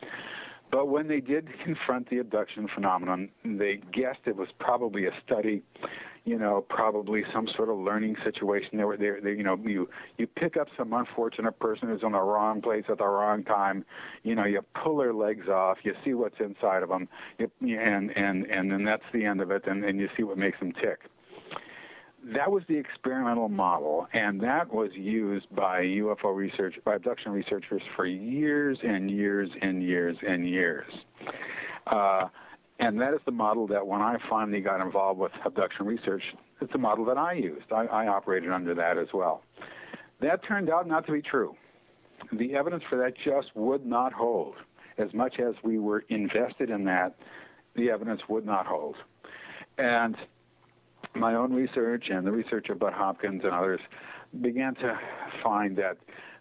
But 0.71 0.87
when 0.87 1.07
they 1.07 1.19
did 1.19 1.47
confront 1.63 2.09
the 2.09 2.17
abduction 2.17 2.67
phenomenon, 2.73 3.29
they 3.45 3.79
guessed 3.91 4.21
it 4.25 4.35
was 4.35 4.47
probably 4.59 5.05
a 5.05 5.11
study, 5.23 5.61
you 6.25 6.39
know, 6.39 6.65
probably 6.67 7.23
some 7.31 7.47
sort 7.55 7.69
of 7.69 7.77
learning 7.77 8.15
situation. 8.23 8.79
They 8.79 8.83
were 8.83 8.97
there, 8.97 9.21
they, 9.21 9.33
you 9.33 9.43
know, 9.43 9.55
you 9.63 9.87
you 10.17 10.25
pick 10.25 10.57
up 10.57 10.69
some 10.75 10.91
unfortunate 10.93 11.59
person 11.59 11.89
who's 11.89 12.01
in 12.01 12.13
the 12.13 12.19
wrong 12.19 12.59
place 12.59 12.85
at 12.89 12.97
the 12.97 13.05
wrong 13.05 13.43
time, 13.43 13.85
you 14.23 14.33
know, 14.33 14.45
you 14.45 14.61
pull 14.83 14.97
their 14.97 15.13
legs 15.13 15.47
off, 15.47 15.77
you 15.83 15.93
see 16.03 16.15
what's 16.15 16.39
inside 16.39 16.81
of 16.81 16.89
them, 16.89 17.07
you, 17.37 17.79
and 17.79 18.09
and 18.17 18.47
and 18.47 18.71
then 18.71 18.83
that's 18.83 19.05
the 19.13 19.25
end 19.25 19.41
of 19.41 19.51
it, 19.51 19.67
and 19.67 19.85
and 19.85 19.99
you 19.99 20.09
see 20.17 20.23
what 20.23 20.39
makes 20.39 20.59
them 20.59 20.71
tick 20.71 21.01
that 22.31 22.49
was 22.49 22.63
the 22.69 22.75
experimental 22.77 23.49
model, 23.49 24.07
and 24.13 24.39
that 24.41 24.73
was 24.73 24.89
used 24.93 25.53
by 25.55 25.81
UFO 25.81 26.35
research, 26.35 26.75
by 26.85 26.95
abduction 26.95 27.31
researchers 27.31 27.81
for 27.95 28.05
years 28.05 28.77
and 28.81 29.11
years 29.11 29.49
and 29.61 29.83
years 29.83 30.15
and 30.27 30.47
years. 30.47 30.91
Uh, 31.87 32.27
and 32.79 32.99
that 32.99 33.13
is 33.13 33.19
the 33.25 33.31
model 33.31 33.67
that 33.67 33.85
when 33.85 34.01
I 34.01 34.17
finally 34.29 34.61
got 34.61 34.81
involved 34.81 35.19
with 35.19 35.31
abduction 35.45 35.85
research, 35.85 36.23
it's 36.61 36.71
the 36.71 36.77
model 36.77 37.05
that 37.05 37.17
I 37.17 37.33
used. 37.33 37.71
I, 37.71 37.85
I 37.85 38.07
operated 38.07 38.51
under 38.51 38.73
that 38.75 38.97
as 38.97 39.07
well. 39.13 39.43
That 40.21 40.45
turned 40.47 40.69
out 40.69 40.87
not 40.87 41.05
to 41.07 41.11
be 41.11 41.21
true. 41.21 41.55
The 42.31 42.55
evidence 42.55 42.83
for 42.89 42.97
that 42.97 43.13
just 43.23 43.55
would 43.55 43.85
not 43.85 44.13
hold. 44.13 44.55
As 44.97 45.13
much 45.13 45.39
as 45.39 45.55
we 45.63 45.77
were 45.77 46.05
invested 46.09 46.69
in 46.69 46.85
that, 46.85 47.15
the 47.75 47.89
evidence 47.89 48.21
would 48.29 48.45
not 48.45 48.65
hold. 48.65 48.95
And 49.77 50.15
my 51.15 51.35
own 51.35 51.53
research 51.53 52.05
and 52.09 52.25
the 52.25 52.31
research 52.31 52.69
of 52.69 52.79
Bud 52.79 52.93
Hopkins 52.93 53.41
and 53.43 53.53
others 53.53 53.79
began 54.41 54.75
to 54.75 54.97
find 55.43 55.77
that 55.77 55.97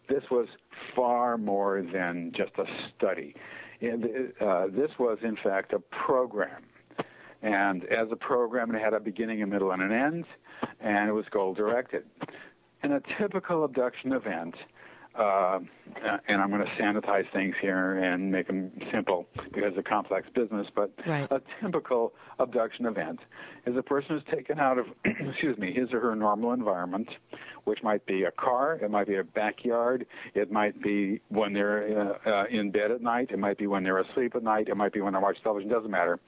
this 0.09 0.23
was 0.31 0.49
far 0.97 1.39
more 1.39 1.83
than 1.93 2.33
just 2.37 2.53
a 2.59 2.65
study. 2.97 3.35
Uh, 3.83 4.67
this 4.69 4.91
was, 4.99 5.19
in 5.23 5.37
fact, 5.43 5.73
a 5.73 5.79
program. 6.05 6.63
And 7.43 7.85
as 7.85 8.09
a 8.13 8.17
program, 8.17 8.75
it 8.75 8.81
had 8.81 8.95
a 8.95 9.01
beginning, 9.01 9.43
a 9.43 9.47
middle, 9.47 9.73
and 9.73 9.83
an 9.83 9.93
end, 9.93 10.25
and 10.81 11.09
it 11.09 11.13
was 11.13 11.25
goal 11.31 11.55
directed. 11.55 12.05
In 12.85 12.93
a 12.93 13.01
typical 13.19 13.65
abduction 13.65 14.13
event, 14.13 14.55
uh, 15.15 15.59
and 16.29 16.41
I'm 16.41 16.51
going 16.51 16.65
to 16.65 16.83
sanitize 16.83 17.31
things 17.33 17.55
here 17.61 17.99
and 17.99 18.31
make 18.31 18.47
them 18.47 18.71
simple 18.93 19.27
because 19.53 19.73
it's 19.77 19.79
a 19.79 19.83
complex 19.83 20.27
business. 20.35 20.67
But 20.75 20.93
right. 21.07 21.31
a 21.31 21.41
typical 21.61 22.15
abduction 22.39 22.87
event 22.87 23.21
is 23.67 23.77
a 23.77 23.83
person 23.83 24.17
is 24.17 24.23
taken 24.33 24.59
out 24.59 24.79
of, 24.79 24.87
excuse 25.05 25.59
me, 25.59 25.73
his 25.73 25.93
or 25.93 26.01
her 26.01 26.17
normal 26.17 26.53
environment, 26.53 27.09
which 27.65 27.83
might 27.83 28.05
be 28.07 28.25
a 28.25 28.31
car, 28.31 28.79
it 28.83 28.91
might 28.91 29.07
be 29.07 29.17
a 29.17 29.25
backyard, 29.25 30.07
it 30.35 30.51
might 30.51 30.81
be 30.83 31.21
when 31.29 31.53
they're 31.53 32.19
uh, 32.27 32.31
uh, 32.31 32.45
in 32.51 32.71
bed 32.71 32.91
at 32.91 33.03
night, 33.03 33.31
it 33.31 33.39
might 33.39 33.59
be 33.59 33.67
when 33.67 33.85
they're 33.85 33.99
asleep 33.99 34.35
at 34.35 34.43
night, 34.43 34.69
it 34.69 34.77
might 34.77 34.93
be 34.93 35.01
when 35.01 35.13
they're 35.13 35.23
watching 35.23 35.43
television. 35.43 35.71
Doesn't 35.71 35.91
matter 35.91 36.19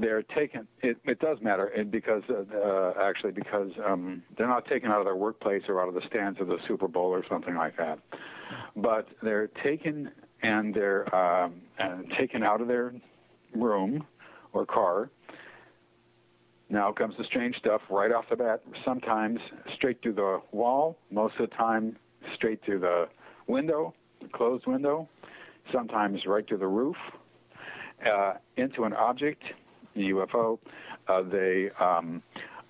they're 0.00 0.22
taken. 0.22 0.66
It, 0.82 0.96
it 1.04 1.18
does 1.18 1.38
matter 1.40 1.72
because 1.90 2.22
uh, 2.30 2.44
uh, 2.56 2.92
actually 3.00 3.32
because 3.32 3.70
um, 3.86 4.22
they're 4.36 4.48
not 4.48 4.66
taken 4.66 4.90
out 4.90 4.98
of 4.98 5.04
their 5.04 5.16
workplace 5.16 5.62
or 5.68 5.80
out 5.80 5.88
of 5.88 5.94
the 5.94 6.02
stands 6.08 6.40
of 6.40 6.46
the 6.46 6.58
Super 6.66 6.88
Bowl 6.88 7.08
or 7.08 7.24
something 7.28 7.54
like 7.54 7.76
that, 7.76 7.98
but 8.76 9.08
they're 9.22 9.48
taken 9.62 10.10
and 10.42 10.74
they're 10.74 11.14
um, 11.14 11.54
and 11.78 12.12
taken 12.18 12.42
out 12.42 12.60
of 12.60 12.68
their 12.68 12.94
room 13.54 14.06
or 14.52 14.66
car. 14.66 15.10
Now 16.70 16.92
comes 16.92 17.14
the 17.16 17.24
strange 17.24 17.56
stuff 17.56 17.80
right 17.90 18.12
off 18.12 18.26
the 18.28 18.36
bat. 18.36 18.62
Sometimes 18.84 19.40
straight 19.74 20.02
through 20.02 20.14
the 20.14 20.40
wall. 20.52 20.98
Most 21.10 21.34
of 21.38 21.48
the 21.48 21.56
time 21.56 21.96
straight 22.34 22.62
through 22.64 22.80
the 22.80 23.08
window, 23.46 23.94
the 24.20 24.28
closed 24.28 24.66
window. 24.66 25.08
Sometimes 25.72 26.20
right 26.26 26.46
through 26.46 26.58
the 26.58 26.66
roof. 26.66 26.96
Uh, 28.06 28.34
into 28.56 28.84
an 28.84 28.92
object 28.92 29.42
UFO. 30.00 30.58
Uh, 31.08 31.22
they 31.22 31.70
um, 31.80 32.22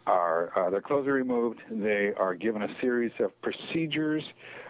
are 0.06 0.52
uh, 0.58 0.70
their 0.70 0.80
clothes 0.80 1.06
are 1.06 1.12
removed. 1.12 1.60
They 1.70 2.12
are 2.18 2.34
given 2.34 2.62
a 2.62 2.68
series 2.80 3.12
of 3.20 3.30
procedures. 3.42 4.22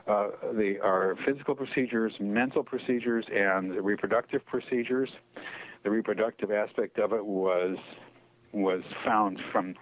Uh, 0.07 0.29
they 0.55 0.79
are 0.79 1.17
physical 1.27 1.55
procedures, 1.55 2.13
mental 2.19 2.63
procedures, 2.65 3.25
and 3.35 3.73
reproductive 3.85 4.45
procedures. 4.47 5.11
The 5.85 5.91
reproductive 5.91 6.51
aspect 6.51 6.99
of 6.99 7.13
it 7.13 7.25
was 7.25 7.77
was 8.53 8.83
found 9.05 9.39
from 9.53 9.75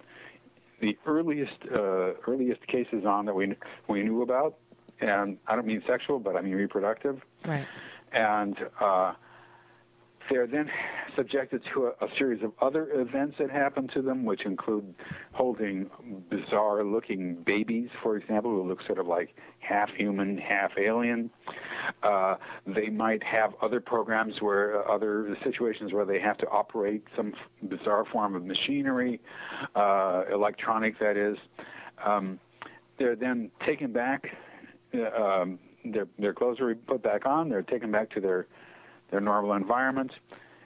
the 0.81 0.97
earliest 1.05 1.57
uh, 1.73 2.13
earliest 2.27 2.65
cases 2.67 3.03
on 3.05 3.25
that 3.25 3.33
we 3.33 3.55
we 3.87 4.03
knew 4.03 4.21
about, 4.21 4.57
and 4.99 5.37
I 5.47 5.55
don't 5.55 5.65
mean 5.65 5.81
sexual, 5.87 6.19
but 6.19 6.35
I 6.35 6.41
mean 6.41 6.53
reproductive. 6.53 7.19
Right. 7.45 7.65
And 8.13 8.57
uh, 8.79 9.13
they're 10.29 10.47
then 10.47 10.69
subjected 11.15 11.61
to 11.73 11.87
a, 11.87 12.05
a, 12.05 12.07
series 12.17 12.43
of 12.43 12.51
other 12.61 12.89
events 12.93 13.35
that 13.39 13.49
happen 13.49 13.87
to 13.93 14.01
them, 14.01 14.23
which 14.23 14.45
include 14.45 14.93
holding 15.33 15.89
bizarre 16.29 16.83
looking 16.83 17.35
babies, 17.45 17.89
for 18.03 18.17
example, 18.17 18.51
who 18.51 18.67
look 18.67 18.79
sort 18.85 18.99
of 18.99 19.07
like 19.07 19.35
half 19.59 19.89
human, 19.97 20.37
half 20.37 20.71
alien. 20.77 21.29
Uh, 22.03 22.35
they 22.67 22.89
might 22.89 23.23
have 23.23 23.53
other 23.61 23.79
programs 23.79 24.35
where 24.41 24.87
uh, 24.87 24.93
other 24.93 25.35
situations 25.43 25.91
where 25.93 26.05
they 26.05 26.19
have 26.19 26.37
to 26.37 26.47
operate 26.47 27.03
some 27.15 27.33
bizarre 27.67 28.05
form 28.11 28.35
of 28.35 28.45
machinery, 28.45 29.19
uh, 29.75 30.23
electronic 30.31 30.97
that 30.99 31.17
is. 31.17 31.37
Um, 32.05 32.39
they're 32.99 33.15
then 33.15 33.51
taken 33.65 33.91
back. 33.91 34.23
Uh, 34.93 35.21
um, 35.21 35.59
their 35.85 36.07
their 36.19 36.33
clothes 36.33 36.59
are 36.59 36.73
put 36.75 37.01
back 37.03 37.25
on. 37.25 37.49
They're 37.49 37.61
taken 37.61 37.91
back 37.91 38.09
to 38.11 38.19
their 38.19 38.47
their 39.11 39.21
normal 39.21 39.53
environment, 39.53 40.11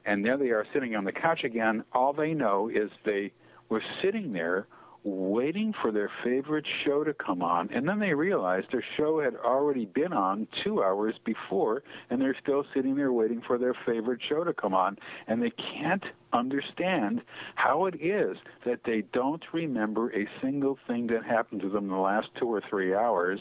and 0.05 0.25
there 0.25 0.37
they 0.37 0.49
are 0.49 0.65
sitting 0.73 0.95
on 0.95 1.03
the 1.03 1.11
couch 1.11 1.43
again. 1.43 1.83
All 1.93 2.13
they 2.13 2.33
know 2.33 2.69
is 2.69 2.89
they 3.05 3.31
were 3.69 3.83
sitting 4.01 4.33
there 4.33 4.67
waiting 5.03 5.73
for 5.81 5.91
their 5.91 6.11
favorite 6.23 6.65
show 6.85 7.03
to 7.03 7.13
come 7.13 7.41
on, 7.41 7.69
and 7.73 7.87
then 7.87 7.99
they 7.99 8.13
realized 8.13 8.67
their 8.71 8.83
show 8.97 9.19
had 9.19 9.35
already 9.35 9.85
been 9.85 10.13
on 10.13 10.47
two 10.63 10.83
hours 10.83 11.15
before, 11.25 11.81
and 12.09 12.21
they're 12.21 12.37
still 12.41 12.63
sitting 12.73 12.95
there 12.95 13.11
waiting 13.11 13.41
for 13.45 13.57
their 13.57 13.73
favorite 13.85 14.19
show 14.27 14.43
to 14.43 14.53
come 14.53 14.73
on, 14.73 14.97
and 15.27 15.41
they 15.41 15.51
can't 15.51 16.03
understand 16.33 17.21
how 17.55 17.85
it 17.85 17.95
is 17.99 18.37
that 18.65 18.81
they 18.85 19.03
don't 19.11 19.43
remember 19.53 20.11
a 20.13 20.27
single 20.41 20.77
thing 20.87 21.07
that 21.07 21.23
happened 21.23 21.61
to 21.61 21.69
them 21.69 21.85
in 21.85 21.89
the 21.89 21.95
last 21.95 22.27
two 22.39 22.47
or 22.47 22.61
three 22.69 22.93
hours, 22.93 23.39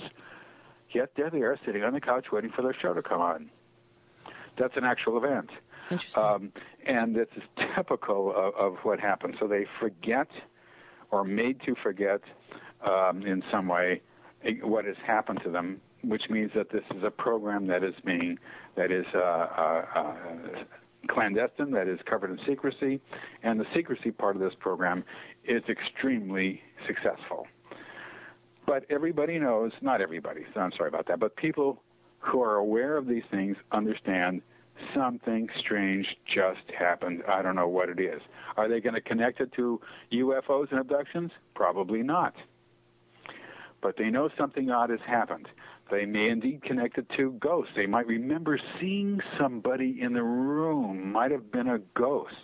yet 0.95 1.11
there 1.17 1.29
they 1.29 1.43
are 1.43 1.59
sitting 1.67 1.85
on 1.85 1.93
the 1.93 2.01
couch 2.01 2.27
waiting 2.33 2.51
for 2.51 2.63
their 2.63 2.77
show 2.81 2.95
to 2.95 3.03
come 3.03 3.21
on. 3.21 3.51
That's 4.61 4.77
an 4.77 4.85
actual 4.85 5.17
event. 5.17 5.51
Interesting. 5.91 6.23
Um, 6.23 6.53
and 6.87 7.17
this 7.17 7.29
is 7.35 7.43
typical 7.77 8.33
of, 8.37 8.55
of 8.55 8.79
what 8.83 9.01
happens. 9.01 9.37
So 9.41 9.49
they 9.49 9.67
forget 9.81 10.29
or 11.11 11.25
made 11.25 11.61
to 11.63 11.75
forget 11.83 12.21
um, 12.87 13.23
in 13.27 13.43
some 13.51 13.67
way 13.69 14.03
eh, 14.45 14.53
what 14.63 14.85
has 14.85 14.97
happened 15.05 15.41
to 15.45 15.51
them, 15.51 15.81
which 16.05 16.25
means 16.29 16.51
that 16.55 16.71
this 16.71 16.85
is 16.95 17.03
a 17.03 17.11
program 17.11 17.67
that 17.69 17.83
is 17.83 17.95
being 18.05 18.39
that 18.77 18.93
is 18.93 19.07
uh, 19.15 19.19
uh, 19.19 19.85
uh, 19.95 20.15
clandestine, 21.09 21.71
that 21.73 21.89
is 21.89 21.99
covered 22.09 22.31
in 22.31 22.39
secrecy, 22.47 23.01
and 23.43 23.59
the 23.59 23.67
secrecy 23.75 24.11
part 24.11 24.37
of 24.37 24.43
this 24.43 24.55
program 24.61 25.03
is 25.45 25.63
extremely 25.69 26.61
successful. 26.87 27.47
But 28.67 28.85
everybody 28.91 29.39
knows, 29.39 29.73
not 29.81 30.01
everybody, 30.01 30.43
so 30.55 30.61
I'm 30.61 30.71
sorry 30.77 30.89
about 30.89 31.09
that, 31.09 31.19
but 31.19 31.35
people 31.37 31.83
who 32.21 32.43
are 32.43 32.57
aware 32.57 32.97
of 32.97 33.07
these 33.07 33.23
things 33.31 33.57
understand 33.73 34.43
something 34.95 35.49
strange 35.59 36.07
just 36.33 36.61
happened. 36.79 37.23
I 37.29 37.43
don't 37.43 37.57
know 37.57 37.69
what 37.69 37.89
it 37.89 38.01
is. 38.01 38.21
Are 38.57 38.69
they 38.69 38.81
going 38.81 38.95
to 38.95 39.01
connect 39.01 39.41
it 39.41 39.53
to 39.57 39.81
UFOs 40.13 40.71
and 40.71 40.81
abductions? 40.81 41.31
Probably 41.55 42.03
not. 42.03 42.35
But 43.83 43.97
they 43.97 44.11
know 44.11 44.29
something 44.39 44.71
odd 44.71 44.91
has 44.91 45.01
happened. 45.07 45.49
They 45.91 46.05
may 46.05 46.29
indeed 46.29 46.63
connect 46.63 46.99
it 46.99 47.07
to 47.17 47.33
ghosts. 47.41 47.73
They 47.75 47.87
might 47.87 48.07
remember 48.07 48.59
seeing 48.79 49.21
somebody 49.39 49.99
in 50.01 50.13
the 50.13 50.23
room, 50.23 51.11
might 51.13 51.31
have 51.31 51.51
been 51.51 51.69
a 51.69 51.79
ghost. 51.95 52.35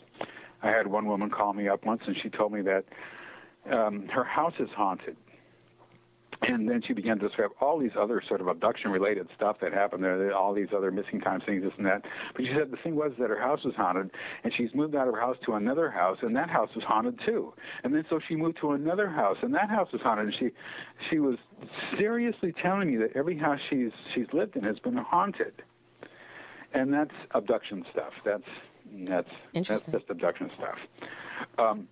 I 0.62 0.70
had 0.70 0.86
one 0.86 1.06
woman 1.06 1.30
call 1.30 1.52
me 1.52 1.68
up 1.68 1.84
once 1.84 2.02
and 2.06 2.16
she 2.22 2.30
told 2.30 2.52
me 2.52 2.62
that 2.62 2.84
um, 3.70 4.08
her 4.08 4.24
house 4.24 4.54
is 4.58 4.68
haunted 4.76 5.16
and 6.42 6.68
then 6.68 6.82
she 6.86 6.92
began 6.92 7.18
to 7.18 7.28
describe 7.28 7.50
all 7.60 7.78
these 7.78 7.92
other 7.98 8.22
sort 8.26 8.40
of 8.40 8.48
abduction 8.48 8.90
related 8.90 9.28
stuff 9.34 9.56
that 9.60 9.72
happened 9.72 10.04
there, 10.04 10.34
all 10.34 10.52
these 10.52 10.68
other 10.76 10.90
missing 10.90 11.20
times, 11.20 11.42
things, 11.46 11.62
this 11.62 11.72
and 11.76 11.86
that. 11.86 12.02
But 12.34 12.44
she 12.44 12.52
said 12.56 12.70
the 12.70 12.76
thing 12.76 12.96
was 12.96 13.12
that 13.18 13.30
her 13.30 13.40
house 13.40 13.64
was 13.64 13.74
haunted, 13.74 14.10
and 14.44 14.52
she's 14.56 14.74
moved 14.74 14.94
out 14.94 15.08
of 15.08 15.14
her 15.14 15.20
house 15.20 15.36
to 15.46 15.54
another 15.54 15.90
house, 15.90 16.18
and 16.22 16.34
that 16.36 16.50
house 16.50 16.70
was 16.74 16.84
haunted 16.84 17.18
too. 17.24 17.54
And 17.84 17.94
then 17.94 18.04
so 18.10 18.20
she 18.26 18.36
moved 18.36 18.58
to 18.60 18.72
another 18.72 19.08
house, 19.08 19.38
and 19.42 19.54
that 19.54 19.70
house 19.70 19.90
was 19.92 20.02
haunted. 20.02 20.26
And 20.26 20.34
she 20.38 20.50
she 21.10 21.18
was 21.18 21.36
seriously 21.98 22.52
telling 22.62 22.90
me 22.90 22.96
that 22.98 23.16
every 23.16 23.38
house 23.38 23.60
she's 23.70 23.92
she's 24.14 24.26
lived 24.32 24.56
in 24.56 24.64
has 24.64 24.78
been 24.78 24.96
haunted. 24.96 25.62
And 26.74 26.92
that's 26.92 27.14
abduction 27.30 27.84
stuff. 27.92 28.12
That's 28.24 28.44
that's 28.92 29.30
that's 29.54 29.68
just 29.68 30.10
abduction 30.10 30.50
stuff. 30.56 30.78
Um, 31.58 31.88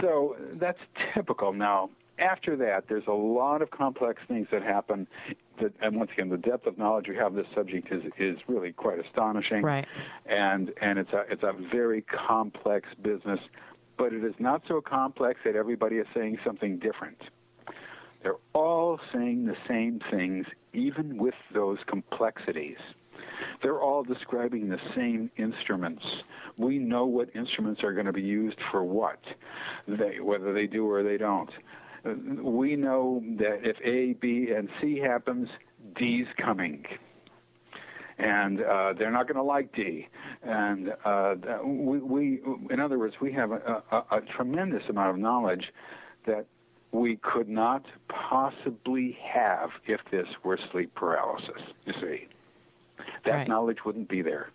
so 0.00 0.36
that's 0.54 0.78
typical. 1.14 1.52
Now, 1.52 1.90
after 2.18 2.56
that, 2.56 2.84
there's 2.88 3.06
a 3.06 3.12
lot 3.12 3.62
of 3.62 3.70
complex 3.70 4.20
things 4.28 4.48
that 4.50 4.62
happen. 4.62 5.06
That, 5.60 5.72
and 5.80 5.96
once 5.96 6.10
again, 6.12 6.28
the 6.28 6.36
depth 6.36 6.66
of 6.66 6.78
knowledge 6.78 7.08
we 7.08 7.16
have 7.16 7.34
of 7.34 7.42
this 7.42 7.52
subject 7.54 7.92
is 7.92 8.02
is 8.18 8.38
really 8.46 8.72
quite 8.72 8.98
astonishing. 9.04 9.62
Right. 9.62 9.86
And 10.26 10.72
and 10.80 10.98
it's 10.98 11.12
a 11.12 11.24
it's 11.30 11.42
a 11.42 11.54
very 11.72 12.02
complex 12.02 12.88
business, 13.02 13.40
but 13.96 14.12
it 14.12 14.24
is 14.24 14.34
not 14.38 14.62
so 14.68 14.80
complex 14.80 15.40
that 15.44 15.56
everybody 15.56 15.96
is 15.96 16.06
saying 16.14 16.38
something 16.44 16.78
different. 16.78 17.18
They're 18.22 18.34
all 18.52 18.98
saying 19.12 19.46
the 19.46 19.56
same 19.68 20.00
things, 20.10 20.46
even 20.72 21.18
with 21.18 21.34
those 21.54 21.78
complexities. 21.86 22.78
They're 23.62 23.80
all 23.80 24.02
describing 24.02 24.68
the 24.68 24.80
same 24.94 25.30
instruments. 25.36 26.04
We 26.56 26.78
know 26.78 27.06
what 27.06 27.34
instruments 27.34 27.82
are 27.82 27.92
going 27.92 28.06
to 28.06 28.12
be 28.12 28.22
used 28.22 28.58
for 28.70 28.82
what, 28.82 29.20
they, 29.86 30.20
whether 30.20 30.52
they 30.52 30.66
do 30.66 30.88
or 30.88 31.02
they 31.02 31.16
don't. 31.16 31.50
We 32.04 32.76
know 32.76 33.22
that 33.38 33.60
if 33.62 33.76
A, 33.84 34.14
B, 34.20 34.50
and 34.56 34.68
C 34.80 34.98
happens, 34.98 35.48
D's 35.96 36.26
coming. 36.42 36.84
And 38.18 38.62
uh, 38.62 38.94
they're 38.98 39.12
not 39.12 39.26
going 39.28 39.36
to 39.36 39.42
like 39.42 39.72
D. 39.74 40.08
And 40.42 40.92
uh, 41.04 41.34
we, 41.64 41.98
we, 41.98 42.40
in 42.70 42.80
other 42.80 42.98
words, 42.98 43.14
we 43.20 43.32
have 43.32 43.52
a, 43.52 43.82
a, 43.92 43.96
a 44.16 44.20
tremendous 44.36 44.82
amount 44.88 45.10
of 45.10 45.18
knowledge 45.18 45.72
that 46.26 46.46
we 46.90 47.16
could 47.22 47.48
not 47.48 47.84
possibly 48.08 49.16
have 49.32 49.70
if 49.86 50.00
this 50.10 50.26
were 50.42 50.58
sleep 50.72 50.94
paralysis, 50.94 51.62
you 51.86 51.92
see. 52.00 52.26
That 53.24 53.32
Right. 53.32 53.48
knowledge 53.48 53.78
wouldn't 53.84 54.08
be 54.08 54.22
there. 54.22 54.50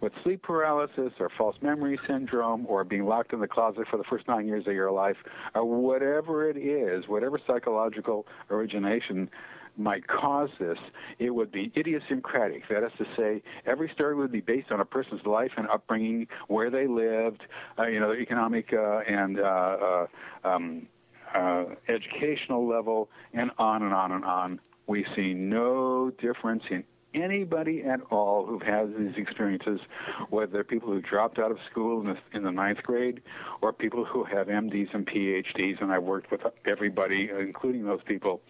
With 0.00 0.12
sleep 0.22 0.42
paralysis 0.42 1.12
or 1.18 1.30
false 1.38 1.56
memory 1.62 1.98
syndrome 2.06 2.66
or 2.68 2.84
being 2.84 3.06
locked 3.06 3.32
in 3.32 3.40
the 3.40 3.48
closet 3.48 3.86
for 3.90 3.96
the 3.96 4.04
first 4.04 4.28
nine 4.28 4.46
years 4.46 4.66
of 4.66 4.74
your 4.74 4.90
life 4.90 5.16
or 5.54 5.64
whatever 5.64 6.48
it 6.50 6.58
is, 6.58 7.08
whatever 7.08 7.40
psychological 7.46 8.26
origination 8.50 9.30
might 9.78 10.06
cause 10.06 10.48
this, 10.58 10.78
it 11.18 11.30
would 11.30 11.52
be 11.52 11.72
idiosyncratic. 11.76 12.68
That 12.68 12.84
is 12.84 12.92
to 12.98 13.04
say, 13.16 13.42
every 13.66 13.90
story 13.94 14.14
would 14.14 14.32
be 14.32 14.40
based 14.40 14.70
on 14.70 14.80
a 14.80 14.84
person's 14.84 15.24
life 15.26 15.52
and 15.56 15.68
upbringing, 15.68 16.28
where 16.48 16.70
they 16.70 16.86
lived, 16.86 17.42
uh, 17.78 17.86
you 17.86 18.00
know, 18.00 18.08
their 18.08 18.20
economic 18.20 18.72
uh, 18.72 18.98
and 19.00 19.38
uh, 19.38 19.42
uh, 19.44 20.06
um, 20.44 20.86
uh, 21.34 21.64
educational 21.88 22.66
level, 22.66 23.08
and 23.34 23.50
on 23.58 23.82
and 23.82 23.92
on 23.92 24.12
and 24.12 24.24
on. 24.24 24.60
We 24.86 25.04
see 25.14 25.34
no 25.34 26.10
difference 26.20 26.62
in 26.70 26.84
anybody 27.16 27.82
at 27.82 28.00
all 28.10 28.46
who 28.46 28.58
has 28.60 28.88
these 28.96 29.16
experiences, 29.16 29.80
whether 30.30 30.52
they're 30.52 30.64
people 30.64 30.88
who 30.88 31.00
dropped 31.00 31.38
out 31.38 31.50
of 31.50 31.58
school 31.70 32.00
in 32.00 32.06
the, 32.06 32.16
in 32.36 32.44
the 32.44 32.52
ninth 32.52 32.82
grade 32.82 33.22
or 33.62 33.72
people 33.72 34.04
who 34.04 34.24
have 34.24 34.46
MDs 34.46 34.94
and 34.94 35.06
PhDs, 35.06 35.80
and 35.80 35.92
I've 35.92 36.02
worked 36.02 36.30
with 36.30 36.42
everybody, 36.66 37.30
including 37.38 37.84
those 37.84 38.02
people, 38.06 38.40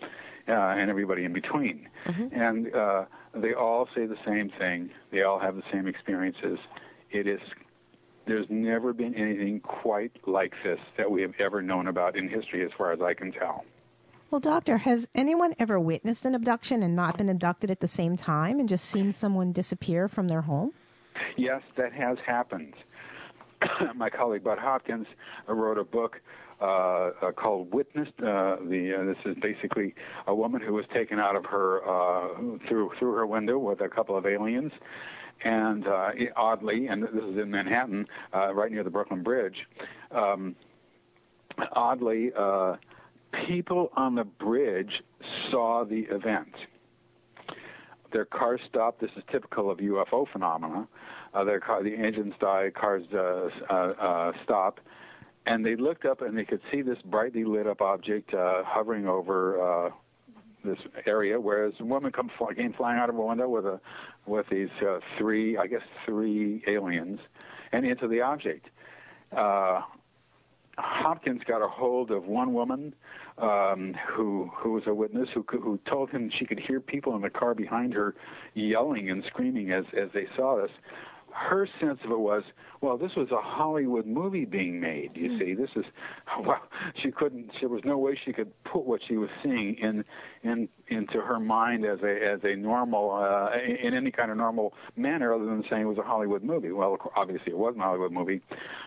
uh, 0.49 0.53
and 0.53 0.91
everybody 0.91 1.25
in 1.25 1.33
between. 1.33 1.89
And 2.33 2.75
uh, 2.75 3.05
they 3.35 3.55
all 3.55 3.89
say 3.95 4.07
the 4.07 4.19
same 4.27 4.51
thing. 4.59 4.91
They 5.11 5.23
all 5.23 5.39
have 5.39 5.57
the 5.57 5.65
same 5.73 5.87
experiences. 5.87 6.59
It 7.11 7.27
is 7.27 7.41
there's 8.27 8.47
never 8.51 8.93
been 8.93 9.15
anything 9.15 9.61
quite 9.61 10.11
like 10.27 10.53
this 10.65 10.81
that 10.97 11.11
we 11.11 11.23
have 11.23 11.33
ever 11.39 11.63
known 11.63 11.87
about 11.87 12.17
in 12.17 12.29
history, 12.29 12.65
as 12.65 12.73
far 12.77 12.93
as 12.93 13.01
I 13.01 13.15
can 13.15 13.31
tell. 13.31 13.65
Well, 14.31 14.41
doctor, 14.41 14.77
has 14.77 15.09
anyone 15.15 15.55
ever 15.59 15.79
witnessed 15.79 16.25
an 16.25 16.35
abduction 16.35 16.83
and 16.83 16.97
not 16.97 17.17
been 17.17 17.29
abducted 17.29 17.71
at 17.71 17.79
the 17.79 17.89
same 17.89 18.17
time 18.17 18.59
and 18.59 18.69
just 18.69 18.85
seen 18.87 19.13
someone 19.13 19.53
disappear 19.53 20.09
from 20.09 20.27
their 20.27 20.41
home? 20.43 20.73
Yes, 21.37 21.63
that 21.77 21.93
has 21.93 22.19
happened. 22.27 22.75
My 23.95 24.11
colleague 24.11 24.43
Bud 24.43 24.59
Hopkins 24.59 25.07
uh, 25.49 25.55
wrote 25.55 25.79
a 25.79 25.85
book 25.85 26.21
uh, 26.61 26.65
uh, 26.65 27.33
called 27.33 27.73
"Witnessed." 27.73 28.13
Uh, 28.19 28.57
the 28.69 28.99
uh, 28.99 29.05
this 29.05 29.17
is 29.25 29.37
basically 29.41 29.95
a 30.27 30.35
woman 30.35 30.61
who 30.61 30.73
was 30.73 30.85
taken 30.93 31.19
out 31.21 31.37
of 31.37 31.45
her 31.45 31.87
uh, 31.87 32.59
through 32.69 32.91
through 32.99 33.13
her 33.15 33.27
window 33.27 33.59
with 33.59 33.81
a 33.81 33.89
couple 33.89 34.17
of 34.17 34.27
aliens, 34.27 34.73
and 35.45 35.87
uh, 35.87 36.11
oddly, 36.35 36.89
and 36.89 37.03
this 37.03 37.11
is 37.13 37.39
in 37.39 37.51
Manhattan, 37.51 38.07
uh, 38.35 38.55
right 38.55 38.73
near 38.73 38.83
the 38.83 38.91
Brooklyn 38.91 39.23
Bridge. 39.23 39.57
Um, 40.11 40.57
oddly, 41.73 42.33
uh, 42.37 42.77
people 43.47 43.91
on 43.97 44.15
the 44.15 44.25
bridge 44.25 45.03
saw 45.51 45.85
the 45.85 46.07
event 46.11 46.55
their 48.13 48.25
car 48.25 48.59
stopped. 48.69 49.01
This 49.01 49.11
is 49.17 49.23
typical 49.31 49.71
of 49.71 49.79
UFO 49.79 50.27
phenomena. 50.33 50.89
Uh, 51.35 51.45
their 51.45 51.61
car, 51.61 51.83
the 51.83 51.95
engines 51.95 52.33
die, 52.41 52.71
cars 52.75 53.05
uh, 53.13 53.49
uh, 53.69 53.75
uh, 53.75 54.33
stop, 54.43 54.81
and 55.45 55.65
they 55.65 55.77
looked 55.77 56.07
up 56.07 56.23
and 56.23 56.37
they 56.37 56.45
could 56.45 56.63
see 56.73 56.81
this 56.81 56.97
brightly 57.05 57.45
lit 57.45 57.67
up 57.67 57.83
object 57.83 58.33
uh, 58.33 58.63
hovering 58.65 59.07
over 59.07 59.61
uh, 59.61 59.91
this 60.65 60.79
area. 61.07 61.39
Whereas 61.39 61.75
a 61.79 61.85
woman 61.85 62.11
come 62.11 62.31
fly, 62.39 62.55
came 62.55 62.73
flying 62.73 62.99
out 62.99 63.11
of 63.11 63.17
a 63.17 63.23
window 63.23 63.49
with 63.51 63.67
a 63.67 63.81
with 64.27 64.47
these 64.51 64.71
three, 65.19 65.59
I 65.59 65.67
guess, 65.67 65.83
three 66.07 66.63
aliens, 66.67 67.21
and 67.73 67.85
into 67.85 68.09
the 68.09 68.23
object. 68.23 68.67
Hopkins 70.79 71.41
got 71.47 71.63
a 71.63 71.69
hold 71.69 72.11
of 72.11 72.27
one 72.27 72.53
woman 72.53 72.95
um, 73.39 73.95
who 74.09 74.51
who 74.55 74.73
was 74.73 74.83
a 74.87 74.95
witness 74.95 75.29
who 75.33 75.45
who 75.49 75.79
told 75.89 76.11
him 76.11 76.31
she 76.39 76.45
could 76.45 76.61
hear 76.61 76.81
people 76.81 77.17
in 77.17 77.23
the 77.23 77.31
car 77.31 77.55
behind 77.55 77.95
her 77.95 78.15
yelling 78.55 79.11
and 79.11 79.25
screaming 79.25 79.73
as 79.73 79.85
as 79.97 80.11
they 80.13 80.27
saw 80.37 80.61
this. 80.61 80.71
Her 81.37 81.69
sense 81.81 81.99
of 82.03 82.11
it 82.11 82.19
was, 82.19 82.43
well, 82.81 82.97
this 82.97 83.13
was 83.15 83.31
a 83.31 83.41
Hollywood 83.41 84.07
movie 84.07 84.47
being 84.47 84.81
made. 84.81 85.15
You 85.15 85.39
see, 85.39 85.53
this 85.53 85.69
is 85.77 85.85
well, 86.47 86.63
she 87.03 87.11
couldn't. 87.11 87.51
There 87.61 87.69
was 87.69 87.83
no 87.85 87.99
way 87.99 88.19
she 88.25 88.33
could 88.33 88.51
put 88.65 88.85
what 88.85 89.01
she 89.07 89.19
was 89.19 89.29
seeing 89.43 89.77
in 89.77 90.05
in 90.43 90.69
into 90.89 91.21
her 91.21 91.39
mind 91.39 91.85
as 91.85 91.99
a 92.03 92.33
as 92.33 92.41
a 92.43 92.57
normal 92.57 93.13
uh, 93.13 93.51
in 93.59 93.93
any 93.93 94.11
kind 94.11 94.31
of 94.31 94.39
normal 94.39 94.73
manner, 94.97 95.35
other 95.35 95.45
than 95.45 95.63
saying 95.69 95.83
it 95.83 95.87
was 95.87 95.99
a 95.99 96.03
Hollywood 96.03 96.43
movie. 96.43 96.73
Well, 96.73 96.97
obviously 97.15 97.53
it 97.53 97.59
wasn't 97.59 97.83
a 97.83 97.85
Hollywood 97.85 98.13
movie. 98.13 98.41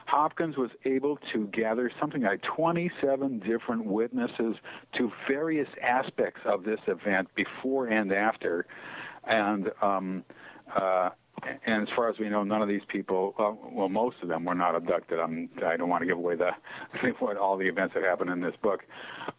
Hopkins 0.07 0.57
was 0.57 0.71
able 0.85 1.19
to 1.33 1.47
gather 1.47 1.91
something 1.99 2.23
like 2.23 2.41
27 2.41 3.39
different 3.39 3.85
witnesses 3.85 4.55
to 4.97 5.11
various 5.27 5.69
aspects 5.83 6.41
of 6.45 6.63
this 6.63 6.79
event 6.87 7.29
before 7.35 7.87
and 7.87 8.11
after, 8.11 8.65
and 9.25 9.69
um, 9.81 10.23
uh, 10.75 11.09
and 11.65 11.87
as 11.87 11.93
far 11.95 12.09
as 12.09 12.17
we 12.19 12.29
know, 12.29 12.43
none 12.43 12.61
of 12.61 12.67
these 12.67 12.81
people, 12.87 13.33
well, 13.37 13.57
well 13.71 13.89
most 13.89 14.17
of 14.21 14.29
them 14.29 14.45
were 14.45 14.55
not 14.55 14.75
abducted. 14.75 15.19
I'm, 15.19 15.49
I 15.65 15.77
don't 15.77 15.89
want 15.89 16.01
to 16.01 16.07
give 16.07 16.17
away 16.17 16.35
the 16.35 16.51
what 17.19 17.37
all 17.37 17.57
the 17.57 17.67
events 17.67 17.93
that 17.93 18.03
happened 18.03 18.29
in 18.29 18.41
this 18.41 18.55
book, 18.61 18.81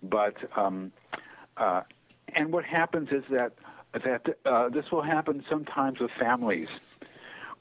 but 0.03 0.35
um, 0.57 0.93
uh, 1.57 1.83
and 2.35 2.53
what 2.53 2.65
happens 2.65 3.09
is 3.11 3.25
that 3.31 3.53
that 3.93 4.27
uh, 4.47 4.69
this 4.69 4.85
will 4.93 5.03
happen 5.03 5.45
sometimes 5.51 5.99
with 5.99 6.11
families 6.21 6.69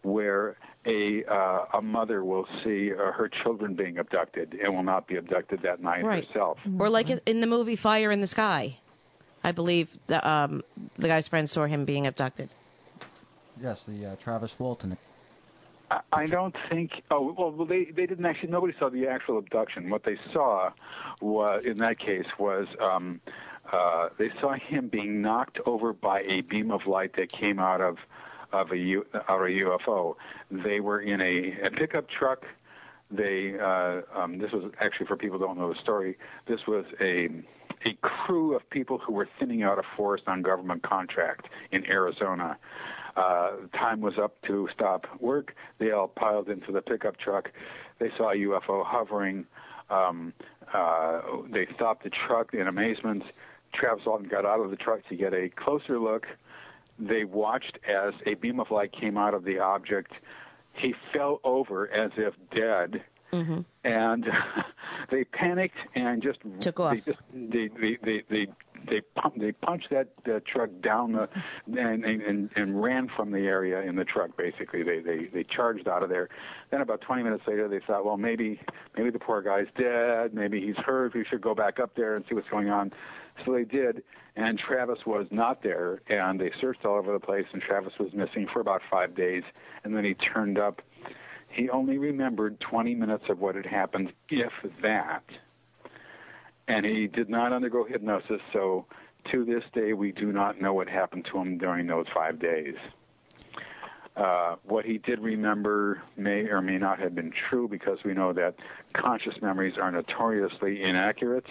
where 0.04 0.56
a 0.86 1.24
uh, 1.26 1.66
a 1.78 1.82
mother 1.82 2.24
will 2.24 2.48
see 2.64 2.92
uh, 2.94 3.12
her 3.12 3.30
children 3.44 3.74
being 3.76 3.98
abducted 3.98 4.54
and 4.64 4.74
will 4.76 4.84
not 4.84 5.08
be 5.08 5.16
abducted 5.18 5.62
that 5.64 5.82
night 5.82 6.04
Right. 6.04 6.26
herself. 6.26 6.58
Or 6.78 6.90
like 6.90 7.10
in- 7.10 7.22
in 7.26 7.42
the 7.42 7.48
movie 7.48 7.76
Fire 7.76 8.12
in 8.12 8.22
the 8.22 8.28
Sky. 8.28 8.78
I 9.44 9.52
believe 9.54 9.90
the 10.08 10.26
um 10.28 10.64
the 10.96 11.08
guy's 11.08 11.28
friend 11.28 11.50
saw 11.50 11.66
him 11.66 11.86
being 11.86 12.08
abducted. 12.08 12.50
Yes, 13.62 13.84
the 13.84 14.06
uh, 14.06 14.16
Travis 14.16 14.58
Walton. 14.60 14.98
I- 15.92 16.02
I 16.14 16.26
don't 16.26 16.56
think. 16.70 17.02
Oh 17.12 17.34
well, 17.38 17.66
they 17.66 17.86
they 17.86 18.06
didn't 18.06 18.26
actually. 18.26 18.52
Nobody 18.52 18.74
saw 18.78 18.90
the 18.90 19.08
actual 19.08 19.38
abduction. 19.38 19.90
What 19.90 20.04
they 20.04 20.18
saw, 20.32 20.72
was 21.22 21.64
in 21.66 21.78
that 21.78 22.00
case, 22.00 22.28
was 22.38 22.68
um, 22.80 23.20
uh, 23.72 24.10
they 24.18 24.30
saw 24.40 24.54
him 24.54 24.88
being 24.88 25.22
knocked 25.22 25.60
over 25.66 25.94
by 25.94 26.22
a 26.22 26.42
beam 26.42 26.72
of 26.72 26.86
light 26.86 27.14
that 27.18 27.32
came 27.32 27.60
out 27.60 27.82
of 27.82 27.98
of 28.52 28.72
a 28.72 28.78
U, 28.78 29.06
of 29.14 29.42
a 29.42 29.50
UFO. 29.50 30.16
They 30.50 30.80
were 30.80 31.02
in 31.02 31.22
a, 31.22 31.68
a 31.68 31.72
pickup 31.72 32.08
truck. 32.10 32.46
They 33.12 33.56
uh, 33.60 34.02
um, 34.16 34.38
this 34.38 34.52
was 34.52 34.72
actually 34.80 35.08
for 35.08 35.18
people 35.18 35.40
who 35.40 35.46
don't 35.46 35.58
know 35.58 35.74
the 35.74 35.80
story. 35.80 36.18
This 36.48 36.68
was 36.68 36.86
a 37.02 37.30
a 37.86 37.94
crew 38.02 38.56
of 38.56 38.70
people 38.70 38.98
who 38.98 39.14
were 39.14 39.28
thinning 39.40 39.64
out 39.64 39.80
a 39.80 39.84
forest 39.96 40.26
on 40.28 40.42
government 40.42 40.84
contract 40.84 41.48
in 41.72 41.86
Arizona. 41.86 42.58
Uh, 43.20 43.52
time 43.74 44.00
was 44.00 44.14
up 44.18 44.42
to 44.44 44.70
stop 44.74 45.06
work. 45.20 45.54
They 45.78 45.92
all 45.92 46.08
piled 46.08 46.48
into 46.48 46.72
the 46.72 46.82
pickup 46.82 47.18
truck. 47.18 47.52
They 48.00 48.12
saw 48.18 48.32
a 48.32 48.36
UFO 48.36 48.86
hovering. 48.86 49.46
Um, 49.90 50.32
uh, 50.74 51.20
they 51.52 51.68
stopped 51.76 52.06
the 52.06 52.12
truck 52.12 52.54
in 52.54 52.68
amazement. 52.68 53.24
Travis 53.74 54.06
Walton 54.06 54.30
got 54.30 54.46
out 54.46 54.62
of 54.62 54.70
the 54.70 54.78
truck 54.78 55.06
to 55.10 55.18
get 55.18 55.34
a 55.34 55.50
closer 55.50 56.00
look. 56.00 56.28
They 56.98 57.26
watched 57.26 57.78
as 57.86 58.14
a 58.26 58.36
beam 58.36 58.58
of 58.58 58.72
light 58.72 58.94
came 58.94 59.18
out 59.18 59.34
of 59.34 59.44
the 59.44 59.60
object. 59.60 60.22
He 60.74 60.96
fell 61.12 61.42
over 61.44 61.90
as 61.92 62.12
if 62.16 62.36
dead, 62.56 63.04
hmm 63.32 63.62
and 63.84 64.26
they 65.12 65.24
panicked 65.24 65.78
and 65.96 66.22
just 66.22 66.40
Took 66.60 66.80
off. 66.80 66.94
They 66.94 67.00
just, 67.00 67.20
they, 67.34 67.68
they, 67.68 67.98
they, 68.04 68.24
they, 68.30 68.48
they, 68.88 69.02
pump, 69.16 69.40
they 69.40 69.52
punched 69.52 69.90
that 69.92 70.10
uh, 70.26 70.40
truck 70.46 70.70
down 70.82 71.14
the 71.14 71.30
and, 71.68 72.04
and 72.06 72.50
and 72.56 72.82
ran 72.82 73.10
from 73.16 73.32
the 73.32 73.40
area 73.40 73.82
in 73.82 73.96
the 73.96 74.06
truck. 74.06 74.36
Basically, 74.38 74.84
they 74.84 75.00
they 75.00 75.26
they 75.26 75.44
charged 75.44 75.88
out 75.88 76.04
of 76.04 76.10
there. 76.10 76.30
Then 76.72 76.82
about 76.82 77.02
20 77.02 77.24
minutes 77.24 77.44
later, 77.48 77.68
they 77.68 77.80
thought, 77.86 78.06
well, 78.06 78.18
maybe 78.18 78.60
maybe 78.98 79.10
the 79.10 79.20
poor 79.20 79.42
guy's 79.42 79.68
dead. 79.78 80.34
Maybe 80.34 80.66
he's 80.66 80.78
hurt. 80.78 81.14
We 81.14 81.26
should 81.26 81.42
go 81.42 81.54
back 81.56 81.80
up 81.80 81.96
there 81.96 82.16
and 82.16 82.26
see 82.28 82.36
what's 82.36 82.50
going 82.50 82.70
on. 82.70 82.92
So 83.46 83.54
they 83.54 83.64
did, 83.64 84.04
and 84.36 84.60
Travis 84.60 85.00
was 85.06 85.28
not 85.32 85.64
there. 85.64 86.02
And 86.08 86.40
they 86.40 86.52
searched 86.60 86.86
all 86.86 86.98
over 86.98 87.14
the 87.14 87.20
place, 87.20 87.46
and 87.54 87.62
Travis 87.62 87.94
was 88.00 88.14
missing 88.14 88.48
for 88.52 88.60
about 88.60 88.82
five 88.90 89.16
days. 89.16 89.44
And 89.84 89.96
then 89.96 90.04
he 90.04 90.14
turned 90.14 90.58
up. 90.58 90.82
He 91.50 91.70
only 91.70 91.98
remembered 91.98 92.60
20 92.60 92.96
minutes 92.96 93.26
of 93.30 93.40
what 93.40 93.56
had 93.56 93.66
happened, 93.66 94.14
if 94.30 94.52
that. 94.82 95.24
And 96.68 96.86
he 96.86 97.08
did 97.08 97.30
not 97.30 97.52
undergo 97.52 97.84
hypnosis, 97.84 98.42
so 98.54 98.86
to 99.32 99.44
this 99.44 99.64
day, 99.74 99.94
we 99.94 100.12
do 100.12 100.32
not 100.32 100.62
know 100.62 100.74
what 100.74 100.88
happened 100.88 101.28
to 101.32 101.40
him 101.40 101.58
during 101.58 101.88
those 101.88 102.06
five 102.14 102.40
days. 102.40 102.76
Uh, 104.16 104.56
what 104.64 104.86
he 104.86 104.98
did 104.98 105.20
remember 105.20 106.02
may 106.18 106.42
or 106.42 106.62
may 106.62 106.78
not 106.78 107.00
have 107.00 107.16
been 107.16 107.32
true 107.50 107.68
because 107.68 108.00
we 108.04 108.14
know 108.14 108.34
that 108.34 108.56
conscious 108.94 109.36
memories 109.42 109.76
are 109.82 109.92
notoriously 109.92 110.84
inaccurate. 110.84 111.46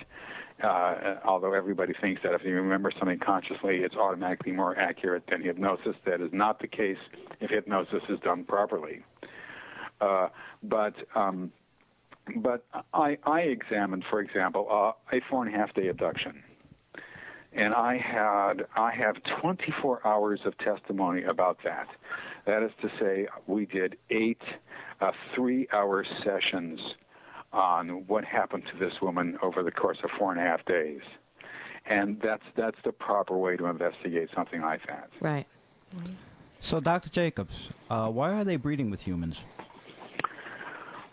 Uh, 0.63 1.15
although 1.25 1.55
everybody 1.55 1.95
thinks 2.01 2.21
that 2.23 2.35
if 2.35 2.43
you 2.45 2.53
remember 2.55 2.93
something 2.99 3.19
consciously, 3.19 3.77
it's 3.79 3.95
automatically 3.95 4.53
more 4.53 4.77
accurate 4.77 5.23
than 5.31 5.41
hypnosis. 5.41 5.95
That 6.05 6.21
is 6.21 6.31
not 6.33 6.61
the 6.61 6.67
case 6.67 6.99
if 7.41 7.51
hypnosis 7.51 8.03
is 8.09 8.19
done 8.21 8.45
properly. 8.45 9.03
Uh, 10.01 10.29
but 10.63 10.95
um, 11.15 11.53
but 12.37 12.65
I, 12.93 13.19
I 13.25 13.41
examined, 13.41 14.05
for 14.11 14.21
example, 14.21 14.67
uh, 14.71 15.17
a 15.17 15.21
four 15.31 15.45
and 15.45 15.55
a 15.55 15.59
half 15.59 15.75
day 15.75 15.89
abduction, 15.89 16.43
and 17.53 17.75
I 17.75 17.97
had 17.97 18.67
I 18.77 18.93
have 18.93 19.17
24 19.41 20.07
hours 20.07 20.41
of 20.45 20.57
testimony 20.59 21.23
about 21.25 21.59
that. 21.65 21.89
That 22.47 22.63
is 22.63 22.71
to 22.83 22.91
say, 22.99 23.29
we 23.47 23.67
did 23.67 23.97
eight 24.11 24.43
uh, 25.01 25.13
three-hour 25.35 26.05
sessions 26.25 26.81
on 27.53 28.07
what 28.07 28.25
happened 28.25 28.65
to 28.73 28.79
this 28.79 29.01
woman 29.01 29.39
over 29.43 29.63
the 29.63 29.71
course 29.71 29.99
of 30.05 30.11
four 30.19 30.33
and 30.33 30.41
a 30.41 30.45
half 30.45 30.65
days, 30.65 31.01
and 31.87 32.21
that's 32.21 32.45
that's 32.57 32.79
the 32.85 32.93
proper 32.93 33.37
way 33.37 33.57
to 33.57 33.67
investigate 33.67 34.29
something 34.35 34.61
like 34.61 34.87
that. 34.87 35.11
Right. 35.21 35.47
So, 36.61 36.81
Dr. 36.81 37.09
Jacobs, 37.09 37.71
uh, 37.89 38.09
why 38.11 38.33
are 38.33 38.45
they 38.45 38.57
breeding 38.57 38.91
with 38.91 39.01
humans? 39.01 39.45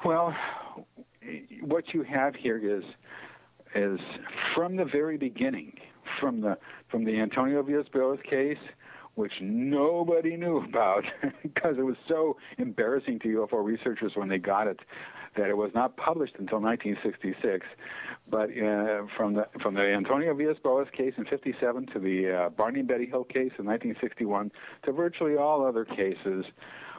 Well, 0.06 0.36
what 1.62 1.96
you 1.96 2.04
have 2.04 2.36
here 2.36 2.60
is 2.60 2.84
is 3.74 4.00
from 4.54 4.76
the 4.76 4.86
very 4.86 5.18
beginning, 5.18 5.74
from 6.22 6.42
the 6.42 6.60
from 6.92 7.06
the 7.06 7.20
Antonio 7.20 7.64
Villas-Boas 7.64 8.20
case, 8.30 8.60
which 9.16 9.32
nobody 9.42 10.38
knew 10.38 10.58
about 10.58 11.06
because 11.42 11.80
it 11.80 11.82
was 11.82 11.96
so 12.08 12.38
embarrassing 12.60 13.18
to 13.22 13.28
UFO 13.30 13.66
researchers 13.66 14.12
when 14.14 14.30
they 14.30 14.38
got 14.38 14.68
it 14.68 14.80
that 15.38 15.50
it 15.50 15.58
was 15.58 15.72
not 15.74 15.98
published 15.98 16.36
until 16.38 16.62
1966. 16.62 17.66
But 18.30 18.52
uh, 18.52 19.08
from 19.18 19.34
the 19.34 19.48
from 19.60 19.74
the 19.74 19.82
Antonio 19.82 20.36
Villas-Boas 20.36 20.88
case 20.96 21.14
in 21.18 21.26
57 21.26 21.88
to 21.94 22.00
the 22.00 22.32
uh, 22.46 22.50
Barney 22.50 22.82
and 22.82 22.88
Betty 22.88 23.08
Hill 23.08 23.24
case 23.24 23.54
in 23.58 23.66
1961 23.66 24.52
to 24.84 24.92
virtually 24.92 25.36
all 25.36 25.66
other 25.66 25.84
cases, 25.84 26.46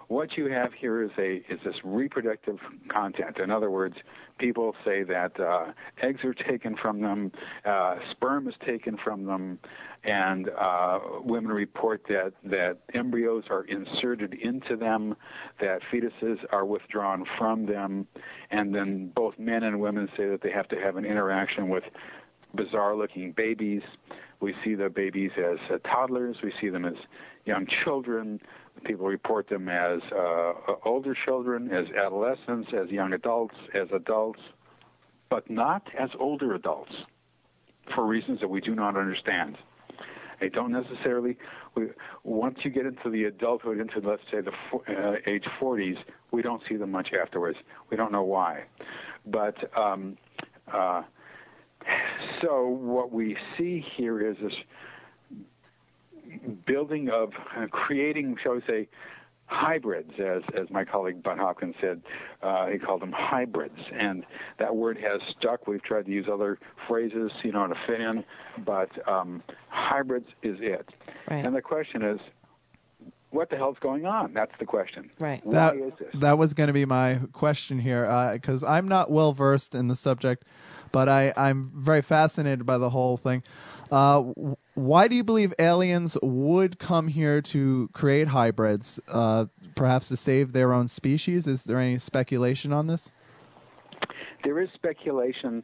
what 0.08 0.36
you 0.36 0.46
have 0.46 0.72
here 0.72 1.02
is 1.02 1.10
a 1.18 1.36
is 1.48 1.58
this 1.64 1.74
reproductive 1.84 2.58
content. 2.88 3.38
In 3.38 3.50
other 3.50 3.70
words, 3.70 3.96
people 4.38 4.74
say 4.84 5.02
that 5.02 5.38
uh, 5.40 5.72
eggs 6.02 6.20
are 6.24 6.34
taken 6.34 6.76
from 6.80 7.00
them, 7.00 7.32
uh, 7.64 7.96
sperm 8.12 8.46
is 8.46 8.54
taken 8.64 8.96
from 9.02 9.24
them, 9.24 9.58
and 10.04 10.48
uh, 10.50 10.98
women 11.24 11.50
report 11.50 12.02
that 12.08 12.32
that 12.44 12.78
embryos 12.94 13.44
are 13.50 13.64
inserted 13.64 14.34
into 14.34 14.76
them, 14.76 15.16
that 15.60 15.80
fetuses 15.92 16.38
are 16.52 16.64
withdrawn 16.64 17.24
from 17.36 17.66
them, 17.66 18.06
and 18.50 18.74
then 18.74 19.10
both 19.14 19.34
men 19.38 19.64
and 19.64 19.80
women 19.80 20.08
say 20.16 20.28
that 20.28 20.40
they 20.42 20.52
have 20.52 20.68
to 20.68 20.76
have 20.76 20.96
an 20.96 21.04
interaction 21.04 21.68
with 21.68 21.84
bizarre-looking 22.54 23.32
babies. 23.32 23.82
We 24.40 24.54
see 24.64 24.74
the 24.74 24.88
babies 24.88 25.30
as 25.36 25.58
uh, 25.70 25.78
toddlers. 25.88 26.36
We 26.42 26.52
see 26.60 26.68
them 26.68 26.84
as 26.84 26.94
young 27.44 27.66
children. 27.84 28.40
People 28.84 29.06
report 29.06 29.48
them 29.48 29.68
as 29.68 30.00
uh, 30.12 30.52
older 30.84 31.16
children, 31.24 31.70
as 31.72 31.86
adolescents, 31.90 32.68
as 32.72 32.90
young 32.90 33.12
adults, 33.12 33.54
as 33.74 33.88
adults, 33.92 34.40
but 35.28 35.48
not 35.50 35.82
as 35.98 36.10
older 36.18 36.54
adults 36.54 36.92
for 37.94 38.06
reasons 38.06 38.40
that 38.40 38.48
we 38.48 38.60
do 38.60 38.74
not 38.74 38.96
understand. 38.96 39.58
They 40.40 40.48
don't 40.48 40.72
necessarily. 40.72 41.36
We, 41.74 41.88
once 42.24 42.58
you 42.62 42.70
get 42.70 42.86
into 42.86 43.10
the 43.10 43.24
adulthood, 43.24 43.80
into 43.80 44.00
let's 44.06 44.22
say 44.30 44.40
the 44.40 44.52
uh, 44.92 45.16
age 45.26 45.46
40s, 45.60 45.96
we 46.30 46.42
don't 46.42 46.62
see 46.68 46.76
them 46.76 46.90
much 46.90 47.08
afterwards. 47.12 47.58
We 47.90 47.96
don't 47.96 48.12
know 48.12 48.24
why, 48.24 48.64
but 49.24 49.56
um, 49.76 50.18
uh, 50.72 51.02
so 52.42 52.66
what 52.66 53.12
we 53.12 53.36
see 53.56 53.84
here 53.96 54.20
is 54.20 54.36
this 54.42 54.52
building 56.66 57.08
of 57.08 57.30
uh, 57.56 57.66
creating, 57.70 58.36
shall 58.42 58.54
we 58.54 58.62
say, 58.66 58.88
hybrids, 59.46 60.12
as 60.18 60.42
as 60.60 60.68
my 60.70 60.84
colleague 60.84 61.22
Bud 61.22 61.38
Hopkins 61.38 61.74
said, 61.80 62.02
uh, 62.42 62.66
he 62.66 62.78
called 62.78 63.00
them 63.00 63.12
hybrids, 63.12 63.78
and 63.92 64.24
that 64.58 64.74
word 64.74 64.98
has 64.98 65.20
stuck. 65.38 65.66
We've 65.66 65.82
tried 65.82 66.06
to 66.06 66.12
use 66.12 66.26
other 66.30 66.58
phrases, 66.88 67.30
you 67.42 67.52
know, 67.52 67.66
to 67.66 67.74
fit 67.86 68.00
in, 68.00 68.24
but 68.64 68.90
um, 69.08 69.42
hybrids 69.68 70.28
is 70.42 70.58
it. 70.60 70.88
Right. 71.30 71.44
And 71.44 71.54
the 71.54 71.62
question 71.62 72.02
is, 72.02 72.20
what 73.30 73.50
the 73.50 73.56
hell's 73.56 73.78
going 73.80 74.06
on? 74.06 74.32
That's 74.32 74.52
the 74.58 74.64
question. 74.66 75.10
Right. 75.18 75.44
Why 75.44 75.52
That 75.54 75.76
is 75.76 75.92
this? 75.98 76.20
that 76.20 76.38
was 76.38 76.54
going 76.54 76.68
to 76.68 76.72
be 76.72 76.84
my 76.84 77.20
question 77.32 77.78
here, 77.78 78.30
because 78.32 78.64
I'm 78.64 78.88
not 78.88 79.10
well 79.10 79.32
versed 79.32 79.74
in 79.74 79.88
the 79.88 79.96
subject, 79.96 80.44
but 80.92 81.08
I 81.08 81.32
I'm 81.36 81.70
very 81.74 82.02
fascinated 82.02 82.64
by 82.64 82.78
the 82.78 82.88
whole 82.90 83.16
thing. 83.16 83.42
Uh, 83.90 84.22
why 84.74 85.08
do 85.08 85.14
you 85.14 85.22
believe 85.24 85.54
aliens 85.58 86.16
would 86.22 86.78
come 86.78 87.06
here 87.08 87.40
to 87.42 87.88
create 87.92 88.26
hybrids? 88.28 88.98
Uh, 89.06 89.46
perhaps 89.76 90.08
to 90.08 90.16
save 90.16 90.52
their 90.52 90.72
own 90.72 90.88
species? 90.88 91.46
Is 91.46 91.62
there 91.64 91.78
any 91.78 91.98
speculation 91.98 92.72
on 92.72 92.86
this? 92.86 93.10
There 94.44 94.60
is 94.60 94.68
speculation, 94.74 95.62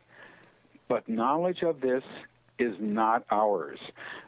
but 0.88 1.08
knowledge 1.08 1.62
of 1.62 1.80
this 1.80 2.02
is 2.58 2.74
not 2.80 3.24
ours. 3.30 3.78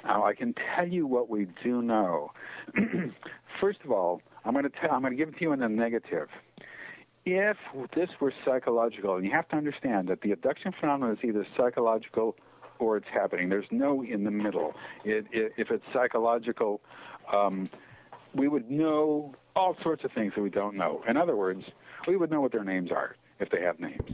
Now, 0.04 0.24
I 0.24 0.34
can 0.34 0.54
tell 0.74 0.86
you 0.86 1.06
what 1.06 1.28
we 1.28 1.46
do 1.62 1.82
know. 1.82 2.32
First 3.60 3.80
of 3.84 3.90
all, 3.90 4.22
I'm 4.44 4.52
going 4.52 4.64
to 4.64 4.70
tell, 4.70 4.90
I'm 4.90 5.00
going 5.00 5.12
to 5.12 5.16
give 5.16 5.28
it 5.28 5.38
to 5.38 5.42
you 5.42 5.52
in 5.52 5.60
the 5.60 5.68
negative. 5.68 6.28
If 7.24 7.56
this 7.94 8.10
were 8.20 8.32
psychological, 8.44 9.16
and 9.16 9.24
you 9.24 9.30
have 9.30 9.48
to 9.48 9.56
understand 9.56 10.08
that 10.08 10.20
the 10.20 10.32
abduction 10.32 10.72
phenomenon 10.78 11.16
is 11.16 11.24
either 11.24 11.46
psychological 11.56 12.36
or 12.78 12.96
it's 12.96 13.08
happening. 13.12 13.48
There's 13.48 13.66
no 13.70 14.02
in 14.02 14.24
the 14.24 14.30
middle. 14.30 14.74
It, 15.04 15.26
it, 15.32 15.52
if 15.56 15.70
it's 15.70 15.84
psychological, 15.92 16.80
um, 17.32 17.68
we 18.34 18.48
would 18.48 18.70
know 18.70 19.34
all 19.56 19.76
sorts 19.82 20.04
of 20.04 20.12
things 20.12 20.34
that 20.34 20.42
we 20.42 20.50
don't 20.50 20.76
know. 20.76 21.02
In 21.08 21.16
other 21.16 21.36
words, 21.36 21.64
we 22.06 22.16
would 22.16 22.30
know 22.30 22.40
what 22.40 22.52
their 22.52 22.64
names 22.64 22.90
are 22.90 23.16
if 23.38 23.48
they 23.50 23.62
have 23.62 23.78
names. 23.78 24.10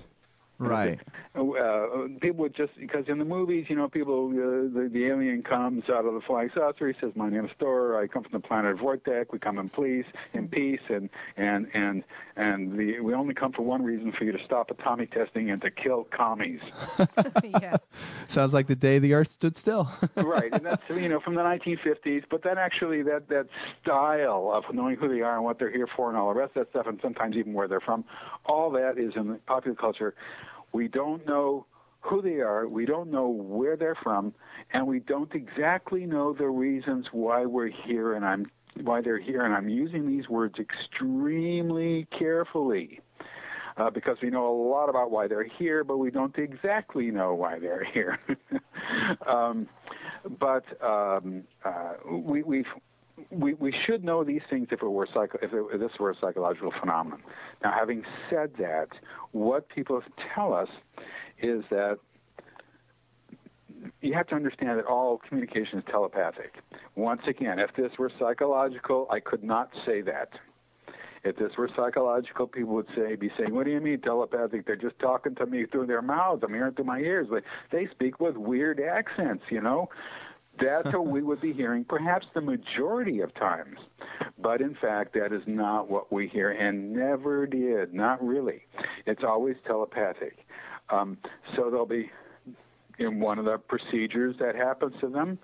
Right. 0.61 1.00
Uh, 1.32 2.08
people 2.20 2.40
would 2.40 2.56
just 2.56 2.72
because 2.76 3.04
in 3.06 3.18
the 3.20 3.24
movies, 3.24 3.66
you 3.68 3.76
know, 3.76 3.88
people 3.88 4.30
uh, 4.30 4.68
the, 4.76 4.90
the 4.92 5.06
alien 5.06 5.44
comes 5.44 5.84
out 5.88 6.04
of 6.04 6.12
the 6.12 6.20
flying 6.20 6.50
saucer. 6.52 6.88
He 6.88 6.94
says, 7.00 7.12
"My 7.14 7.30
name 7.30 7.44
is 7.44 7.52
Thor. 7.61 8.02
I 8.02 8.08
come 8.08 8.24
from 8.24 8.32
the 8.32 8.40
planet 8.40 8.76
Vortek. 8.78 9.26
We 9.30 9.38
come 9.38 9.58
in 9.58 9.68
peace, 9.68 10.06
in 10.32 10.48
peace, 10.48 10.80
and 10.88 11.08
and 11.36 11.68
and 11.72 12.02
and 12.34 12.76
the, 12.76 12.98
we 12.98 13.14
only 13.14 13.32
come 13.32 13.52
for 13.52 13.62
one 13.62 13.84
reason: 13.84 14.11
for 14.11 14.24
you 14.24 14.32
to 14.32 14.44
stop 14.44 14.72
atomic 14.72 15.12
testing 15.12 15.50
and 15.50 15.62
to 15.62 15.70
kill 15.70 16.02
commies." 16.02 16.61
yeah. 17.44 17.76
Sounds 18.26 18.52
like 18.52 18.66
the 18.66 18.74
day 18.74 18.98
the 18.98 19.14
Earth 19.14 19.30
stood 19.30 19.56
still. 19.56 19.88
right, 20.16 20.52
and 20.52 20.66
that's 20.66 20.82
you 20.90 21.08
know 21.08 21.20
from 21.20 21.36
the 21.36 21.42
1950s. 21.42 22.24
But 22.28 22.42
then 22.42 22.58
actually 22.58 23.02
that 23.02 23.28
that 23.28 23.46
style 23.82 24.50
of 24.52 24.64
knowing 24.74 24.96
who 24.96 25.08
they 25.08 25.20
are 25.20 25.36
and 25.36 25.44
what 25.44 25.61
they're 25.61 25.70
here 25.70 25.88
for 25.96 26.08
and 26.08 26.18
all 26.18 26.34
the 26.34 26.40
rest 26.40 26.56
of 26.56 26.66
that 26.66 26.70
stuff, 26.70 26.86
and 26.88 26.98
sometimes 27.00 27.36
even 27.36 27.52
where 27.52 27.68
they're 27.68 27.78
from, 27.78 28.04
all 28.46 28.68
that 28.72 28.98
is 28.98 29.12
in 29.14 29.38
popular 29.46 29.76
culture. 29.76 30.14
We 30.72 30.88
don't 30.88 31.26
know 31.26 31.66
who 32.02 32.22
they 32.22 32.40
are, 32.40 32.66
we 32.66 32.86
don't 32.86 33.10
know 33.10 33.28
where 33.28 33.76
they're 33.76 33.98
from, 34.02 34.32
and 34.72 34.86
we 34.86 35.00
don't 35.00 35.34
exactly 35.34 36.06
know 36.06 36.32
the 36.32 36.48
reasons 36.48 37.06
why 37.12 37.44
we're 37.44 37.68
here. 37.68 38.14
And 38.14 38.24
I'm 38.24 38.50
why 38.82 39.00
they're 39.00 39.18
here, 39.18 39.44
and 39.44 39.54
I'm 39.54 39.68
using 39.68 40.06
these 40.06 40.28
words 40.28 40.56
extremely 40.58 42.06
carefully. 42.16 43.00
Uh, 43.76 43.88
because 43.88 44.16
we 44.22 44.28
know 44.28 44.46
a 44.46 44.56
lot 44.68 44.88
about 44.88 45.10
why 45.10 45.26
they're 45.26 45.46
here, 45.58 45.84
but 45.84 45.96
we 45.96 46.10
don't 46.10 46.36
exactly 46.36 47.10
know 47.10 47.34
why 47.34 47.58
they're 47.58 47.84
here. 47.84 48.18
um, 49.26 49.68
but 50.38 50.64
um, 50.82 51.44
uh, 51.64 51.92
we 52.06 52.42
we've 52.42 52.66
we, 53.30 53.54
we 53.54 53.74
should 53.86 54.04
know 54.04 54.24
these 54.24 54.42
things 54.48 54.68
if 54.70 54.82
it 54.82 54.88
were 54.88 55.06
psycho, 55.12 55.38
if, 55.42 55.52
it, 55.52 55.64
if 55.72 55.80
this 55.80 55.90
were 55.98 56.10
a 56.10 56.14
psychological 56.20 56.72
phenomenon. 56.80 57.22
Now, 57.62 57.74
having 57.78 58.02
said 58.28 58.52
that, 58.58 58.88
what 59.32 59.68
people 59.68 60.02
tell 60.34 60.52
us 60.52 60.68
is 61.40 61.64
that 61.70 61.98
you 64.02 64.14
have 64.14 64.26
to 64.28 64.34
understand 64.34 64.78
that 64.78 64.86
all 64.86 65.18
communication 65.28 65.78
is 65.78 65.84
telepathic. 65.90 66.54
Once 66.96 67.22
again, 67.26 67.58
if 67.58 67.70
this 67.76 67.92
were 67.98 68.10
psychological, 68.18 69.06
I 69.10 69.20
could 69.20 69.42
not 69.42 69.70
say 69.86 70.00
that. 70.02 70.30
If 71.22 71.36
this 71.36 71.52
were 71.58 71.68
psychological, 71.76 72.46
people 72.46 72.74
would 72.74 72.88
say, 72.96 73.14
be 73.14 73.30
saying, 73.38 73.54
"What 73.54 73.66
do 73.66 73.70
you 73.72 73.80
mean 73.80 74.00
telepathic? 74.00 74.66
They're 74.66 74.76
just 74.76 74.98
talking 74.98 75.34
to 75.34 75.44
me 75.44 75.66
through 75.66 75.86
their 75.86 76.00
mouths. 76.00 76.42
I'm 76.42 76.54
hearing 76.54 76.72
through 76.72 76.86
my 76.86 76.98
ears, 76.98 77.26
but 77.28 77.42
they 77.70 77.88
speak 77.88 78.20
with 78.20 78.36
weird 78.36 78.80
accents, 78.80 79.44
you 79.50 79.60
know." 79.60 79.90
That's 80.61 80.86
what 80.86 81.06
we 81.06 81.22
would 81.22 81.40
be 81.40 81.52
hearing, 81.52 81.84
perhaps 81.84 82.26
the 82.34 82.40
majority 82.40 83.20
of 83.20 83.34
times. 83.34 83.78
But 84.38 84.61
in 84.61 84.76
fact, 84.80 85.14
that 85.14 85.32
is 85.32 85.42
not 85.46 85.90
what 85.90 86.12
we 86.12 86.28
hear, 86.28 86.50
and 86.50 86.92
never 86.92 87.46
did. 87.46 87.94
Not 87.94 88.24
really. 88.24 88.62
It's 89.06 89.22
always 89.24 89.56
telepathic. 89.66 90.38
Um, 90.90 91.18
so 91.56 91.70
they'll 91.70 91.86
be 91.86 92.11
in 92.98 93.20
one 93.20 93.38
of 93.38 93.44
the 93.44 93.58
procedures 93.58 94.36
that 94.38 94.54
happens 94.54 94.94
to 95.00 95.08
them. 95.08 95.38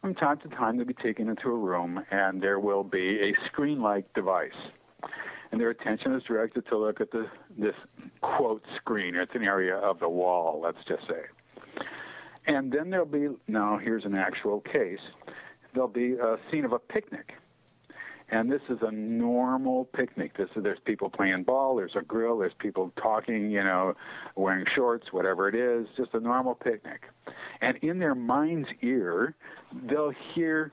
From 0.00 0.14
time 0.14 0.38
to 0.40 0.48
time, 0.48 0.76
they'll 0.76 0.86
be 0.86 0.94
taken 0.94 1.28
into 1.28 1.48
a 1.48 1.56
room, 1.56 2.02
and 2.10 2.42
there 2.42 2.60
will 2.60 2.84
be 2.84 3.20
a 3.20 3.34
screen-like 3.46 4.12
device 4.14 4.52
and 5.54 5.60
their 5.60 5.70
attention 5.70 6.12
is 6.16 6.22
directed 6.24 6.66
to 6.66 6.76
look 6.76 7.00
at 7.00 7.12
the 7.12 7.28
this 7.56 7.76
quote 8.22 8.64
screen. 8.74 9.14
It's 9.14 9.36
an 9.36 9.44
area 9.44 9.76
of 9.76 10.00
the 10.00 10.08
wall, 10.08 10.60
let's 10.60 10.84
just 10.88 11.06
say. 11.06 11.22
And 12.46 12.70
then 12.72 12.90
there'll 12.90 13.06
be 13.06 13.28
now 13.48 13.78
here's 13.78 14.04
an 14.04 14.14
actual 14.14 14.60
case. 14.60 14.98
There'll 15.72 15.88
be 15.88 16.14
a 16.14 16.36
scene 16.50 16.64
of 16.64 16.72
a 16.72 16.78
picnic. 16.78 17.32
And 18.30 18.50
this 18.50 18.62
is 18.70 18.78
a 18.82 18.90
normal 18.90 19.84
picnic. 19.94 20.36
This 20.36 20.48
is, 20.56 20.62
there's 20.62 20.78
people 20.86 21.10
playing 21.10 21.44
ball, 21.44 21.76
there's 21.76 21.94
a 21.94 22.02
grill, 22.02 22.38
there's 22.38 22.54
people 22.58 22.90
talking, 23.00 23.50
you 23.50 23.62
know, 23.62 23.94
wearing 24.34 24.64
shorts, 24.74 25.12
whatever 25.12 25.48
it 25.48 25.54
is, 25.54 25.86
just 25.96 26.14
a 26.14 26.20
normal 26.20 26.54
picnic. 26.54 27.02
And 27.60 27.76
in 27.78 27.98
their 27.98 28.14
mind's 28.14 28.68
ear, 28.82 29.34
they'll 29.88 30.12
hear, 30.34 30.72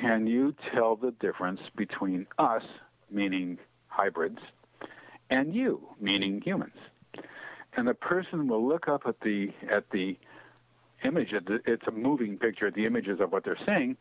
Can 0.00 0.26
you 0.26 0.54
tell 0.74 0.96
the 0.96 1.12
difference 1.12 1.60
between 1.76 2.26
us, 2.38 2.64
meaning 3.10 3.58
hybrids, 3.86 4.38
and 5.30 5.54
you, 5.54 5.80
meaning 6.00 6.40
humans. 6.44 6.76
And 7.76 7.88
the 7.88 7.94
person 7.94 8.48
will 8.48 8.66
look 8.66 8.88
up 8.88 9.02
at 9.06 9.20
the 9.20 9.48
at 9.70 9.84
the 9.90 10.18
image. 11.04 11.28
It's 11.32 11.86
a 11.86 11.90
moving 11.90 12.38
picture. 12.38 12.70
The 12.70 12.86
images 12.86 13.20
of 13.20 13.32
what 13.32 13.44
they're 13.44 13.58
saying, 13.66 13.96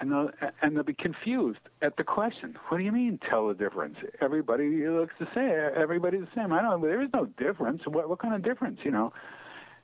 and 0.00 0.10
they'll 0.10 0.30
and 0.62 0.76
they'll 0.76 0.82
be 0.82 0.94
confused 0.94 1.60
at 1.82 1.96
the 1.96 2.04
question. 2.04 2.56
What 2.68 2.78
do 2.78 2.84
you 2.84 2.92
mean? 2.92 3.18
Tell 3.28 3.48
the 3.48 3.54
difference? 3.54 3.96
Everybody 4.20 4.86
looks 4.86 5.14
the 5.18 5.28
same. 5.34 5.80
Everybody's 5.80 6.22
the 6.22 6.28
same. 6.34 6.52
I 6.52 6.62
don't. 6.62 6.80
There 6.82 7.02
is 7.02 7.10
no 7.12 7.26
difference. 7.26 7.82
What 7.86 8.08
what 8.08 8.18
kind 8.18 8.34
of 8.34 8.42
difference? 8.42 8.78
You 8.84 8.90
know. 8.90 9.12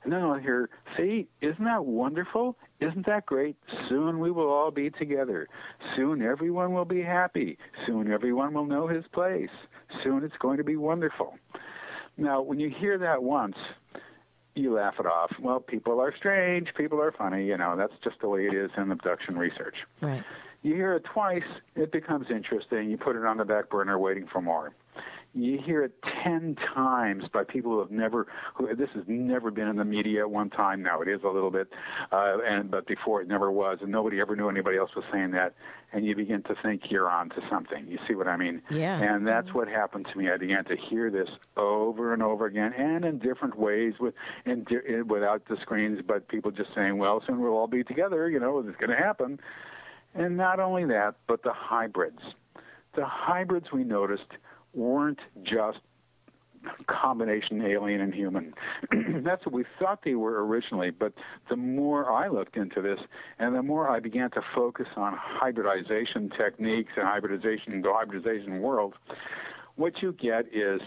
And 0.03 0.13
then 0.13 0.21
I'll 0.21 0.35
hear, 0.35 0.69
see, 0.95 1.27
isn't 1.41 1.65
that 1.65 1.83
wonderful? 1.83 2.55
Isn't 2.79 3.05
that 3.07 3.25
great? 3.25 3.57
Soon 3.89 4.19
we 4.19 4.31
will 4.31 4.47
all 4.47 4.71
be 4.71 4.89
together. 4.91 5.49
Soon 5.95 6.21
everyone 6.21 6.71
will 6.71 6.85
be 6.85 7.01
happy. 7.01 7.57
Soon 7.85 8.09
everyone 8.09 8.53
will 8.53 8.67
know 8.67 8.87
his 8.87 9.03
place. 9.11 9.49
Soon 10.03 10.23
it's 10.23 10.37
going 10.39 10.57
to 10.59 10.63
be 10.63 10.77
wonderful. 10.77 11.33
Now, 12.15 12.41
when 12.41 12.59
you 12.59 12.69
hear 12.79 12.97
that 12.99 13.21
once, 13.21 13.55
you 14.57 14.73
laugh 14.73 14.95
it 14.99 15.05
off. 15.05 15.31
Well, 15.39 15.59
people 15.59 15.99
are 15.99 16.13
strange. 16.15 16.73
People 16.75 17.01
are 17.01 17.11
funny. 17.11 17.45
You 17.45 17.57
know, 17.57 17.75
that's 17.77 17.93
just 18.03 18.19
the 18.21 18.29
way 18.29 18.45
it 18.45 18.53
is 18.53 18.71
in 18.77 18.91
abduction 18.91 19.37
research. 19.37 19.75
Right. 20.01 20.23
You 20.63 20.73
hear 20.73 20.95
it 20.95 21.05
twice, 21.05 21.43
it 21.75 21.91
becomes 21.91 22.27
interesting. 22.29 22.89
You 22.89 22.97
put 22.97 23.15
it 23.15 23.23
on 23.23 23.37
the 23.37 23.45
back 23.45 23.69
burner 23.69 23.97
waiting 23.97 24.27
for 24.27 24.41
more 24.41 24.73
you 25.43 25.59
hear 25.63 25.83
it 25.83 25.93
ten 26.23 26.55
times 26.73 27.25
by 27.31 27.43
people 27.43 27.71
who 27.71 27.79
have 27.79 27.91
never 27.91 28.27
who 28.55 28.73
this 28.75 28.89
has 28.93 29.03
never 29.07 29.51
been 29.51 29.67
in 29.67 29.75
the 29.75 29.85
media 29.85 30.21
at 30.21 30.29
one 30.29 30.49
time. 30.49 30.81
Now 30.81 31.01
it 31.01 31.07
is 31.07 31.21
a 31.23 31.27
little 31.27 31.51
bit 31.51 31.67
uh 32.11 32.37
and 32.45 32.71
but 32.71 32.87
before 32.87 33.21
it 33.21 33.27
never 33.27 33.51
was 33.51 33.79
and 33.81 33.91
nobody 33.91 34.19
ever 34.19 34.35
knew 34.35 34.49
anybody 34.49 34.77
else 34.77 34.91
was 34.95 35.05
saying 35.11 35.31
that. 35.31 35.55
And 35.93 36.05
you 36.05 36.15
begin 36.15 36.43
to 36.43 36.55
think 36.61 36.83
you're 36.89 37.09
on 37.09 37.29
to 37.29 37.41
something. 37.49 37.87
You 37.87 37.97
see 38.07 38.15
what 38.15 38.27
i 38.27 38.35
mean? 38.35 38.61
Yeah. 38.69 39.01
And 39.01 39.25
that's 39.27 39.53
what 39.53 39.67
happened 39.67 40.07
to 40.11 40.17
me. 40.17 40.29
I 40.29 40.37
began 40.37 40.65
to 40.65 40.75
hear 40.75 41.09
this 41.09 41.29
over 41.55 42.13
and 42.13 42.21
over 42.21 42.45
again 42.45 42.73
and 42.73 43.05
in 43.05 43.19
different 43.19 43.57
ways 43.57 43.93
with 43.99 44.13
in, 44.45 44.65
in 44.87 45.07
without 45.07 45.47
the 45.47 45.57
screens 45.61 46.01
but 46.05 46.27
people 46.27 46.51
just 46.51 46.73
saying 46.75 46.97
well 46.97 47.23
soon 47.25 47.39
we'll 47.39 47.53
all 47.53 47.67
be 47.67 47.83
together 47.83 48.29
you 48.29 48.39
know 48.39 48.59
it's 48.59 48.77
going 48.77 48.89
to 48.89 48.97
happen. 48.97 49.39
And 50.15 50.35
not 50.35 50.59
only 50.59 50.85
that 50.85 51.15
but 51.27 51.43
the 51.43 51.53
hybrids. 51.53 52.21
The 52.95 53.05
hybrids 53.05 53.71
we 53.71 53.83
noticed 53.83 54.31
weren't 54.77 55.19
just 55.43 55.79
combination 56.87 57.61
alien 57.61 58.01
and 58.01 58.13
human. 58.13 58.53
That's 59.23 59.45
what 59.45 59.53
we 59.53 59.65
thought 59.79 59.99
they 60.03 60.15
were 60.15 60.45
originally, 60.45 60.91
but 60.91 61.13
the 61.49 61.55
more 61.55 62.11
I 62.11 62.27
looked 62.27 62.57
into 62.57 62.81
this 62.81 62.99
and 63.39 63.55
the 63.55 63.63
more 63.63 63.89
I 63.89 63.99
began 63.99 64.31
to 64.31 64.41
focus 64.55 64.87
on 64.95 65.15
hybridization 65.17 66.29
techniques 66.37 66.91
and 66.95 67.05
hybridization, 67.05 67.81
the 67.81 67.93
hybridization 67.93 68.61
world, 68.61 68.95
what 69.75 70.01
you 70.01 70.13
get 70.13 70.45
is 70.53 70.81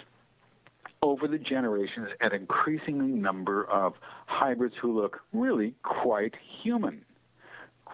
over 1.03 1.27
the 1.27 1.39
generations 1.39 2.09
an 2.21 2.35
increasing 2.35 3.23
number 3.23 3.65
of 3.71 3.95
hybrids 4.27 4.75
who 4.83 5.01
look 5.01 5.21
really 5.33 5.75
quite 5.83 6.35
human. 6.63 7.03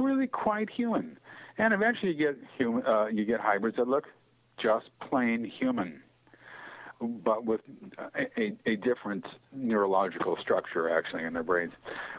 Really 0.00 0.26
quite 0.26 0.68
human. 0.68 1.18
And 1.58 1.72
eventually 1.72 2.12
you 2.12 2.18
get 2.18 2.38
human, 2.58 2.84
uh, 2.84 3.06
you 3.06 3.24
get 3.24 3.40
hybrids 3.40 3.76
that 3.76 3.88
look 3.88 4.04
just 4.60 4.86
plain 5.00 5.44
human, 5.44 6.00
but 7.00 7.44
with 7.44 7.60
a, 8.14 8.52
a, 8.66 8.76
different 8.76 9.26
neurological 9.52 10.36
structure 10.40 10.96
actually 10.96 11.24
in 11.24 11.34
their 11.34 11.42
brains. 11.42 11.72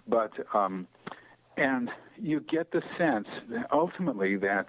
But 0.07 0.31
um, 0.53 0.87
and 1.57 1.89
you 2.17 2.39
get 2.39 2.71
the 2.71 2.83
sense 2.97 3.27
that 3.49 3.67
ultimately 3.71 4.37
that, 4.37 4.67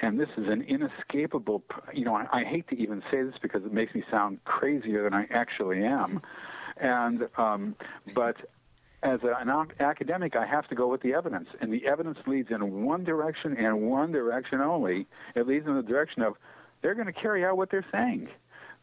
and 0.00 0.18
this 0.18 0.30
is 0.36 0.48
an 0.48 0.62
inescapable. 0.62 1.62
You 1.92 2.06
know, 2.06 2.14
I, 2.14 2.26
I 2.32 2.44
hate 2.44 2.68
to 2.68 2.76
even 2.76 3.02
say 3.10 3.22
this 3.22 3.34
because 3.42 3.64
it 3.64 3.72
makes 3.72 3.94
me 3.94 4.02
sound 4.10 4.42
crazier 4.44 5.04
than 5.04 5.14
I 5.14 5.26
actually 5.30 5.84
am, 5.84 6.22
and 6.78 7.28
um, 7.36 7.76
but 8.14 8.36
as 9.02 9.18
an 9.24 9.50
academic, 9.80 10.36
I 10.36 10.46
have 10.46 10.68
to 10.68 10.74
go 10.74 10.86
with 10.86 11.02
the 11.02 11.12
evidence, 11.12 11.48
and 11.60 11.72
the 11.72 11.86
evidence 11.86 12.18
leads 12.26 12.50
in 12.50 12.84
one 12.84 13.02
direction 13.02 13.56
and 13.56 13.82
one 13.82 14.12
direction 14.12 14.60
only. 14.60 15.06
It 15.34 15.46
leads 15.48 15.66
in 15.66 15.74
the 15.74 15.82
direction 15.82 16.22
of 16.22 16.34
they're 16.82 16.94
going 16.94 17.06
to 17.06 17.12
carry 17.12 17.44
out 17.44 17.56
what 17.56 17.70
they're 17.70 17.86
saying. 17.92 18.28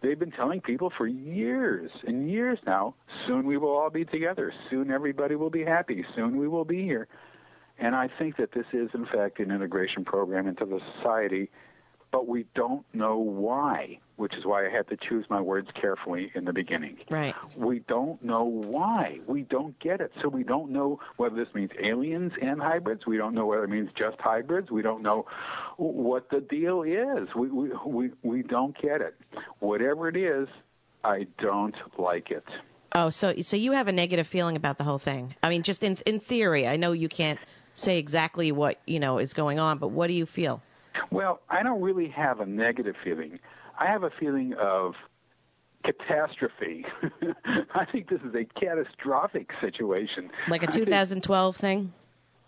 They've 0.02 0.18
been 0.18 0.32
telling 0.32 0.62
people 0.62 0.92
for 0.98 1.08
years 1.08 1.92
and 2.08 2.30
years 2.32 2.58
now, 2.66 2.96
soon 3.28 3.46
we 3.46 3.58
will 3.58 3.76
all 3.76 3.90
be 3.90 4.06
together. 4.06 4.54
Soon 4.70 4.92
everybody 4.92 5.36
will 5.36 5.50
be 5.50 5.66
happy. 5.66 6.06
Soon 6.16 6.38
we 6.38 6.48
will 6.48 6.64
be 6.64 6.84
here. 6.84 7.08
And 7.78 7.96
I 7.96 8.10
think 8.18 8.38
that 8.38 8.54
this 8.54 8.66
is, 8.72 8.90
in 8.94 9.06
fact, 9.06 9.40
an 9.40 9.52
integration 9.52 10.06
program 10.06 10.48
into 10.48 10.66
the 10.66 10.80
society 10.96 11.50
but 12.12 12.28
we 12.28 12.46
don't 12.56 12.86
know 12.94 13.18
why, 13.18 14.00
which 14.20 14.36
is 14.36 14.46
why 14.46 14.66
I 14.66 14.70
had 14.70 14.88
to 14.90 14.98
choose 14.98 15.26
my 15.30 15.42
words 15.42 15.70
carefully 15.80 16.32
in 16.36 16.46
the 16.46 16.54
beginning. 16.54 16.98
Right. 17.10 17.34
We 17.56 17.80
don't 17.80 18.22
know 18.24 18.44
why. 18.44 19.20
We 19.28 19.44
don't 19.44 19.78
get 19.80 20.02
it. 20.02 20.12
So 20.22 20.30
we 20.30 20.44
don't 20.44 20.72
know 20.72 21.00
whether 21.18 21.36
this 21.36 21.54
means 21.54 21.72
aliens 21.82 22.34
and 22.42 22.62
hybrids. 22.62 23.06
We 23.06 23.18
don't 23.18 23.34
know 23.34 23.46
whether 23.46 23.64
it 23.64 23.70
means 23.70 23.90
just 23.98 24.20
hybrids. 24.20 24.70
We 24.70 24.82
don't 24.82 25.02
know 25.02 25.26
what 25.78 26.30
the 26.30 26.42
deal 26.42 26.84
is. 26.84 27.30
We 27.36 27.50
we 27.50 27.72
we, 27.86 28.10
we 28.22 28.44
don't 28.44 28.80
get 28.82 29.02
it. 29.02 29.16
Whatever 29.60 30.10
it 30.10 30.18
is, 30.18 30.48
I 31.04 31.28
don't 31.40 31.76
like 31.98 32.32
it. 32.32 32.46
Oh, 32.94 33.10
so 33.10 33.34
so 33.42 33.56
you 33.56 33.72
have 33.74 33.88
a 33.88 33.92
negative 33.94 34.28
feeling 34.28 34.56
about 34.56 34.78
the 34.78 34.84
whole 34.84 34.98
thing. 34.98 35.36
I 35.42 35.50
mean, 35.50 35.64
just 35.64 35.84
in 35.84 35.98
in 36.06 36.20
theory. 36.20 36.68
I 36.68 36.76
know 36.76 36.92
you 36.92 37.08
can't 37.08 37.40
say 37.80 37.98
exactly 37.98 38.52
what, 38.52 38.80
you 38.86 39.00
know, 39.00 39.18
is 39.18 39.34
going 39.34 39.60
on, 39.60 39.78
but 39.78 39.90
what 39.90 40.08
do 40.08 40.14
you 40.14 40.26
feel? 40.26 40.62
Well, 41.12 41.40
I 41.50 41.64
don't 41.64 41.82
really 41.82 42.10
have 42.10 42.40
a 42.40 42.46
negative 42.46 42.96
feeling. 43.04 43.40
I 43.80 43.88
have 43.88 44.04
a 44.04 44.12
feeling 44.20 44.54
of 44.60 44.94
catastrophe. 45.84 46.86
I 47.74 47.86
think 47.86 48.10
this 48.10 48.20
is 48.22 48.36
a 48.36 48.46
catastrophic 48.60 49.50
situation. 49.62 50.30
Like 50.50 50.64
a 50.64 50.68
2012 50.68 51.56
think, 51.56 51.62
thing? 51.62 51.94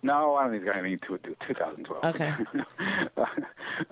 No, 0.03 0.35
I 0.35 0.43
don't 0.43 0.51
think 0.51 0.63
it's 0.63 0.71
going 0.71 0.99
to 0.99 1.27
be 1.29 1.45
2012. 1.47 2.03
Okay. 2.03 2.33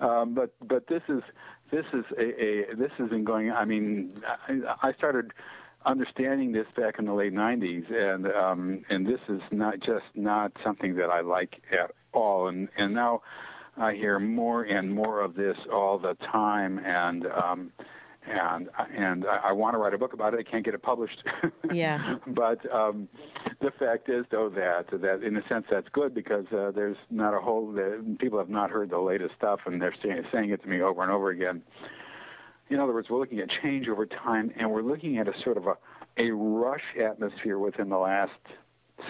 um, 0.00 0.34
but 0.34 0.54
but 0.66 0.86
this 0.88 1.02
is 1.08 1.22
this 1.70 1.86
is 1.94 2.04
a, 2.18 2.42
a 2.42 2.76
this 2.76 2.90
has 2.98 3.08
been 3.08 3.24
going. 3.24 3.50
I 3.52 3.64
mean, 3.64 4.20
I, 4.48 4.88
I 4.88 4.92
started 4.92 5.32
understanding 5.86 6.52
this 6.52 6.66
back 6.76 6.98
in 6.98 7.06
the 7.06 7.14
late 7.14 7.32
90s, 7.32 7.90
and 7.90 8.26
um, 8.26 8.84
and 8.90 9.06
this 9.06 9.20
is 9.28 9.40
not 9.50 9.80
just 9.80 10.04
not 10.14 10.52
something 10.62 10.96
that 10.96 11.10
I 11.10 11.20
like 11.20 11.62
at 11.72 11.92
all. 12.12 12.48
And 12.48 12.68
and 12.76 12.92
now 12.92 13.22
I 13.80 13.94
hear 13.94 14.18
more 14.18 14.64
and 14.64 14.94
more 14.94 15.20
of 15.20 15.34
this 15.34 15.56
all 15.72 15.98
the 15.98 16.14
time, 16.30 16.78
and 16.84 17.26
um, 17.26 17.72
and 18.28 18.68
and 18.94 19.24
I, 19.24 19.48
I 19.48 19.52
want 19.52 19.74
to 19.74 19.78
write 19.78 19.94
a 19.94 19.98
book 19.98 20.12
about 20.12 20.34
it. 20.34 20.40
I 20.46 20.50
can't 20.50 20.64
get 20.64 20.74
it 20.74 20.82
published. 20.82 21.22
Yeah. 21.72 22.16
but 22.26 22.58
um, 22.74 23.08
the 23.60 23.70
fact 23.78 24.08
is, 24.08 24.24
though, 24.32 24.50
that 24.50 24.86
that 25.00 25.22
in 25.22 25.36
a 25.36 25.48
sense 25.48 25.66
that's 25.70 25.88
good 25.92 26.12
because 26.14 26.44
uh, 26.52 26.72
there's 26.74 26.96
not 27.10 27.32
a 27.32 27.40
whole 27.40 27.70
the, 27.72 28.16
people 28.18 28.38
have 28.38 28.48
not 28.48 28.70
heard 28.70 28.90
the 28.90 28.98
latest 28.98 29.34
stuff, 29.38 29.60
and 29.66 29.80
they're 29.80 29.94
saying, 30.02 30.24
saying 30.32 30.50
it 30.50 30.62
to 30.62 30.68
me 30.68 30.82
over 30.82 31.02
and 31.02 31.12
over 31.12 31.30
again. 31.30 31.62
In 32.68 32.80
other 32.80 32.92
words, 32.92 33.08
we're 33.08 33.20
looking 33.20 33.38
at 33.38 33.48
change 33.62 33.88
over 33.88 34.04
time, 34.04 34.52
and 34.58 34.70
we're 34.70 34.82
looking 34.82 35.18
at 35.18 35.28
a 35.28 35.32
sort 35.44 35.56
of 35.56 35.66
a 35.66 35.74
a 36.18 36.30
rush 36.32 36.82
atmosphere 37.00 37.58
within 37.58 37.88
the 37.88 37.98
last 37.98 38.32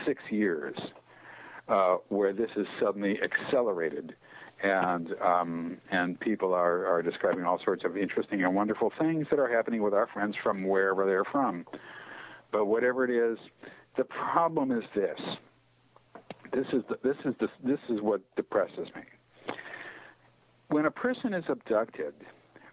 six 0.07 0.23
years, 0.31 0.77
uh, 1.69 1.97
where 2.09 2.33
this 2.35 2.51
is 2.57 2.67
suddenly 2.79 3.19
accelerated 3.23 4.15
and 4.63 5.15
um, 5.23 5.79
and 5.91 6.19
people 6.21 6.53
are, 6.53 6.87
are 6.87 7.03
describing 7.03 7.45
all 7.45 7.61
sorts 7.65 7.85
of 7.85 7.97
interesting 7.97 8.45
and 8.45 8.55
wonderful 8.55 8.93
things 8.99 9.27
that 9.31 9.39
are 9.39 9.49
happening 9.49 9.83
with 9.83 9.95
our 9.95 10.07
friends 10.13 10.35
from 10.43 10.65
wherever 10.65 11.07
they're 11.07 11.25
from. 11.25 11.65
But 12.53 12.67
whatever 12.67 13.05
it 13.05 13.11
is, 13.11 13.39
the 13.97 14.05
problem 14.05 14.73
is 14.73 14.85
this. 14.95 15.19
This 16.53 16.67
is 16.73 16.83
the, 16.89 16.99
this 17.03 17.17
is 17.25 17.35
the, 17.41 17.49
this 17.65 17.79
is 17.89 18.01
what 18.01 18.21
depresses 18.37 18.89
me. 18.95 19.03
When 20.69 20.87
a 20.87 20.91
person 20.91 21.33
is 21.33 21.45
abducted, 21.49 22.15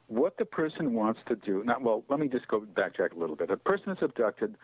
what 0.07 0.37
the 0.37 0.45
person 0.45 0.93
wants 0.93 1.19
to 1.27 1.35
do. 1.35 1.63
Not 1.63 1.81
well, 1.81 2.03
let 2.09 2.19
me 2.19 2.27
just 2.27 2.47
go 2.47 2.61
backtrack 2.61 3.15
a 3.15 3.19
little 3.19 3.35
bit. 3.35 3.51
A 3.51 3.57
person 3.57 3.91
is 3.91 3.97
abducted 4.01 4.55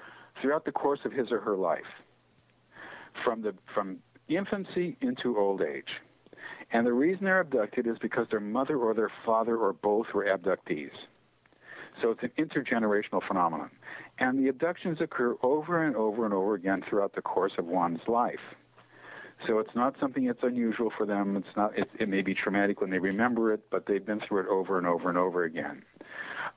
throughout 0.42 0.66
the 0.66 0.72
course 0.72 1.00
of 1.06 1.12
his 1.12 1.32
or 1.32 1.40
her 1.40 1.56
life, 1.56 1.82
from 3.24 3.42
the 3.42 3.54
from 3.74 4.00
infancy 4.30 4.98
into 5.02 5.38
old 5.38 5.62
age. 5.62 5.90
And 6.74 6.88
the 6.88 6.94
reason 6.94 7.26
they're 7.26 7.40
abducted 7.40 7.86
is 7.86 7.98
because 8.00 8.28
their 8.30 8.40
mother 8.40 8.78
or 8.78 8.94
their 8.96 9.12
father 9.26 9.56
or 9.56 9.74
both 9.74 10.08
were 10.14 10.26
abductees. 10.26 10.92
So 12.02 12.10
it's 12.10 12.24
an 12.24 12.32
intergenerational 12.40 13.26
phenomenon. 13.26 13.70
And 14.18 14.44
the 14.44 14.50
abductions 14.50 15.00
occur 15.00 15.36
over 15.44 15.84
and 15.84 15.96
over 15.96 16.26
and 16.26 16.34
over 16.34 16.56
again 16.56 16.84
throughout 16.90 17.14
the 17.14 17.22
course 17.22 17.54
of 17.60 17.68
one's 17.68 18.02
life. 18.08 18.40
So 19.48 19.60
it's 19.60 19.76
not 19.76 19.96
something 20.00 20.26
that's 20.26 20.42
unusual 20.42 20.92
for 20.98 21.06
them. 21.06 21.36
It's 21.36 21.56
not. 21.56 21.78
It, 21.78 21.90
it 22.00 22.10
may 22.10 22.22
be 22.22 22.34
traumatic 22.34 22.82
when 22.82 22.90
they 22.90 23.00
remember 23.00 23.52
it, 23.52 23.62
but 23.70 23.86
they've 23.86 24.06
been 24.06 24.22
through 24.22 24.42
it 24.42 24.48
over 24.48 24.78
and 24.78 24.88
over 24.88 25.10
and 25.10 25.18
over 25.18 25.44
again. 25.44 25.84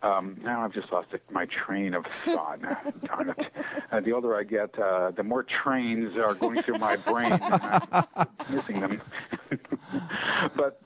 Um, 0.03 0.39
now 0.43 0.65
I've 0.65 0.73
just 0.73 0.93
lost 0.93 1.09
my 1.31 1.47
train 1.47 1.95
of 1.95 2.05
thought. 2.25 2.61
Darn 3.05 3.31
it! 3.31 3.47
Uh, 3.91 4.01
the 4.01 4.13
older 4.13 4.37
I 4.37 4.45
get, 4.45 4.79
uh, 4.79 5.11
the 5.11 5.25
more 5.25 5.43
trains 5.43 6.17
are 6.17 6.35
going 6.35 6.63
through 6.63 6.79
my 6.79 6.97
brain, 6.97 7.33
and 7.33 7.43
I'm 8.17 8.29
missing 8.51 8.81
them. 8.81 9.03
but 10.57 10.81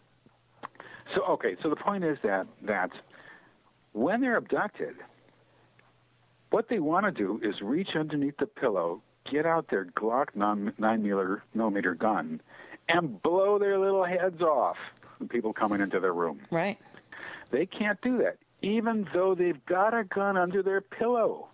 so 1.14 1.22
okay. 1.30 1.56
So 1.62 1.70
the 1.70 1.76
point 1.76 2.04
is 2.04 2.18
that 2.22 2.46
that 2.62 2.90
when 3.92 4.20
they're 4.20 4.36
abducted, 4.36 4.96
what 6.50 6.68
they 6.68 6.78
want 6.78 7.06
to 7.06 7.12
do 7.12 7.40
is 7.42 7.60
reach 7.60 7.90
underneath 7.94 8.36
the 8.38 8.46
pillow, 8.46 9.02
get 9.30 9.46
out 9.46 9.68
their 9.68 9.86
Glock 9.86 10.28
9 10.34 10.72
millimeter 11.54 11.94
gun, 11.94 12.40
and 12.88 13.22
blow 13.22 13.58
their 13.58 13.78
little 13.78 14.04
heads 14.04 14.40
off. 14.42 14.76
People 15.28 15.52
coming 15.52 15.80
into 15.80 16.00
their 16.00 16.14
room. 16.14 16.40
Right. 16.50 16.78
They 17.50 17.66
can't 17.66 18.00
do 18.00 18.18
that, 18.18 18.38
even 18.62 19.06
though 19.12 19.34
they've 19.34 19.64
got 19.66 19.92
a 19.92 20.04
gun 20.04 20.36
under 20.36 20.62
their 20.62 20.80
pillow. 20.80 21.48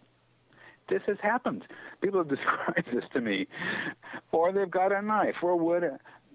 This 0.89 1.03
has 1.07 1.17
happened. 1.21 1.65
People 2.01 2.21
have 2.21 2.29
described 2.37 2.89
this 2.93 3.05
to 3.13 3.21
me, 3.21 3.49
or 4.31 4.53
they've 4.53 4.71
got 4.71 4.93
a 4.93 5.03
knife, 5.03 5.37
or 5.43 5.57
what. 5.57 5.83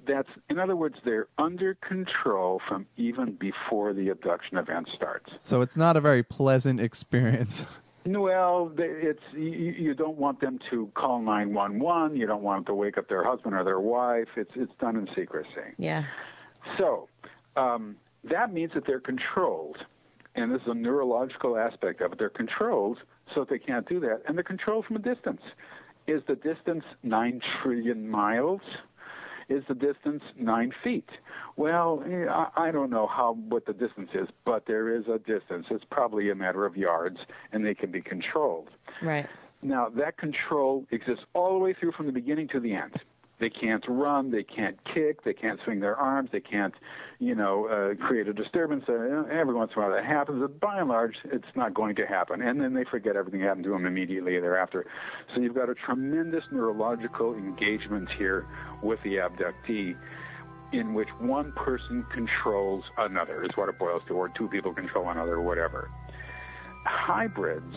That's 0.08 0.30
in 0.50 0.60
other 0.60 0.76
words, 0.76 0.96
they're 1.06 1.28
under 1.38 1.76
control 1.76 2.62
from 2.68 2.86
even 2.98 3.34
before 3.34 3.94
the 3.94 4.10
abduction 4.10 4.58
event 4.58 4.90
starts. 4.96 5.32
So 5.44 5.62
it's 5.62 5.78
not 5.78 5.96
a 5.96 6.02
very 6.02 6.24
pleasant 6.24 6.80
experience. 6.80 7.66
Well, 8.04 8.72
it's 8.78 9.22
you, 9.34 9.50
you 9.50 9.94
don't 9.94 10.18
want 10.18 10.42
them 10.42 10.60
to 10.72 10.90
call 10.96 11.22
911. 11.22 12.18
You 12.18 12.26
don't 12.26 12.42
want 12.42 12.66
them 12.66 12.74
to 12.74 12.74
wake 12.74 12.98
up 12.98 13.08
their 13.08 13.24
husband 13.24 13.54
or 13.54 13.64
their 13.64 13.80
wife. 13.80 14.28
It's 14.36 14.52
it's 14.56 14.72
done 14.80 14.96
in 14.96 15.08
secrecy. 15.16 15.76
Yeah. 15.78 16.06
So 16.80 17.08
um, 17.56 17.96
that 18.24 18.52
means 18.54 18.72
that 18.74 18.88
they're 18.88 19.00
controlled, 19.00 19.78
and 20.36 20.52
this 20.52 20.62
is 20.62 20.68
a 20.70 20.74
neurological 20.74 21.58
aspect 21.58 22.02
of 22.02 22.14
it. 22.14 22.18
They're 22.18 22.30
controlled 22.30 22.98
so 23.36 23.42
that 23.42 23.50
they 23.50 23.60
can't 23.60 23.88
do 23.88 24.00
that, 24.00 24.24
and 24.28 24.36
they're 24.36 24.44
controlled 24.44 24.86
from 24.86 24.96
a 24.96 25.00
distance. 25.00 25.42
Is 26.08 26.22
the 26.28 26.36
distance 26.36 26.84
nine 27.04 27.42
trillion 27.62 28.10
miles? 28.10 28.62
Is 29.52 29.64
the 29.68 29.76
distance 29.76 30.24
nine 30.38 30.72
feet? 30.82 31.10
Well, 31.58 32.02
I, 32.08 32.48
I 32.56 32.72
don't 32.72 32.90
know 32.90 33.06
how 33.06 33.34
what 33.34 33.66
the 33.66 33.74
distance 33.74 34.12
is, 34.14 34.30
but 34.46 34.66
there 34.66 34.96
is 34.96 35.04
a 35.08 35.20
distance. 35.20 35.66
It's 35.70 35.84
probably 35.92 36.30
a 36.30 36.36
matter 36.36 36.66
of 36.66 36.78
yards, 36.78 37.18
and 37.52 37.66
they 37.66 37.76
can 37.76 37.92
be 37.92 38.02
controlled. 38.02 38.70
Right. 39.02 39.28
Now 39.62 39.90
that 39.90 40.18
control 40.18 40.86
exists 40.92 41.26
all 41.34 41.52
the 41.52 41.60
way 41.60 41.74
through 41.78 41.92
from 41.92 42.06
the 42.06 42.14
beginning 42.14 42.48
to 42.54 42.62
the 42.62 42.74
end. 42.74 42.94
They 43.42 43.50
can't 43.50 43.84
run, 43.88 44.30
they 44.30 44.44
can't 44.44 44.78
kick, 44.94 45.24
they 45.24 45.34
can't 45.34 45.60
swing 45.66 45.80
their 45.80 45.96
arms, 45.96 46.30
they 46.32 46.40
can't, 46.40 46.76
you 47.18 47.34
know, 47.34 47.66
uh, 47.66 48.06
create 48.06 48.28
a 48.28 48.34
disturbance. 48.34 48.86
Uh, 48.88 49.24
every 49.32 49.56
once 49.56 49.72
in 49.76 49.82
a 49.82 49.86
while 49.86 49.96
that 49.96 50.06
happens, 50.06 50.40
but 50.40 50.60
by 50.60 50.78
and 50.80 50.90
large, 50.90 51.16
it's 51.26 51.48
not 51.56 51.74
going 51.74 51.96
to 51.96 52.06
happen. 52.06 52.44
And 52.44 52.62
then 52.62 52.76
they 52.76 52.84
forget 52.84 53.16
everything 53.16 53.42
happened 53.42 53.64
to 53.64 53.72
them 53.72 53.88
immediately 53.88 54.40
thereafter. 54.40 54.86
So 55.34 55.42
you've 55.42 55.56
got 55.56 55.70
a 55.70 55.74
tremendous 55.74 56.44
neurological 56.52 57.34
engagement 57.34 58.10
here 58.16 58.46
with 58.84 59.02
the 59.02 59.16
abductee 59.16 59.98
in 60.72 60.94
which 60.94 61.10
one 61.20 61.52
person 61.54 62.06
controls 62.14 62.84
another, 63.00 63.44
is 63.44 63.50
what 63.56 63.70
it 63.70 63.80
boils 63.80 64.04
to, 64.08 64.14
or 64.14 64.30
two 64.30 64.50
people 64.50 64.72
control 64.72 65.10
another, 65.10 65.38
or 65.38 65.42
whatever. 65.42 65.90
Hybrids 66.86 67.76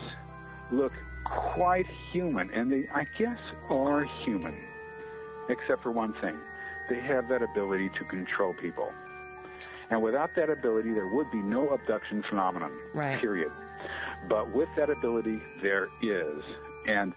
look 0.71 0.93
quite 1.25 1.87
human, 2.13 2.51
and 2.51 2.71
they, 2.71 2.87
I 2.95 3.07
guess, 3.19 3.39
are 3.71 4.05
human 4.25 4.55
except 5.49 5.83
for 5.83 5.91
one 5.91 6.13
thing. 6.15 6.37
They 6.89 7.01
have 7.01 7.29
that 7.29 7.43
ability 7.43 7.91
to 7.99 8.05
control 8.05 8.55
people. 8.55 8.93
And 9.91 10.03
without 10.03 10.35
that 10.37 10.51
ability, 10.51 10.93
there 10.93 11.09
would 11.09 11.31
be 11.31 11.39
no 11.43 11.69
abduction 11.71 12.23
phenomenon, 12.29 12.73
Right. 12.95 13.19
period. 13.21 13.53
But 14.29 14.51
with 14.51 14.69
that 14.77 14.91
ability, 14.91 15.41
there 15.63 15.89
is. 16.03 16.43
And 16.87 17.13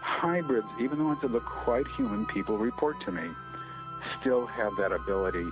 hybrids, 0.00 0.66
even 0.80 0.98
the 0.98 1.04
ones 1.04 1.20
that 1.22 1.32
look 1.32 1.44
quite 1.44 1.86
human, 1.96 2.26
people 2.26 2.58
report 2.58 3.00
to 3.02 3.12
me, 3.12 3.30
still 4.20 4.46
have 4.46 4.76
that 4.76 4.92
ability. 4.92 5.46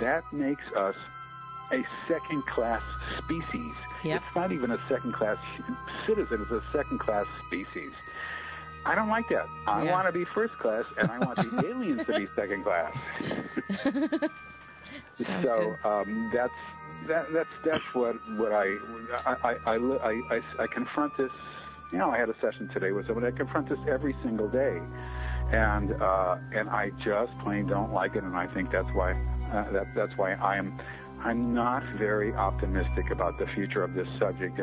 That 0.00 0.22
makes 0.32 0.64
us 0.76 0.94
a 1.72 1.84
second 2.06 2.46
class 2.46 2.82
species. 3.18 3.74
Yep. 4.04 4.22
It's 4.24 4.36
not 4.36 4.52
even 4.52 4.70
a 4.70 4.78
second 4.88 5.12
class 5.12 5.36
citizen, 6.06 6.40
it's 6.42 6.50
a 6.52 6.62
second 6.72 7.00
class 7.00 7.26
species. 7.46 7.90
I 8.84 8.94
don't 8.94 9.08
like 9.08 9.28
that. 9.28 9.46
I 9.66 9.82
Yeah. 9.82 9.90
want 9.90 10.06
to 10.08 10.12
be 10.12 10.24
first 10.24 10.56
class, 10.58 10.84
and 10.96 11.10
I 11.10 11.18
want 11.18 11.40
the 11.40 11.52
aliens 11.66 12.02
to 12.06 12.14
be 12.14 12.28
second 12.34 12.64
class. 12.64 12.94
So 15.42 15.78
um, 15.84 16.30
that's 16.32 16.54
that, 17.06 17.32
that's 17.32 17.50
that's 17.64 17.84
what 17.94 18.16
what 18.36 18.52
I 18.52 18.76
I, 19.26 19.36
I 19.42 19.56
I 19.66 19.74
I 19.76 20.22
I 20.36 20.42
I 20.60 20.66
confront 20.68 21.16
this. 21.16 21.30
You 21.92 21.98
know, 21.98 22.10
I 22.10 22.18
had 22.18 22.28
a 22.28 22.34
session 22.40 22.68
today 22.68 22.92
with 22.92 23.06
someone. 23.06 23.24
I 23.24 23.30
confront 23.30 23.68
this 23.68 23.78
every 23.88 24.14
single 24.22 24.48
day, 24.48 24.80
and 25.52 25.92
uh, 26.00 26.36
and 26.52 26.68
I 26.68 26.90
just 27.04 27.36
plain 27.40 27.66
don't 27.66 27.92
like 27.92 28.16
it, 28.16 28.22
and 28.24 28.36
I 28.36 28.46
think 28.46 28.70
that's 28.70 28.90
why 28.94 29.12
uh, 29.52 29.70
that 29.72 29.94
that's 29.94 30.16
why 30.16 30.34
I 30.34 30.56
am. 30.56 30.78
I'm 31.20 31.50
not 31.50 31.82
very 31.98 32.32
optimistic 32.34 33.10
about 33.10 33.38
the 33.38 33.46
future 33.48 33.82
of 33.82 33.94
this 33.94 34.08
subject. 34.20 34.60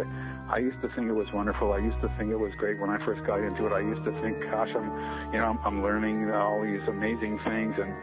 Uh, 0.48 0.54
I 0.54 0.58
used 0.58 0.82
to 0.82 0.90
think 0.90 1.08
it 1.08 1.14
was 1.14 1.32
wonderful. 1.32 1.74
I 1.74 1.80
used 1.80 2.00
to 2.02 2.10
think 2.18 2.32
it 2.32 2.40
was 2.40 2.54
great 2.56 2.80
when 2.80 2.90
I 2.90 2.98
first 2.98 3.24
got 3.26 3.42
into 3.42 3.66
it. 3.66 3.72
I 3.72 3.80
used 3.80 4.04
to 4.06 4.12
think, 4.22 4.42
gosh, 4.42 4.70
I'm, 4.76 5.34
you 5.34 5.40
know, 5.40 5.50
I'm, 5.50 5.60
I'm 5.66 5.84
learning 5.84 6.32
all 6.32 6.62
these 6.62 6.88
amazing 6.88 7.40
things, 7.40 7.78
and 7.78 7.94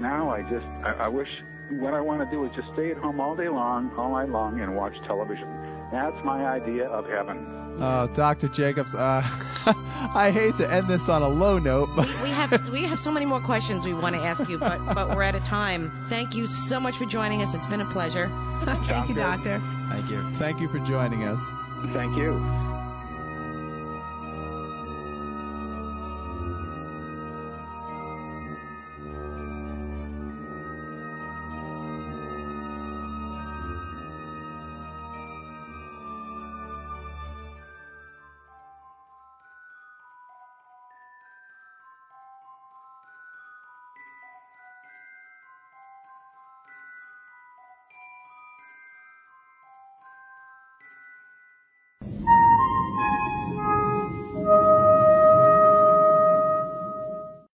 now 0.00 0.30
I 0.30 0.42
just, 0.42 0.66
I, 0.84 0.92
I 0.92 1.08
wish 1.08 1.28
what 1.70 1.94
I 1.94 2.00
want 2.00 2.20
to 2.20 2.30
do 2.34 2.44
is 2.44 2.54
just 2.54 2.72
stay 2.72 2.90
at 2.90 2.96
home 2.98 3.20
all 3.20 3.36
day 3.36 3.48
long, 3.48 3.90
all 3.96 4.12
night 4.12 4.28
long, 4.28 4.60
and 4.60 4.74
watch 4.74 4.94
television. 5.06 5.48
That's 5.92 6.22
my 6.24 6.46
idea 6.46 6.88
of 6.88 7.06
heaven. 7.08 7.54
Oh, 7.80 8.08
Dr. 8.08 8.48
Jacobs, 8.48 8.94
uh, 8.94 9.22
I 10.14 10.30
hate 10.32 10.56
to 10.56 10.70
end 10.70 10.88
this 10.88 11.08
on 11.08 11.22
a 11.22 11.28
low 11.28 11.58
note, 11.58 11.90
but 11.94 12.08
we 12.22 12.30
have 12.30 12.68
we 12.70 12.82
have 12.82 12.98
so 12.98 13.12
many 13.12 13.24
more 13.24 13.40
questions 13.40 13.84
we 13.84 13.94
want 13.94 14.16
to 14.16 14.22
ask 14.22 14.48
you, 14.48 14.58
but 14.58 14.84
but 14.94 15.14
we're 15.14 15.22
out 15.22 15.36
of 15.36 15.44
time. 15.44 16.06
Thank 16.08 16.34
you 16.34 16.48
so 16.48 16.80
much 16.80 16.96
for 16.96 17.04
joining 17.04 17.40
us. 17.40 17.54
It's 17.54 17.68
been 17.68 17.80
a 17.80 17.86
pleasure. 17.86 18.32
Thank 18.64 19.08
you, 19.08 19.14
doctor. 19.14 19.62
Thank 19.88 20.10
you. 20.10 20.22
thank 20.36 20.60
you 20.60 20.68
for 20.68 20.80
joining 20.80 21.22
us. 21.22 21.40
Thank 21.82 22.16
you. 22.16 22.77